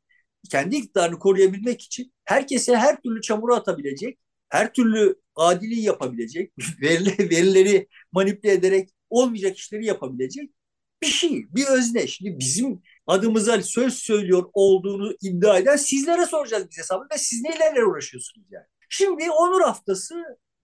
kendi 0.51 0.77
iktidarını 0.77 1.19
koruyabilmek 1.19 1.83
için 1.83 2.13
herkese 2.25 2.77
her 2.77 3.03
türlü 3.03 3.21
çamuru 3.23 3.55
atabilecek, 3.55 4.19
her 4.49 4.73
türlü 4.73 5.17
adili 5.35 5.81
yapabilecek, 5.81 6.53
verileri, 6.83 7.31
verileri 7.31 7.89
manipüle 8.13 8.53
ederek 8.53 8.91
olmayacak 9.11 9.57
işleri 9.57 9.87
yapabilecek 9.87 10.51
bir 11.03 11.07
şey, 11.07 11.47
bir 11.51 11.67
özne. 11.67 12.07
Şimdi 12.07 12.39
bizim 12.39 12.83
adımıza 13.07 13.63
söz 13.63 13.95
söylüyor 13.95 14.45
olduğunu 14.53 15.17
iddia 15.23 15.59
eden 15.59 15.77
sizlere 15.77 16.27
soracağız 16.27 16.67
biz 16.71 16.79
hesabı 16.79 17.07
ve 17.13 17.19
siz 17.19 17.43
nelerle 17.43 17.85
uğraşıyorsunuz 17.85 18.47
yani. 18.51 18.67
Şimdi 18.89 19.31
onur 19.31 19.61
haftası 19.61 20.15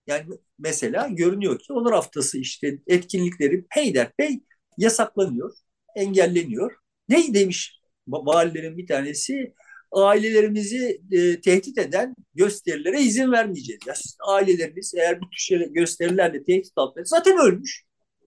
yani 0.07 0.27
mesela 0.59 1.09
görünüyor 1.09 1.59
ki 1.59 1.73
onur 1.73 1.93
haftası 1.93 2.39
işte 2.39 2.79
etkinlikleri 2.87 3.67
peyderpey 3.75 4.41
yasaklanıyor, 4.79 5.55
engelleniyor. 5.97 6.73
Ne 7.09 7.35
demiş 7.35 7.81
valilerin 8.09 8.79
bir 8.79 8.87
tanesi? 8.87 9.55
Ailelerimizi 9.93 11.03
e, 11.13 11.41
tehdit 11.41 11.79
eden 11.79 12.15
gösterilere 12.35 13.01
izin 13.01 13.33
vermeyeceğiz. 13.33 13.81
Ya 13.87 13.95
aileleriniz 14.29 14.95
eğer 14.97 15.21
bu 15.21 15.25
tür 15.31 15.61
gösterilerle 15.61 16.45
tehdit 16.45 16.73
altında 16.77 17.05
zaten 17.05 17.39
ölmüş. 17.39 17.85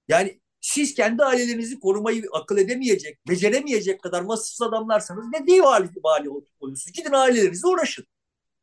Yani 0.07 0.39
siz 0.61 0.93
kendi 0.93 1.23
ailelerinizi 1.23 1.79
korumayı 1.79 2.23
akıl 2.33 2.57
edemeyecek, 2.57 3.19
beceremeyecek 3.29 4.01
kadar 4.03 4.21
vasıfsız 4.23 4.61
adamlarsanız 4.67 5.25
ne 5.33 5.47
diye 5.47 5.61
vali, 5.61 5.89
vali 6.03 6.29
oluyorsunuz? 6.29 6.91
Gidin 6.93 7.11
ailelerinizle 7.11 7.67
uğraşın. 7.67 8.05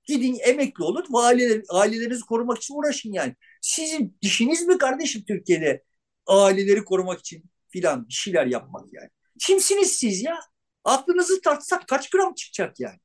Gidin 0.04 0.38
emekli 0.44 0.84
olun 0.84 1.04
aileler, 1.14 1.62
ailelerinizi 1.70 2.20
korumak 2.22 2.58
için 2.58 2.74
uğraşın 2.74 3.12
yani. 3.12 3.34
Sizin 3.60 4.18
işiniz 4.20 4.62
mi 4.66 4.78
kardeşim 4.78 5.24
Türkiye'de 5.28 5.84
aileleri 6.26 6.84
korumak 6.84 7.20
için 7.20 7.44
filan 7.68 8.08
bir 8.08 8.14
şeyler 8.14 8.46
yapmak 8.46 8.92
yani. 8.92 9.08
Kimsiniz 9.40 9.92
siz 9.92 10.22
ya? 10.22 10.38
Aklınızı 10.84 11.40
tartsak 11.40 11.88
kaç 11.88 12.10
gram 12.10 12.34
çıkacak 12.34 12.80
yani? 12.80 12.98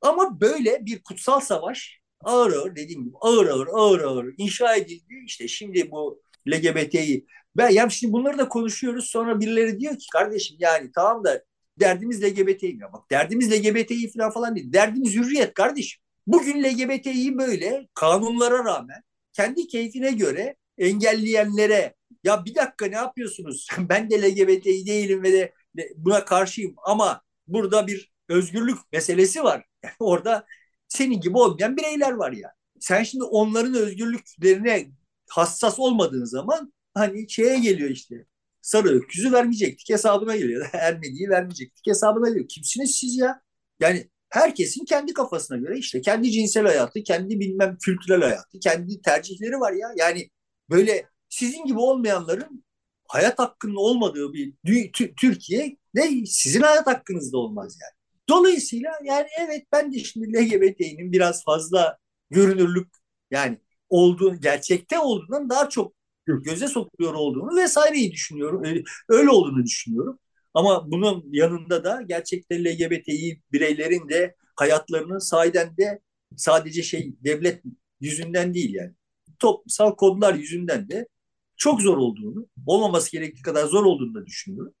Ama 0.00 0.40
böyle 0.40 0.86
bir 0.86 1.02
kutsal 1.02 1.40
savaş 1.40 2.00
ağır 2.24 2.52
ağır 2.52 2.76
dediğim 2.76 3.04
gibi 3.04 3.16
ağır 3.20 3.46
ağır 3.46 3.68
ağır 3.72 4.00
ağır 4.00 4.34
inşa 4.38 4.76
edildi. 4.76 5.14
İşte 5.26 5.48
şimdi 5.48 5.90
bu 5.90 6.22
LGBT'yi 6.48 7.26
ben 7.56 7.68
ya 7.70 7.88
şimdi 7.90 8.12
bunları 8.12 8.38
da 8.38 8.48
konuşuyoruz 8.48 9.04
sonra 9.06 9.40
birileri 9.40 9.80
diyor 9.80 9.98
ki 9.98 10.06
kardeşim 10.12 10.56
yani 10.60 10.90
tamam 10.94 11.24
da 11.24 11.44
derdimiz 11.80 12.22
LGBT'yi 12.22 12.78
ya 12.80 12.92
bak 12.92 13.10
derdimiz 13.10 13.52
LGBT'yi 13.52 14.12
falan 14.12 14.30
falan 14.30 14.56
değil. 14.56 14.72
Derdimiz 14.72 15.14
hürriyet 15.14 15.54
kardeşim. 15.54 16.03
Bugün 16.26 16.64
LGBT'yi 16.64 17.38
böyle 17.38 17.88
kanunlara 17.94 18.64
rağmen 18.64 19.02
kendi 19.32 19.66
keyfine 19.66 20.12
göre 20.12 20.56
engelleyenlere 20.78 21.94
ya 22.24 22.44
bir 22.44 22.54
dakika 22.54 22.86
ne 22.86 22.96
yapıyorsunuz? 22.96 23.68
ben 23.78 24.10
de 24.10 24.22
LGBT'yi 24.22 24.86
değilim 24.86 25.22
ve 25.22 25.32
de 25.32 25.52
buna 25.96 26.24
karşıyım 26.24 26.74
ama 26.86 27.22
burada 27.46 27.86
bir 27.86 28.12
özgürlük 28.28 28.78
meselesi 28.92 29.44
var. 29.44 29.64
Yani 29.84 29.94
orada 30.00 30.46
senin 30.88 31.20
gibi 31.20 31.38
olmayan 31.38 31.76
bireyler 31.76 32.12
var 32.12 32.32
ya. 32.32 32.52
Sen 32.80 33.02
şimdi 33.02 33.24
onların 33.24 33.74
özgürlüklerine 33.74 34.86
hassas 35.30 35.78
olmadığın 35.78 36.24
zaman 36.24 36.72
hani 36.94 37.30
şeye 37.30 37.58
geliyor 37.58 37.90
işte. 37.90 38.26
Sarı 38.62 38.88
öküzü 38.88 39.32
vermeyecektik 39.32 39.90
hesabına 39.90 40.36
geliyor. 40.36 40.70
Ermeni'yi 40.72 41.28
vermeyecektik 41.28 41.86
hesabına 41.86 42.28
geliyor. 42.28 42.48
Kimsiniz 42.48 42.96
siz 42.96 43.16
ya? 43.16 43.42
Yani 43.80 44.10
herkesin 44.34 44.84
kendi 44.84 45.12
kafasına 45.12 45.56
göre 45.56 45.78
işte 45.78 46.00
kendi 46.00 46.30
cinsel 46.30 46.66
hayatı, 46.66 47.02
kendi 47.02 47.40
bilmem 47.40 47.78
kültürel 47.82 48.20
hayatı, 48.22 48.58
kendi 48.60 49.02
tercihleri 49.02 49.60
var 49.60 49.72
ya. 49.72 49.88
Yani 49.96 50.30
böyle 50.70 51.06
sizin 51.28 51.64
gibi 51.64 51.78
olmayanların 51.78 52.64
hayat 53.08 53.38
hakkının 53.38 53.74
olmadığı 53.74 54.32
bir 54.32 54.92
Türkiye 54.92 55.76
ne 55.94 56.26
sizin 56.26 56.60
hayat 56.60 56.86
hakkınızda 56.86 57.38
olmaz 57.38 57.78
yani. 57.82 57.92
Dolayısıyla 58.28 58.90
yani 59.04 59.26
evet 59.40 59.66
ben 59.72 59.92
de 59.92 59.98
şimdi 59.98 60.38
LGBT'nin 60.38 61.12
biraz 61.12 61.44
fazla 61.44 61.98
görünürlük 62.30 62.88
yani 63.30 63.58
olduğu 63.88 64.40
gerçekte 64.40 64.98
olduğundan 64.98 65.50
daha 65.50 65.68
çok 65.68 65.94
göze 66.26 66.68
sokuluyor 66.68 67.14
olduğunu 67.14 67.56
vesaireyi 67.56 68.12
düşünüyorum. 68.12 68.62
Öyle 69.08 69.30
olduğunu 69.30 69.64
düşünüyorum. 69.64 70.18
Ama 70.54 70.90
bunun 70.90 71.24
yanında 71.32 71.84
da 71.84 72.02
gerçekten 72.08 72.64
LGBTİ 72.64 73.42
bireylerin 73.52 74.08
de 74.08 74.34
hayatlarının 74.56 75.18
sahiden 75.18 75.76
de 75.76 76.00
sadece 76.36 76.82
şey 76.82 77.14
devlet 77.24 77.62
yüzünden 78.00 78.54
değil 78.54 78.74
yani. 78.74 78.92
Toplumsal 79.38 79.96
kodlar 79.96 80.34
yüzünden 80.34 80.88
de 80.88 81.08
çok 81.56 81.82
zor 81.82 81.96
olduğunu, 81.96 82.46
olmaması 82.66 83.12
gerektiği 83.12 83.42
kadar 83.42 83.66
zor 83.66 83.84
olduğunu 83.84 84.14
da 84.14 84.26
düşünüyorum. 84.26 84.74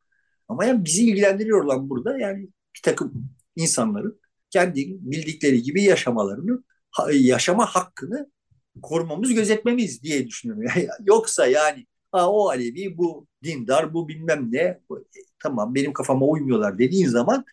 Ama 0.48 0.64
yani 0.64 0.84
bizi 0.84 1.02
ilgilendiriyor 1.10 1.64
olan 1.64 1.90
burada 1.90 2.18
yani 2.18 2.48
bir 2.76 2.80
takım 2.82 3.28
insanların 3.56 4.20
kendi 4.50 4.86
bildikleri 4.88 5.62
gibi 5.62 5.82
yaşamalarını, 5.82 6.64
yaşama 7.12 7.66
hakkını 7.66 8.30
korumamız, 8.82 9.34
gözetmemiz 9.34 10.02
diye 10.02 10.26
düşünüyorum. 10.26 10.64
Yoksa 11.06 11.46
yani 11.46 11.86
ha, 12.12 12.30
o 12.30 12.48
Alevi, 12.48 12.98
bu 12.98 13.26
dindar, 13.44 13.94
bu 13.94 14.08
bilmem 14.08 14.52
ne, 14.52 14.80
tamam 15.44 15.74
benim 15.74 15.92
kafama 15.92 16.26
uymuyorlar 16.26 16.78
dediğin 16.78 17.08
zaman 17.08 17.44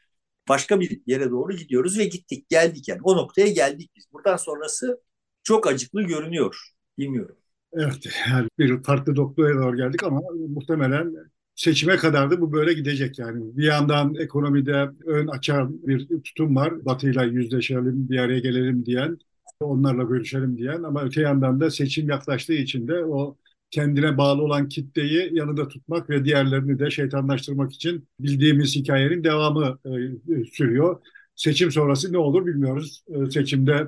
başka 0.50 0.80
bir 0.80 1.02
yere 1.08 1.30
doğru 1.30 1.54
gidiyoruz 1.54 2.00
ve 2.00 2.06
gittik, 2.06 2.50
geldik 2.50 2.88
yani. 2.88 3.00
O 3.04 3.18
noktaya 3.18 3.48
geldik 3.48 3.92
biz. 3.96 4.06
Buradan 4.14 4.38
sonrası 4.38 5.02
çok 5.44 5.68
acıklı 5.68 6.02
görünüyor. 6.02 6.72
Bilmiyorum. 6.98 7.36
Evet, 7.74 8.08
yani 8.30 8.48
bir 8.60 8.84
farklı 8.84 9.16
noktaya 9.16 9.56
doğru 9.56 9.78
geldik 9.78 10.04
ama 10.04 10.22
muhtemelen 10.50 11.14
seçime 11.56 11.98
kadar 11.98 12.32
da 12.32 12.42
bu 12.42 12.54
böyle 12.54 12.74
gidecek 12.74 13.20
yani. 13.20 13.58
Bir 13.58 13.64
yandan 13.64 14.16
ekonomide 14.16 14.89
ön 15.06 15.28
açan 15.28 15.88
bir 15.88 16.08
tutum 16.24 16.56
var. 16.56 16.86
Batı'yla 16.86 17.24
yüzleşelim, 17.24 18.10
bir 18.10 18.18
araya 18.18 18.39
gelelim 18.39 18.86
diyen, 18.86 19.18
onlarla 19.60 20.04
görüşelim 20.04 20.58
diyen 20.58 20.84
ama 20.84 21.04
öte 21.04 21.22
yandan 21.22 21.60
da 21.62 21.72
seçim 21.72 22.10
yaklaştığı 22.10 22.54
için 22.54 22.88
de 22.88 23.06
o 23.06 23.38
kendine 23.72 24.17
bağlı 24.17 24.41
olan 24.43 24.69
kitleyi 24.69 25.30
yanında 25.32 25.67
tutmak 25.67 26.09
ve 26.09 26.26
diğerlerini 26.26 26.80
de 26.80 26.89
şeytanlaştırmak 26.89 27.74
için 27.74 28.07
bildiğimiz 28.19 28.76
hikayenin 28.76 29.24
devamı 29.24 29.80
e, 29.86 30.45
sürüyor. 30.45 31.01
Seçim 31.36 31.72
sonrası 31.72 32.13
ne 32.13 32.17
olur 32.17 32.45
bilmiyoruz. 32.45 33.03
E, 33.07 33.32
seçimde 33.32 33.88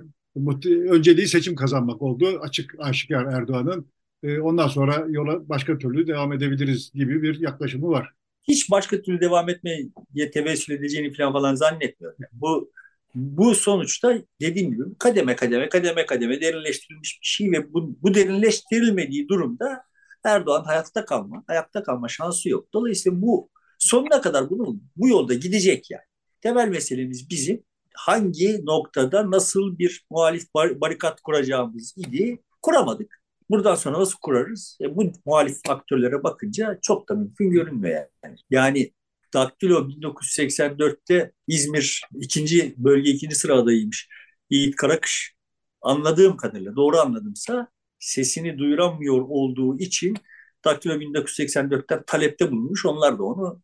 önceliği 0.89 1.27
seçim 1.27 1.55
kazanmak 1.55 2.01
oldu. 2.01 2.39
Açık 2.41 2.75
aşikar 2.79 3.25
Erdoğan'ın. 3.25 3.87
E, 4.23 4.39
ondan 4.39 4.67
sonra 4.67 5.05
yola 5.09 5.49
başka 5.49 5.77
türlü 5.77 6.07
devam 6.07 6.33
edebiliriz 6.33 6.91
gibi 6.93 7.21
bir 7.21 7.39
yaklaşımı 7.39 7.89
var. 7.89 8.09
Hiç 8.47 8.71
başka 8.71 9.01
türlü 9.01 9.21
devam 9.21 9.49
etmeye 9.49 9.89
tevessül 10.33 10.73
edeceğini 10.73 11.13
falan 11.13 11.33
falan 11.33 11.55
zannetmiyorum. 11.55 12.17
bu 12.31 12.71
bu 13.15 13.55
sonuçta 13.55 14.17
dediğim 14.41 14.71
gibi 14.71 14.83
kademe 14.99 15.35
kademe 15.35 15.69
kademe 15.69 16.05
kademe 16.05 16.41
derinleştirilmiş 16.41 17.19
bir 17.21 17.27
şey 17.27 17.51
ve 17.51 17.73
bu, 17.73 17.97
bu 18.01 18.13
derinleştirilmediği 18.13 19.27
durumda 19.27 19.83
Erdoğan 20.23 20.63
hayatta 20.63 21.05
kalma, 21.05 21.43
ayakta 21.47 21.83
kalma 21.83 22.07
şansı 22.07 22.49
yok. 22.49 22.67
Dolayısıyla 22.73 23.21
bu 23.21 23.49
sonuna 23.79 24.21
kadar 24.21 24.49
bunu 24.49 24.79
bu 24.95 25.07
yolda 25.07 25.33
gidecek 25.33 25.91
yani. 25.91 26.03
Temel 26.41 26.67
meselemiz 26.67 27.29
bizim 27.29 27.63
hangi 27.93 28.65
noktada 28.65 29.31
nasıl 29.31 29.77
bir 29.79 30.05
muhalif 30.09 30.53
bar, 30.55 30.81
barikat 30.81 31.21
kuracağımız 31.21 31.93
idi 31.97 32.39
kuramadık. 32.61 33.23
Buradan 33.49 33.75
sonra 33.75 33.99
nasıl 33.99 34.17
kurarız? 34.21 34.77
E, 34.81 34.95
bu 34.95 35.11
muhalif 35.25 35.57
faktörlere 35.67 36.23
bakınca 36.23 36.79
çok 36.81 37.09
da 37.09 37.13
mümkün 37.13 37.51
görünmüyor 37.51 38.05
yani. 38.23 38.35
Yani 38.49 38.91
Daktilo 39.33 39.89
1984'te 39.89 41.31
İzmir 41.47 42.01
ikinci 42.21 42.75
bölge 42.77 43.09
ikinci 43.11 43.35
sıra 43.35 43.55
adayıymış. 43.55 44.09
Yiğit 44.49 44.75
Karakış 44.75 45.35
anladığım 45.81 46.37
kadarıyla 46.37 46.75
doğru 46.75 46.97
anladımsa 46.97 47.67
sesini 47.99 48.57
duyuramıyor 48.57 49.21
olduğu 49.29 49.79
için 49.79 50.17
Daktilo 50.65 50.99
1984'ten 50.99 52.03
talepte 52.07 52.51
bulunmuş. 52.51 52.85
Onlar 52.85 53.19
da 53.19 53.23
onu 53.23 53.61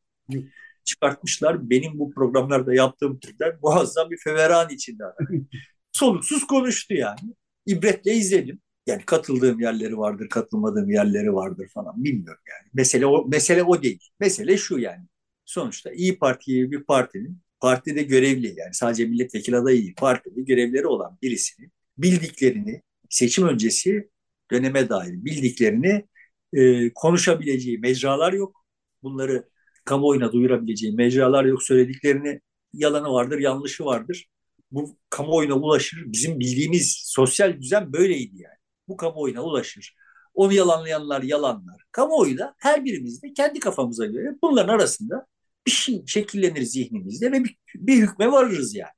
çıkartmışlar. 0.83 1.69
Benim 1.69 1.99
bu 1.99 2.11
programlarda 2.11 2.73
yaptığım 2.73 3.19
türden 3.19 3.59
muazzam 3.61 4.09
bir 4.11 4.17
feveran 4.17 4.69
içinde. 4.69 5.03
Soluksuz 5.91 6.47
konuştu 6.47 6.93
yani. 6.93 7.35
İbretle 7.65 8.13
izledim. 8.13 8.61
Yani 8.87 9.05
katıldığım 9.05 9.59
yerleri 9.59 9.97
vardır, 9.97 10.29
katılmadığım 10.29 10.89
yerleri 10.89 11.33
vardır 11.33 11.67
falan 11.73 12.03
bilmiyorum 12.03 12.41
yani. 12.49 12.69
Mesele 12.73 13.05
o 13.05 13.27
mesele 13.27 13.63
o 13.63 13.83
değil. 13.83 13.99
Mesele 14.19 14.57
şu 14.57 14.77
yani. 14.79 15.05
Sonuçta 15.49 15.91
İyi 15.91 16.19
Parti 16.19 16.53
gibi 16.53 16.71
bir 16.71 16.83
partinin 16.83 17.41
partide 17.59 18.03
görevli 18.03 18.47
yani 18.47 18.73
sadece 18.73 19.05
milletvekili 19.05 19.57
adayı 19.57 19.81
değil, 19.81 19.95
partide 19.97 20.41
görevleri 20.41 20.87
olan 20.87 21.17
birisinin 21.21 21.71
bildiklerini 21.97 22.81
seçim 23.09 23.47
öncesi 23.47 24.09
döneme 24.51 24.89
dair 24.89 25.13
bildiklerini 25.25 26.07
e, 26.53 26.93
konuşabileceği 26.93 27.79
mecralar 27.79 28.33
yok. 28.33 28.65
Bunları 29.03 29.49
kamuoyuna 29.85 30.31
duyurabileceği 30.31 30.95
mecralar 30.95 31.45
yok. 31.45 31.63
Söylediklerini 31.63 32.41
yalanı 32.73 33.09
vardır, 33.13 33.39
yanlışı 33.39 33.85
vardır. 33.85 34.29
Bu 34.71 34.97
kamuoyuna 35.09 35.55
ulaşır. 35.55 36.03
Bizim 36.05 36.39
bildiğimiz 36.39 37.01
sosyal 37.05 37.61
düzen 37.61 37.93
böyleydi 37.93 38.41
yani. 38.41 38.57
Bu 38.87 38.97
kamuoyuna 38.97 39.43
ulaşır. 39.43 39.95
Onu 40.33 40.53
yalanlayanlar 40.53 41.21
yalanlar. 41.21 41.83
Kamuoyu 41.91 42.37
da 42.37 42.55
her 42.57 42.85
birimiz 42.85 43.23
de 43.23 43.33
kendi 43.33 43.59
kafamıza 43.59 44.05
göre 44.05 44.35
bunların 44.43 44.73
arasında 44.73 45.27
bir 45.67 45.71
şey 45.71 46.05
şekillenir 46.07 46.61
zihnimizde 46.61 47.31
ve 47.31 47.43
bir, 47.43 47.57
bir 47.75 47.97
hükme 48.01 48.31
varırız 48.31 48.75
yani. 48.75 48.91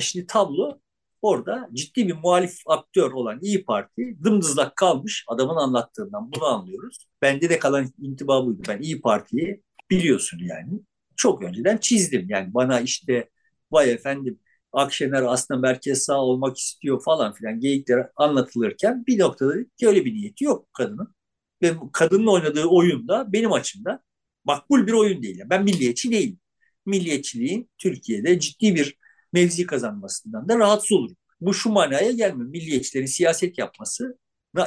Şimdi 0.00 0.26
tablo 0.26 0.80
orada 1.22 1.68
ciddi 1.72 2.08
bir 2.08 2.14
muhalif 2.14 2.56
aktör 2.66 3.12
olan 3.12 3.38
İyi 3.42 3.64
Parti 3.64 4.16
dımdızlak 4.24 4.76
kalmış 4.76 5.24
adamın 5.28 5.56
anlattığından 5.56 6.32
bunu 6.32 6.44
anlıyoruz. 6.44 6.98
Bende 7.22 7.50
de 7.50 7.58
kalan 7.58 7.86
intiba 7.98 8.46
buydu. 8.46 8.62
Ben 8.68 8.82
İyi 8.82 9.00
Parti'yi 9.00 9.62
biliyorsun 9.90 10.38
yani. 10.42 10.80
Çok 11.16 11.42
önceden 11.42 11.76
çizdim. 11.76 12.26
Yani 12.28 12.54
bana 12.54 12.80
işte 12.80 13.28
vay 13.70 13.92
efendim 13.92 14.40
Akşener 14.72 15.22
aslında 15.22 15.60
merkez 15.60 16.02
sağ 16.02 16.20
olmak 16.20 16.58
istiyor 16.58 17.02
falan 17.02 17.32
filan 17.32 17.60
geyikler 17.60 18.08
anlatılırken 18.16 19.04
bir 19.06 19.18
noktada 19.18 19.52
öyle 19.82 20.04
bir 20.04 20.14
niyeti 20.14 20.44
yok 20.44 20.72
kadının. 20.72 21.14
Ve 21.62 21.72
kadının 21.92 22.26
oynadığı 22.26 22.64
oyunda 22.64 23.32
benim 23.32 23.52
açımdan 23.52 24.00
makbul 24.48 24.86
bir 24.86 24.92
oyun 24.92 25.22
değil. 25.22 25.40
Ben 25.46 25.64
milliyetçi 25.64 26.10
değilim. 26.10 26.38
Milliyetçiliğin 26.86 27.70
Türkiye'de 27.78 28.40
ciddi 28.40 28.74
bir 28.74 28.98
mevzi 29.32 29.66
kazanmasından 29.66 30.48
da 30.48 30.58
rahatsız 30.58 30.92
olurum. 30.92 31.16
Bu 31.40 31.54
şu 31.54 31.70
manaya 31.70 32.10
gelmiyor. 32.10 32.48
Milliyetçilerin 32.48 33.06
siyaset 33.06 33.58
yapması 33.58 34.18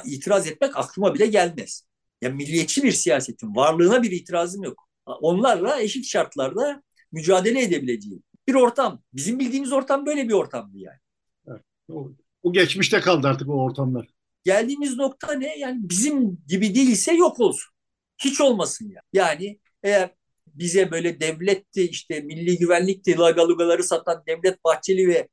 itiraz 0.05 0.47
etmek 0.47 0.77
aklıma 0.77 1.13
bile 1.13 1.27
gelmez. 1.27 1.83
Yani 2.21 2.35
milliyetçi 2.35 2.83
bir 2.83 2.91
siyasetin 2.91 3.55
varlığına 3.55 4.03
bir 4.03 4.11
itirazım 4.11 4.63
yok. 4.63 4.89
Onlarla 5.05 5.81
eşit 5.81 6.05
şartlarda 6.05 6.83
mücadele 7.11 7.61
edebileceği 7.61 8.21
bir 8.47 8.53
ortam. 8.53 9.03
Bizim 9.13 9.39
bildiğimiz 9.39 9.71
ortam 9.71 10.05
böyle 10.05 10.27
bir 10.27 10.33
ortamdı 10.33 10.77
yani. 10.77 10.99
Evet, 11.47 11.61
o, 11.89 12.11
o 12.43 12.53
geçmişte 12.53 12.99
kaldı 12.99 13.27
artık 13.27 13.49
o 13.49 13.53
ortamlar. 13.53 14.07
Geldiğimiz 14.43 14.97
nokta 14.97 15.33
ne? 15.33 15.57
Yani 15.57 15.77
bizim 15.81 16.37
gibi 16.47 16.75
değilse 16.75 17.13
yok 17.13 17.39
olsun. 17.39 17.71
Hiç 18.17 18.41
olmasın 18.41 18.89
ya. 18.89 19.01
Yani 19.13 19.59
eğer 19.83 20.09
bize 20.47 20.91
böyle 20.91 21.19
devletti 21.19 21.81
işte 21.81 22.21
milli 22.21 22.57
güvenlikti 22.57 23.17
lagalugaları 23.17 23.83
satan 23.83 24.23
Devlet 24.27 24.63
Bahçeli 24.63 25.07
ve 25.07 25.27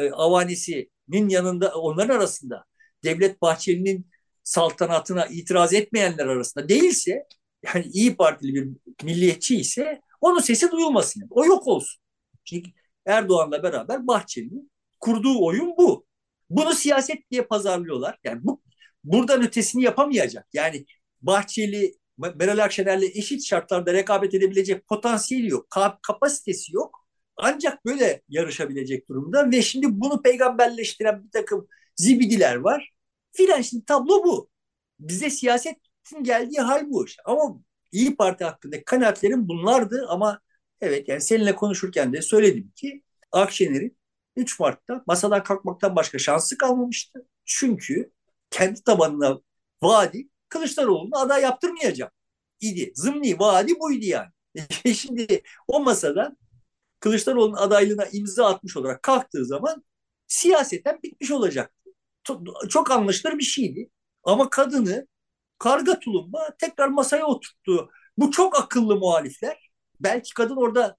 e, 0.00 0.10
avanisi'nin 0.10 1.28
yanında 1.28 1.74
onların 1.74 2.16
arasında 2.16 2.64
Devlet 3.04 3.42
Bahçeli'nin 3.42 4.06
saltanatına 4.44 5.26
itiraz 5.26 5.74
etmeyenler 5.74 6.26
arasında 6.26 6.68
değilse 6.68 7.26
yani 7.74 7.84
iyi 7.92 8.16
Partili 8.16 8.54
bir 8.54 8.68
milliyetçi 9.04 9.56
ise 9.56 10.00
onun 10.20 10.40
sesi 10.40 10.70
duyulmasın. 10.70 11.26
O 11.30 11.44
yok 11.44 11.66
olsun. 11.66 12.02
Çünkü 12.44 12.70
Erdoğan'la 13.06 13.62
beraber 13.62 14.06
Bahçeli'nin 14.06 14.70
kurduğu 15.00 15.44
oyun 15.44 15.76
bu. 15.76 16.06
Bunu 16.50 16.74
siyaset 16.74 17.30
diye 17.30 17.42
pazarlıyorlar. 17.42 18.18
Yani 18.24 18.40
bu 18.44 18.62
buradan 19.04 19.42
ötesini 19.42 19.82
yapamayacak. 19.82 20.46
Yani 20.52 20.86
Bahçeli 21.22 21.94
Meral 22.34 22.58
Akşener'le 22.58 23.02
eşit 23.02 23.44
şartlarda 23.44 23.92
rekabet 23.94 24.34
edebilecek 24.34 24.86
potansiyeli 24.86 25.48
yok, 25.48 25.66
kapasitesi 26.02 26.74
yok. 26.74 27.06
Ancak 27.36 27.84
böyle 27.84 28.22
yarışabilecek 28.28 29.08
durumda 29.08 29.50
ve 29.50 29.62
şimdi 29.62 29.86
bunu 29.90 30.22
peygamberleştiren 30.22 31.24
bir 31.24 31.30
takım 31.30 31.68
zibidiler 31.96 32.56
var. 32.56 32.90
Filan 33.32 33.60
şimdi 33.60 33.84
tablo 33.84 34.24
bu. 34.24 34.50
Bize 35.00 35.30
siyasetin 35.30 36.22
geldiği 36.22 36.60
hal 36.60 36.90
bu. 36.90 37.06
Ama 37.24 37.60
İyi 37.92 38.16
Parti 38.16 38.44
hakkında 38.44 38.84
kanaatlerim 38.84 39.48
bunlardı 39.48 40.06
ama 40.08 40.40
evet 40.80 41.08
yani 41.08 41.20
seninle 41.20 41.54
konuşurken 41.54 42.12
de 42.12 42.22
söyledim 42.22 42.72
ki 42.76 43.02
Akşener'in 43.32 43.98
3 44.36 44.60
Mart'ta 44.60 45.02
masadan 45.06 45.42
kalkmaktan 45.42 45.96
başka 45.96 46.18
şansı 46.18 46.58
kalmamıştı. 46.58 47.26
Çünkü 47.44 48.12
kendi 48.50 48.82
tabanına 48.82 49.40
vaadi 49.82 50.28
Kılıçdaroğlu'nu 50.50 51.18
aday 51.18 51.42
yaptırmayacağım 51.42 52.12
idi. 52.60 52.92
Zımni 52.94 53.38
vaadi 53.38 53.80
buydu 53.80 54.04
yani. 54.06 54.30
Şimdi 54.94 55.42
o 55.68 55.80
masadan 55.80 56.36
Kılıçdaroğlu'nun 57.00 57.56
adaylığına 57.56 58.06
imza 58.06 58.46
atmış 58.46 58.76
olarak 58.76 59.02
kalktığı 59.02 59.46
zaman 59.46 59.84
siyaseten 60.26 61.00
bitmiş 61.02 61.30
olacaktı. 61.30 61.90
Çok, 62.24 62.70
çok 62.70 62.90
anlaşılır 62.90 63.38
bir 63.38 63.42
şeydi. 63.44 63.90
Ama 64.24 64.50
kadını 64.50 65.06
karga 65.58 66.00
tulumba 66.00 66.56
tekrar 66.58 66.88
masaya 66.88 67.26
oturttu. 67.26 67.90
Bu 68.18 68.30
çok 68.30 68.60
akıllı 68.60 68.96
muhalifler. 68.96 69.70
Belki 70.00 70.34
kadın 70.34 70.56
orada 70.56 70.96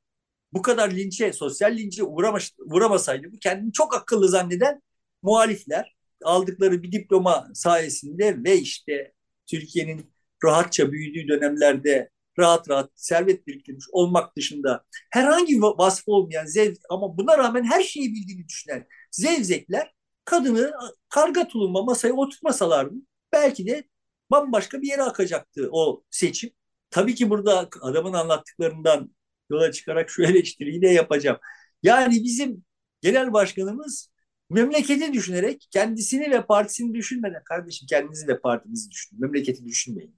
bu 0.54 0.62
kadar 0.62 0.92
linçe, 0.92 1.34
sosyal 1.34 1.78
linçe 1.78 2.04
uğramış, 2.04 2.54
uğramasaydı 2.60 3.34
bu 3.34 3.40
kendini 3.40 3.74
çok 3.74 3.96
akıllı 3.96 4.30
zanneden 4.30 4.82
muhalifler 5.22 5.96
aldıkları 6.24 6.84
bir 6.84 6.92
diploma 6.92 7.48
sayesinde 7.54 8.44
ve 8.44 8.58
işte 8.58 9.14
Türkiye'nin 9.52 10.14
rahatça 10.44 10.92
büyüdüğü 10.92 11.28
dönemlerde 11.28 12.10
rahat 12.40 12.70
rahat 12.70 12.90
servet 12.96 13.48
biriktirmiş 13.48 13.86
olmak 13.92 14.38
dışında 14.38 14.86
herhangi 15.10 15.56
bir 15.58 15.62
vasfı 15.62 16.12
olmayan 16.12 16.46
zev 16.46 16.76
ama 16.90 17.18
buna 17.18 17.38
rağmen 17.38 17.64
her 17.64 17.84
şeyi 17.84 18.14
bildiğini 18.14 18.48
düşünen 18.48 18.88
zevzekler 19.12 19.94
kadını 20.26 20.72
karga 21.10 21.48
tulumba 21.48 21.84
masaya 21.84 22.14
oturtmasalardı 22.14 22.96
belki 23.34 23.68
de 23.68 23.84
bambaşka 24.32 24.82
bir 24.82 24.88
yere 24.88 25.04
akacaktı 25.04 25.70
o 25.72 26.04
seçim. 26.10 26.50
Tabii 26.90 27.16
ki 27.16 27.30
burada 27.30 27.70
adamın 27.82 28.14
anlattıklarından 28.14 29.16
yola 29.50 29.72
çıkarak 29.72 30.10
şu 30.10 30.24
eleştiriyi 30.24 30.82
de 30.82 30.88
yapacağım. 30.88 31.38
Yani 31.84 32.24
bizim 32.24 32.66
genel 33.02 33.34
başkanımız 33.34 34.11
memleketi 34.54 35.14
düşünerek 35.14 35.68
kendisini 35.72 36.32
ve 36.32 36.46
partisini 36.46 36.94
düşünmeden 36.94 37.44
kardeşim 37.44 37.88
kendinizi 37.88 38.28
ve 38.28 38.40
partinizi 38.40 38.92
düşünün. 38.92 39.22
Memleketi 39.22 39.66
düşünmeyin. 39.66 40.16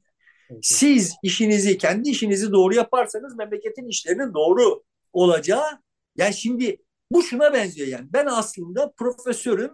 Siz 0.62 1.14
işinizi, 1.24 1.78
kendi 1.78 2.10
işinizi 2.10 2.52
doğru 2.52 2.76
yaparsanız 2.76 3.36
memleketin 3.36 3.88
işlerinin 3.88 4.34
doğru 4.34 4.84
olacağı. 5.14 5.80
Yani 6.18 6.34
şimdi 6.34 6.78
bu 7.12 7.24
şuna 7.24 7.54
benziyor 7.54 7.88
yani. 7.88 8.08
Ben 8.14 8.26
aslında 8.26 8.94
profesörüm, 8.98 9.72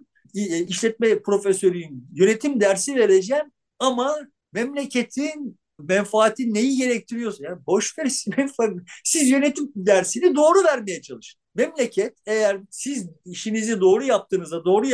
işletme 0.68 1.22
profesörüyüm, 1.22 2.08
yönetim 2.14 2.60
dersi 2.60 2.96
vereceğim 2.96 3.46
ama 3.80 4.18
memleketin 4.54 5.60
menfaati 5.80 6.54
neyi 6.54 6.78
gerektiriyorsa 6.78 7.44
yani 7.44 7.60
boş 7.68 8.00
ver 8.00 8.06
siz 9.04 9.30
yönetim 9.30 9.72
dersini 9.76 10.36
doğru 10.36 10.64
vermeye 10.64 11.02
çalışın. 11.02 11.39
Memleket 11.56 12.18
eğer 12.26 12.62
siz 12.70 13.10
işinizi 13.26 13.82
doğru 13.82 14.04
yaptığınızda 14.04 14.66
doğru 14.66 14.88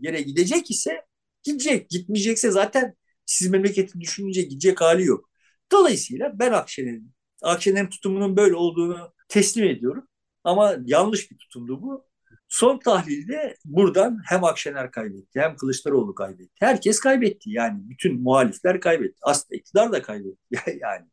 yere 0.00 0.22
gidecek 0.22 0.70
ise 0.70 1.02
gidecek. 1.42 1.90
Gitmeyecekse 1.90 2.50
zaten 2.50 2.94
siz 3.26 3.50
memleketi 3.50 4.00
düşününce 4.00 4.42
gidecek 4.42 4.80
hali 4.80 5.04
yok. 5.04 5.30
Dolayısıyla 5.72 6.38
ben 6.38 6.52
Akşener'in 6.52 7.12
Akşener'in 7.42 7.86
tutumunun 7.88 8.36
böyle 8.36 8.54
olduğunu 8.54 9.12
teslim 9.28 9.64
ediyorum. 9.64 10.08
Ama 10.44 10.76
yanlış 10.84 11.30
bir 11.30 11.38
tutumdu 11.38 11.82
bu. 11.82 12.04
Son 12.48 12.78
tahlilde 12.78 13.56
buradan 13.64 14.18
hem 14.28 14.44
Akşener 14.44 14.90
kaybetti 14.90 15.40
hem 15.40 15.56
Kılıçdaroğlu 15.56 16.14
kaybetti. 16.14 16.50
Herkes 16.60 17.00
kaybetti 17.00 17.50
yani 17.50 17.80
bütün 17.90 18.22
muhalifler 18.22 18.80
kaybetti. 18.80 19.18
Aslında 19.22 19.56
iktidar 19.56 19.92
da 19.92 20.02
kaybetti 20.02 20.38
yani. 20.80 21.06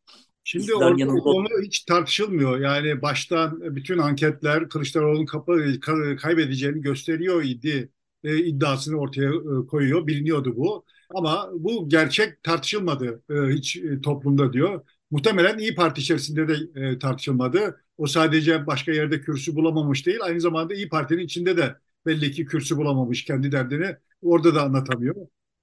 Şimdi 0.49 0.75
orada 0.75 1.01
yanında... 1.01 1.19
konu 1.19 1.47
hiç 1.63 1.79
tartışılmıyor. 1.79 2.59
Yani 2.59 3.01
baştan 3.01 3.75
bütün 3.75 3.97
anketler 3.97 4.69
Kılıçdaroğlu'nun 4.69 5.25
kapı 5.25 5.79
kaybedeceğini 6.21 6.81
gösteriyor 6.81 7.43
idi 7.43 7.89
e, 8.23 8.37
iddiasını 8.37 8.97
ortaya 8.97 9.29
e, 9.29 9.67
koyuyor. 9.67 10.07
Biliniyordu 10.07 10.55
bu. 10.57 10.85
Ama 11.15 11.49
bu 11.53 11.89
gerçek 11.89 12.43
tartışılmadı 12.43 13.23
e, 13.29 13.33
hiç 13.33 13.77
e, 13.77 14.01
toplumda 14.01 14.53
diyor. 14.53 14.81
Muhtemelen 15.11 15.57
İyi 15.57 15.75
Parti 15.75 16.01
içerisinde 16.01 16.47
de 16.47 16.81
e, 16.81 16.99
tartışılmadı. 16.99 17.81
O 17.97 18.07
sadece 18.07 18.67
başka 18.67 18.91
yerde 18.91 19.21
kürsü 19.21 19.55
bulamamış 19.55 20.05
değil, 20.05 20.19
aynı 20.21 20.41
zamanda 20.41 20.73
İyi 20.73 20.89
Parti'nin 20.89 21.23
içinde 21.23 21.57
de 21.57 21.75
belli 22.05 22.31
ki 22.31 22.45
kürsü 22.45 22.77
bulamamış 22.77 23.25
kendi 23.25 23.51
derdini. 23.51 23.95
Orada 24.21 24.55
da 24.55 24.63
anlatamıyor. 24.63 25.15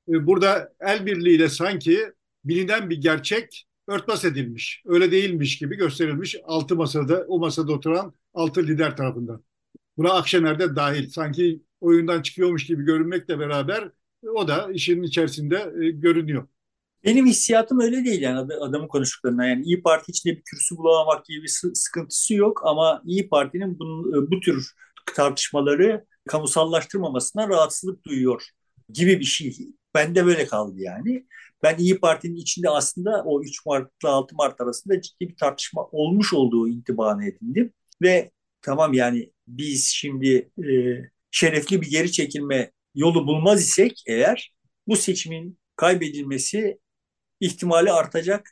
E, 0.08 0.26
burada 0.26 0.72
el 0.80 1.06
birliğiyle 1.06 1.48
sanki 1.48 2.00
bilinen 2.44 2.90
bir 2.90 3.00
gerçek 3.00 3.66
örtbas 3.88 4.24
edilmiş. 4.24 4.82
Öyle 4.86 5.10
değilmiş 5.10 5.58
gibi 5.58 5.76
gösterilmiş 5.76 6.36
altı 6.44 6.76
masada, 6.76 7.24
o 7.28 7.38
masada 7.38 7.72
oturan 7.72 8.14
altı 8.34 8.62
lider 8.62 8.96
tarafından. 8.96 9.44
Buna 9.96 10.12
Akşener 10.12 10.58
de 10.58 10.76
dahil. 10.76 11.10
Sanki 11.10 11.62
oyundan 11.80 12.22
çıkıyormuş 12.22 12.66
gibi 12.66 12.84
görünmekle 12.84 13.38
beraber 13.38 13.90
o 14.34 14.48
da 14.48 14.72
işin 14.72 15.02
içerisinde 15.02 15.72
e, 15.82 15.90
görünüyor. 15.90 16.48
Benim 17.04 17.26
hissiyatım 17.26 17.80
öyle 17.80 18.04
değil 18.04 18.22
yani 18.22 18.54
adamın 18.54 18.88
konuştuklarına. 18.88 19.46
Yani 19.46 19.64
İyi 19.64 19.82
Parti 19.82 20.10
içinde 20.10 20.36
bir 20.36 20.42
kürsü 20.42 20.76
bulamamak 20.76 21.24
gibi 21.24 21.42
bir 21.42 21.52
sıkıntısı 21.74 22.34
yok 22.34 22.60
ama 22.64 23.02
İyi 23.04 23.28
Parti'nin 23.28 23.78
bu, 23.78 23.84
e, 24.16 24.30
bu 24.30 24.40
tür 24.40 24.72
tartışmaları 25.14 26.04
kamusallaştırmamasına 26.28 27.48
rahatsızlık 27.48 28.04
duyuyor 28.04 28.48
gibi 28.88 29.20
bir 29.20 29.24
şey. 29.24 29.56
Ben 29.94 30.14
de 30.14 30.26
böyle 30.26 30.46
kaldı 30.46 30.80
yani. 30.80 31.26
Ben 31.64 31.78
İyi 31.78 32.00
Parti'nin 32.00 32.36
içinde 32.36 32.70
aslında 32.70 33.22
o 33.24 33.42
3 33.42 33.66
Mart 33.66 33.92
ile 34.02 34.10
6 34.10 34.36
Mart 34.36 34.60
arasında 34.60 35.00
ciddi 35.00 35.28
bir 35.28 35.36
tartışma 35.36 35.84
olmuş 35.92 36.34
olduğu 36.34 36.68
intibanı 36.68 37.26
edindim. 37.26 37.72
Ve 38.02 38.30
tamam 38.62 38.92
yani 38.94 39.32
biz 39.48 39.86
şimdi 39.86 40.50
e, 40.58 40.68
şerefli 41.30 41.82
bir 41.82 41.90
geri 41.90 42.12
çekilme 42.12 42.72
yolu 42.94 43.26
bulmaz 43.26 43.62
isek 43.62 44.02
eğer 44.06 44.54
bu 44.86 44.96
seçimin 44.96 45.58
kaybedilmesi 45.76 46.78
ihtimali 47.40 47.92
artacak. 47.92 48.50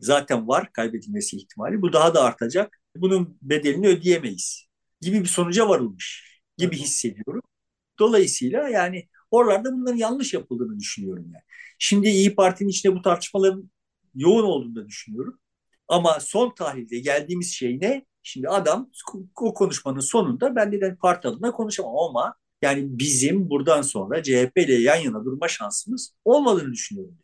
Zaten 0.00 0.48
var 0.48 0.72
kaybedilmesi 0.72 1.36
ihtimali. 1.36 1.82
Bu 1.82 1.92
daha 1.92 2.14
da 2.14 2.24
artacak. 2.24 2.80
Bunun 2.96 3.38
bedelini 3.42 3.88
ödeyemeyiz 3.88 4.66
gibi 5.00 5.20
bir 5.20 5.26
sonuca 5.26 5.68
varılmış 5.68 6.24
gibi 6.58 6.76
hissediyorum. 6.76 7.42
Dolayısıyla 7.98 8.68
yani 8.68 9.08
oralarda 9.32 9.72
bunların 9.72 9.96
yanlış 9.96 10.34
yapıldığını 10.34 10.78
düşünüyorum 10.80 11.24
yani. 11.24 11.44
Şimdi 11.78 12.08
İyi 12.08 12.34
Parti'nin 12.34 12.68
içinde 12.68 12.96
bu 12.96 13.02
tartışmaların 13.02 13.70
yoğun 14.14 14.44
olduğunu 14.44 14.88
düşünüyorum. 14.88 15.38
Ama 15.88 16.20
son 16.20 16.54
tahlilde 16.54 16.98
geldiğimiz 16.98 17.52
şey 17.52 17.80
ne? 17.80 18.06
Şimdi 18.22 18.48
adam 18.48 18.90
o 19.40 19.54
konuşmanın 19.54 20.00
sonunda 20.00 20.56
ben 20.56 20.72
de 20.72 20.96
parti 20.96 21.28
adına 21.28 21.52
konuşamam 21.52 21.96
ama 21.96 22.34
yani 22.62 22.98
bizim 22.98 23.50
buradan 23.50 23.82
sonra 23.82 24.22
CHP 24.22 24.52
ile 24.56 24.74
yan 24.74 24.96
yana 24.96 25.24
durma 25.24 25.48
şansımız 25.48 26.14
olmadığını 26.24 26.72
düşünüyorum. 26.72 27.18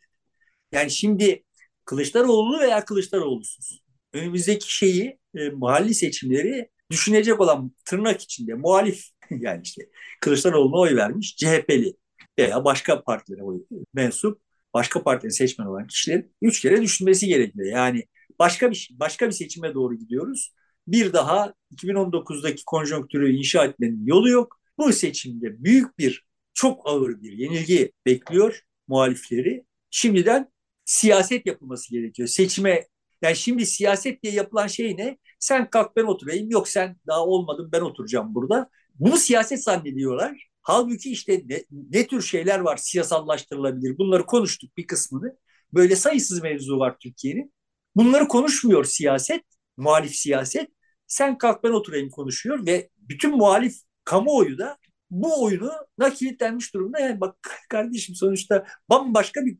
Yani 0.71 0.91
şimdi 0.91 1.43
Kılıçdaroğlu 1.85 2.59
veya 2.59 2.85
Kılıçdaroğlu'suz 2.85 3.83
önümüzdeki 4.13 4.75
şeyi 4.75 5.19
e, 5.35 5.49
mahalli 5.49 5.93
seçimleri 5.95 6.69
düşünecek 6.91 7.41
olan 7.41 7.71
tırnak 7.85 8.21
içinde 8.21 8.53
muhalif 8.53 9.05
yani 9.39 9.61
işte 9.63 9.81
Kılıçdaroğlu'na 10.21 10.77
oy 10.77 10.95
vermiş 10.95 11.35
CHP'li 11.35 11.93
veya 12.39 12.65
başka 12.65 13.03
partilere 13.03 13.43
oy 13.43 13.61
mensup 13.93 14.41
başka 14.73 15.03
partilerin 15.03 15.33
seçmen 15.33 15.65
olan 15.65 15.87
kişilerin 15.87 16.35
üç 16.41 16.61
kere 16.61 16.81
düşünmesi 16.81 17.27
gerekiyor. 17.27 17.67
Yani 17.67 18.03
başka 18.39 18.71
bir 18.71 18.89
başka 18.91 19.27
bir 19.27 19.31
seçime 19.31 19.73
doğru 19.73 19.95
gidiyoruz. 19.95 20.53
Bir 20.87 21.13
daha 21.13 21.53
2019'daki 21.71 22.63
konjonktürü 22.65 23.31
inşa 23.31 23.65
etmenin 23.65 24.05
yolu 24.05 24.29
yok. 24.29 24.59
Bu 24.77 24.93
seçimde 24.93 25.63
büyük 25.63 25.99
bir, 25.99 26.25
çok 26.53 26.81
ağır 26.89 27.21
bir 27.21 27.31
yenilgi 27.31 27.91
bekliyor 28.05 28.61
muhalifleri. 28.87 29.65
Şimdiden 29.89 30.51
siyaset 30.85 31.45
yapılması 31.45 31.91
gerekiyor. 31.91 32.27
Seçime 32.27 32.87
yani 33.21 33.35
şimdi 33.35 33.65
siyaset 33.65 34.23
diye 34.23 34.33
yapılan 34.33 34.67
şey 34.67 34.97
ne? 34.97 35.17
Sen 35.39 35.69
kalk 35.69 35.95
ben 35.95 36.03
oturayım. 36.03 36.49
Yok 36.49 36.67
sen 36.67 36.97
daha 37.07 37.25
olmadın 37.25 37.71
ben 37.71 37.81
oturacağım 37.81 38.35
burada. 38.35 38.69
Bunu 38.99 39.17
siyaset 39.17 39.63
zannediyorlar. 39.63 40.47
Halbuki 40.61 41.11
işte 41.11 41.43
ne, 41.45 41.63
ne 41.71 42.07
tür 42.07 42.21
şeyler 42.21 42.59
var 42.59 42.77
siyasallaştırılabilir. 42.77 43.97
Bunları 43.97 44.25
konuştuk 44.25 44.77
bir 44.77 44.87
kısmını. 44.87 45.37
Böyle 45.73 45.95
sayısız 45.95 46.41
mevzu 46.43 46.79
var 46.79 46.95
Türkiye'nin. 46.99 47.53
Bunları 47.95 48.27
konuşmuyor 48.27 48.83
siyaset, 48.83 49.43
muhalif 49.77 50.15
siyaset. 50.15 50.69
Sen 51.07 51.37
kalk 51.37 51.63
ben 51.63 51.71
oturayım 51.71 52.09
konuşuyor 52.09 52.65
ve 52.65 52.89
bütün 52.97 53.37
muhalif 53.37 53.75
kamuoyu 54.03 54.57
da 54.57 54.77
bu 55.11 55.43
oyunu 55.43 55.71
kilitlenmiş 56.15 56.73
durumda. 56.73 56.99
Yani 56.99 57.21
bak 57.21 57.35
kardeşim 57.69 58.15
sonuçta 58.15 58.65
bambaşka 58.89 59.45
bir 59.45 59.57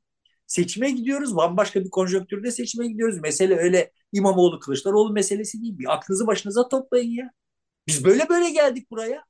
seçime 0.48 0.92
gidiyoruz. 0.92 1.36
Bambaşka 1.36 1.84
bir 1.84 1.90
konjonktürde 1.90 2.52
seçime 2.52 2.88
gidiyoruz. 2.88 3.20
Mesele 3.20 3.56
öyle 3.58 3.92
İmamoğlu 4.14 4.60
Kılıçdaroğlu 4.60 5.14
meselesi 5.14 5.62
değil. 5.62 5.80
Bir 5.80 5.94
aklınızı 5.94 6.28
başınıza 6.28 6.70
toplayın 6.70 7.12
ya. 7.12 7.32
Biz 7.90 8.06
böyle 8.06 8.30
böyle 8.30 8.50
geldik 8.50 8.92
buraya. 8.92 9.24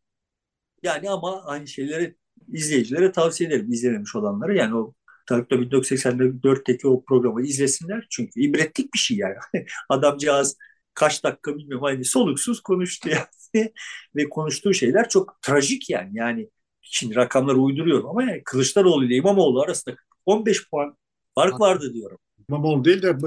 Yani 0.84 1.10
ama 1.10 1.44
aynı 1.44 1.68
şeyleri 1.68 2.16
izleyicilere 2.48 3.12
tavsiye 3.12 3.50
ederim. 3.50 3.72
izlememiş 3.72 4.16
olanları. 4.16 4.56
Yani 4.56 4.76
o 4.76 4.94
Tarık'ta 5.28 5.56
1984'teki 5.56 6.88
o 6.88 7.06
programı 7.06 7.42
izlesinler. 7.42 8.08
Çünkü 8.10 8.42
ibretlik 8.42 8.94
bir 8.94 9.00
şey 9.00 9.18
yani. 9.18 9.36
Adamcağız 9.90 10.58
kaç 10.94 11.24
dakika 11.24 11.58
bilmiyorum 11.58 11.84
hani 11.84 12.06
soluksuz 12.06 12.62
konuştu 12.62 13.10
yani 13.10 13.74
ve 14.16 14.30
konuştuğu 14.30 14.74
şeyler 14.74 15.10
çok 15.10 15.42
trajik 15.42 15.90
yani 15.90 16.12
yani 16.14 16.50
şimdi 16.82 17.16
rakamları 17.16 17.58
uyduruyorum 17.58 18.10
ama 18.10 18.24
yani 18.24 18.42
Kılıçdaroğlu 18.46 19.06
ile 19.06 19.16
İmamoğlu 19.16 19.62
arasında 19.62 19.96
15 20.26 20.70
puan 20.70 20.98
fark 21.36 21.60
vardı 21.60 21.94
diyorum. 21.94 22.18
İmamoğlu 22.50 22.86
değil 22.86 23.02
de 23.02 23.18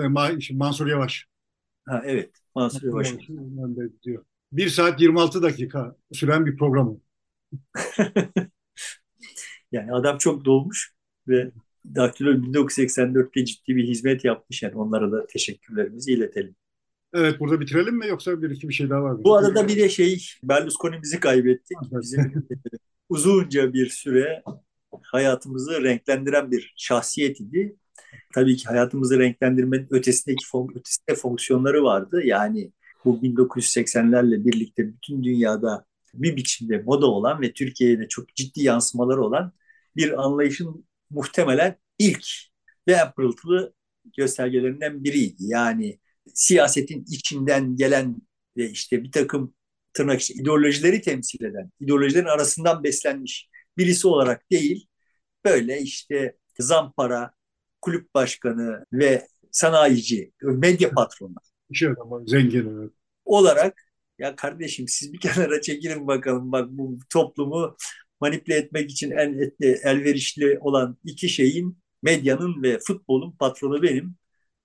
Mansur 0.52 0.86
Yavaş. 0.86 1.26
Ha, 1.88 2.02
evet 2.04 2.30
Mansur 2.54 2.86
Yavaş. 2.86 3.12
diyor. 4.02 4.24
1 4.52 4.68
saat 4.68 5.00
26 5.00 5.42
dakika 5.42 5.96
süren 6.12 6.46
bir 6.46 6.56
program. 6.56 7.00
yani 9.72 9.92
adam 9.92 10.18
çok 10.18 10.44
dolmuş 10.44 10.94
ve 11.28 11.50
Daktilo 11.94 12.30
1984'te 12.30 13.44
ciddi 13.44 13.76
bir 13.76 13.88
hizmet 13.88 14.24
yapmış. 14.24 14.62
Yani 14.62 14.74
onlara 14.74 15.12
da 15.12 15.26
teşekkürlerimizi 15.26 16.12
iletelim. 16.12 16.56
Evet 17.14 17.40
burada 17.40 17.60
bitirelim 17.60 17.94
mi 17.94 18.06
yoksa 18.06 18.42
bir 18.42 18.50
iki 18.50 18.68
bir 18.68 18.74
şey 18.74 18.90
daha 18.90 19.02
var 19.02 19.10
mı? 19.10 19.24
Bu 19.24 19.36
arada 19.36 19.68
bir 19.68 19.76
de 19.76 19.88
şey 19.88 20.26
Berlusconi 20.42 21.02
bizi 21.02 21.20
kaybettik. 21.20 21.78
Bizim 21.92 22.46
uzunca 23.08 23.72
bir 23.72 23.88
süre 23.88 24.42
hayatımızı 25.02 25.82
renklendiren 25.82 26.50
bir 26.50 26.74
şahsiyet 26.76 27.40
idi. 27.40 27.76
Tabii 28.34 28.56
ki 28.56 28.64
hayatımızı 28.64 29.18
renklendirmenin 29.18 29.88
ötesindeki 29.90 30.44
ötesinde 30.74 31.14
fonksiyonları 31.16 31.82
vardı. 31.82 32.22
Yani 32.24 32.72
bu 33.04 33.22
1980'lerle 33.22 34.44
birlikte 34.44 34.88
bütün 34.88 35.24
dünyada 35.24 35.84
bir 36.14 36.36
biçimde 36.36 36.78
moda 36.78 37.06
olan 37.06 37.40
ve 37.40 37.52
Türkiye'de 37.52 38.08
çok 38.08 38.34
ciddi 38.34 38.62
yansımaları 38.62 39.22
olan 39.22 39.52
bir 39.96 40.24
anlayışın 40.24 40.86
muhtemelen 41.10 41.76
ilk 41.98 42.26
ve 42.88 42.96
pırıltılı 43.16 43.74
göstergelerinden 44.16 45.04
biriydi. 45.04 45.36
Yani 45.38 45.98
siyasetin 46.34 47.04
içinden 47.08 47.76
gelen 47.76 48.16
ve 48.56 48.70
işte 48.70 49.02
bir 49.02 49.12
takım 49.12 49.54
tırnak 49.92 50.20
işte 50.20 50.34
ideolojileri 50.34 51.00
temsil 51.00 51.44
eden, 51.44 51.70
ideolojilerin 51.80 52.26
arasından 52.26 52.84
beslenmiş 52.84 53.48
birisi 53.78 54.08
olarak 54.08 54.50
değil, 54.50 54.86
böyle 55.44 55.80
işte 55.80 56.36
zampara, 56.58 57.34
kulüp 57.80 58.14
başkanı 58.14 58.84
ve 58.92 59.26
sanayici, 59.50 60.32
medya 60.42 60.90
patronu. 60.90 61.34
İş 61.72 61.82
adamı, 61.82 62.28
zengin 62.28 62.78
evet. 62.78 62.90
Olarak 63.24 63.92
ya 64.18 64.36
kardeşim 64.36 64.88
siz 64.88 65.12
bir 65.12 65.20
kenara 65.20 65.60
çekilin 65.60 66.06
bakalım 66.06 66.52
bak 66.52 66.68
bu 66.70 66.98
toplumu 67.10 67.76
manipüle 68.20 68.56
etmek 68.56 68.90
için 68.90 69.10
en 69.10 69.52
elverişli 69.62 70.58
olan 70.60 70.98
iki 71.04 71.28
şeyin 71.28 71.78
medyanın 72.02 72.62
ve 72.62 72.78
futbolun 72.86 73.32
patronu 73.32 73.82
benim. 73.82 74.14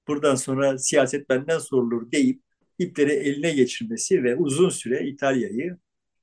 Buradan 0.08 0.36
sonra 0.36 0.78
siyaset 0.78 1.30
benden 1.30 1.60
sorulur 1.60 2.12
deyip 2.12 2.41
ipleri 2.80 3.12
eline 3.12 3.51
geçirmesi 3.53 4.24
ve 4.24 4.36
uzun 4.36 4.70
süre 4.70 5.08
İtalya'yı 5.08 5.78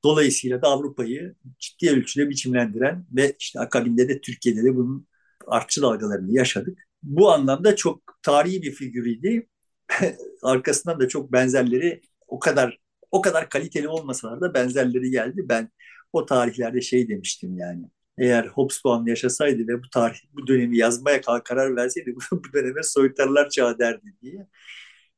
dolayısıyla 0.05 0.63
da 0.63 0.69
Avrupa'yı 0.69 1.35
ciddi 1.59 1.91
ölçüde 1.91 2.31
biçimlendiren 2.31 3.07
ve 3.13 3.37
işte 3.39 3.61
akabinde 3.61 4.09
de 4.09 4.21
Türkiye'de 4.21 4.65
de 4.65 4.77
bunun 4.77 5.07
artçı 5.47 5.83
dalgalarını 5.83 6.33
yaşadık. 6.35 6.79
Bu 7.03 7.33
anlamda 7.33 7.77
çok 7.77 8.19
tarihi 8.23 8.63
bir 8.63 8.73
figürüydü. 8.73 9.47
Arkasından 10.43 11.01
da 11.01 11.09
çok 11.09 11.33
benzerleri 11.33 12.01
o 12.27 12.39
kadar 12.39 12.79
o 13.11 13.21
kadar 13.21 13.49
kaliteli 13.49 13.89
olmasalar 13.89 14.41
da 14.41 14.55
benzerleri 14.55 15.11
geldi. 15.11 15.45
Ben 15.49 15.71
o 16.13 16.27
tarihlerde 16.27 16.81
şey 16.81 17.09
demiştim 17.09 17.59
yani. 17.59 17.91
Eğer 18.19 18.47
Hobsbawm 18.47 19.07
yaşasaydı 19.07 19.69
ve 19.69 19.83
bu 19.83 19.91
tarih 19.91 20.19
bu 20.33 20.47
dönemi 20.47 20.77
yazmaya 20.77 21.21
karar 21.21 21.77
verseydi 21.77 22.15
bu 22.33 22.53
döneme 22.55 22.83
soytarılar 22.83 23.51
çağı 23.51 23.79
derdi 23.79 24.15
diye. 24.23 24.47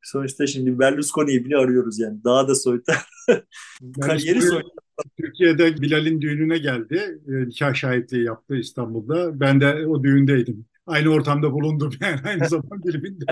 Sonuçta 0.03 0.47
şimdi 0.47 0.79
Berlusconi'yi 0.79 1.45
bile 1.45 1.57
arıyoruz 1.57 1.99
yani. 1.99 2.25
Daha 2.25 2.49
da 2.49 2.55
soytar. 2.55 3.09
Kariyeri 4.01 4.43
soytar. 4.43 4.71
Türkiye'de 5.21 5.77
Bilal'in 5.77 6.21
düğününe 6.21 6.59
geldi. 6.59 7.21
E, 7.29 7.33
nikah 7.33 7.75
şahitliği 7.75 8.25
yaptı 8.25 8.57
İstanbul'da. 8.57 9.41
Ben 9.41 9.61
de 9.61 9.87
o 9.87 10.03
düğündeydim. 10.03 10.67
Aynı 10.87 11.09
ortamda 11.09 11.53
bulundum 11.53 11.91
yani 12.01 12.21
aynı 12.25 12.49
zaman 12.49 12.83
diliminde. 12.83 13.25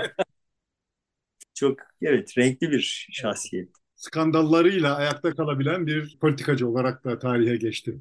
Çok 1.55 1.79
evet 2.01 2.37
renkli 2.37 2.71
bir 2.71 3.07
şahsiyet 3.11 3.69
skandallarıyla 3.95 4.95
ayakta 4.95 5.35
kalabilen 5.35 5.87
bir 5.87 6.17
politikacı 6.21 6.69
olarak 6.69 7.03
da 7.05 7.19
tarihe 7.19 7.55
geçti. 7.55 7.99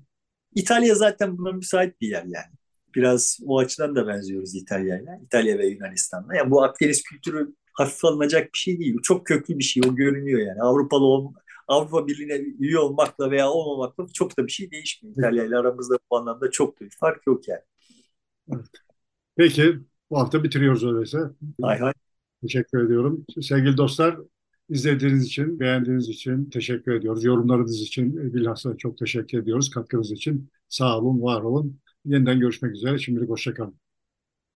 İtalya 0.54 0.94
zaten 0.94 1.38
buna 1.38 1.52
müsait 1.52 2.00
bir 2.00 2.08
yer 2.08 2.24
yani. 2.24 2.54
Biraz 2.94 3.38
o 3.46 3.58
açıdan 3.58 3.96
da 3.96 4.06
benziyoruz 4.06 4.54
İtalya'yla. 4.54 5.18
İtalya 5.24 5.58
ve 5.58 5.66
Yunanistan'la. 5.66 6.34
Yani 6.34 6.50
bu 6.50 6.62
Akdeniz 6.62 7.02
kültürü 7.02 7.54
hafif 7.72 8.04
alınacak 8.04 8.44
bir 8.44 8.58
şey 8.58 8.78
değil. 8.78 8.96
Çok 9.02 9.26
köklü 9.26 9.58
bir 9.58 9.64
şey. 9.64 9.82
O 9.86 9.94
görünüyor 9.94 10.40
yani. 10.40 10.62
Avrupalı 10.62 11.04
ol, 11.04 11.32
Avrupa 11.68 12.06
Birliği'ne 12.06 12.34
üye 12.58 12.78
olmakla 12.78 13.30
veya 13.30 13.50
olmamakla 13.50 14.06
çok 14.14 14.38
da 14.38 14.46
bir 14.46 14.52
şey 14.52 14.70
değişmiyor. 14.70 15.16
İtalya 15.16 15.44
ile 15.44 15.56
aramızda 15.56 15.98
bu 16.10 16.16
anlamda 16.16 16.50
çok 16.50 16.80
da 16.80 16.84
bir 16.84 16.96
fark 17.00 17.26
yok 17.26 17.48
yani. 17.48 17.62
Peki 19.36 19.78
bu 20.10 20.18
hafta 20.18 20.44
bitiriyoruz 20.44 20.84
öyleyse. 20.84 21.18
Hay 21.62 21.78
hay. 21.78 21.92
Teşekkür 22.44 22.84
ediyorum. 22.84 23.24
Sevgili 23.40 23.76
dostlar 23.76 24.16
İzlediğiniz 24.68 25.26
için, 25.26 25.60
beğendiğiniz 25.60 26.08
için 26.08 26.50
teşekkür 26.50 26.92
ediyoruz. 26.94 27.24
Yorumlarınız 27.24 27.80
için 27.82 28.34
bilhassa 28.34 28.76
çok 28.76 28.98
teşekkür 28.98 29.38
ediyoruz. 29.38 29.70
Katkınız 29.70 30.12
için 30.12 30.50
sağ 30.68 30.98
olun, 30.98 31.22
var 31.22 31.42
olun. 31.42 31.80
Yeniden 32.04 32.40
görüşmek 32.40 32.72
üzere. 32.72 32.98
Şimdilik 32.98 33.30
hoşçakalın. 33.30 33.83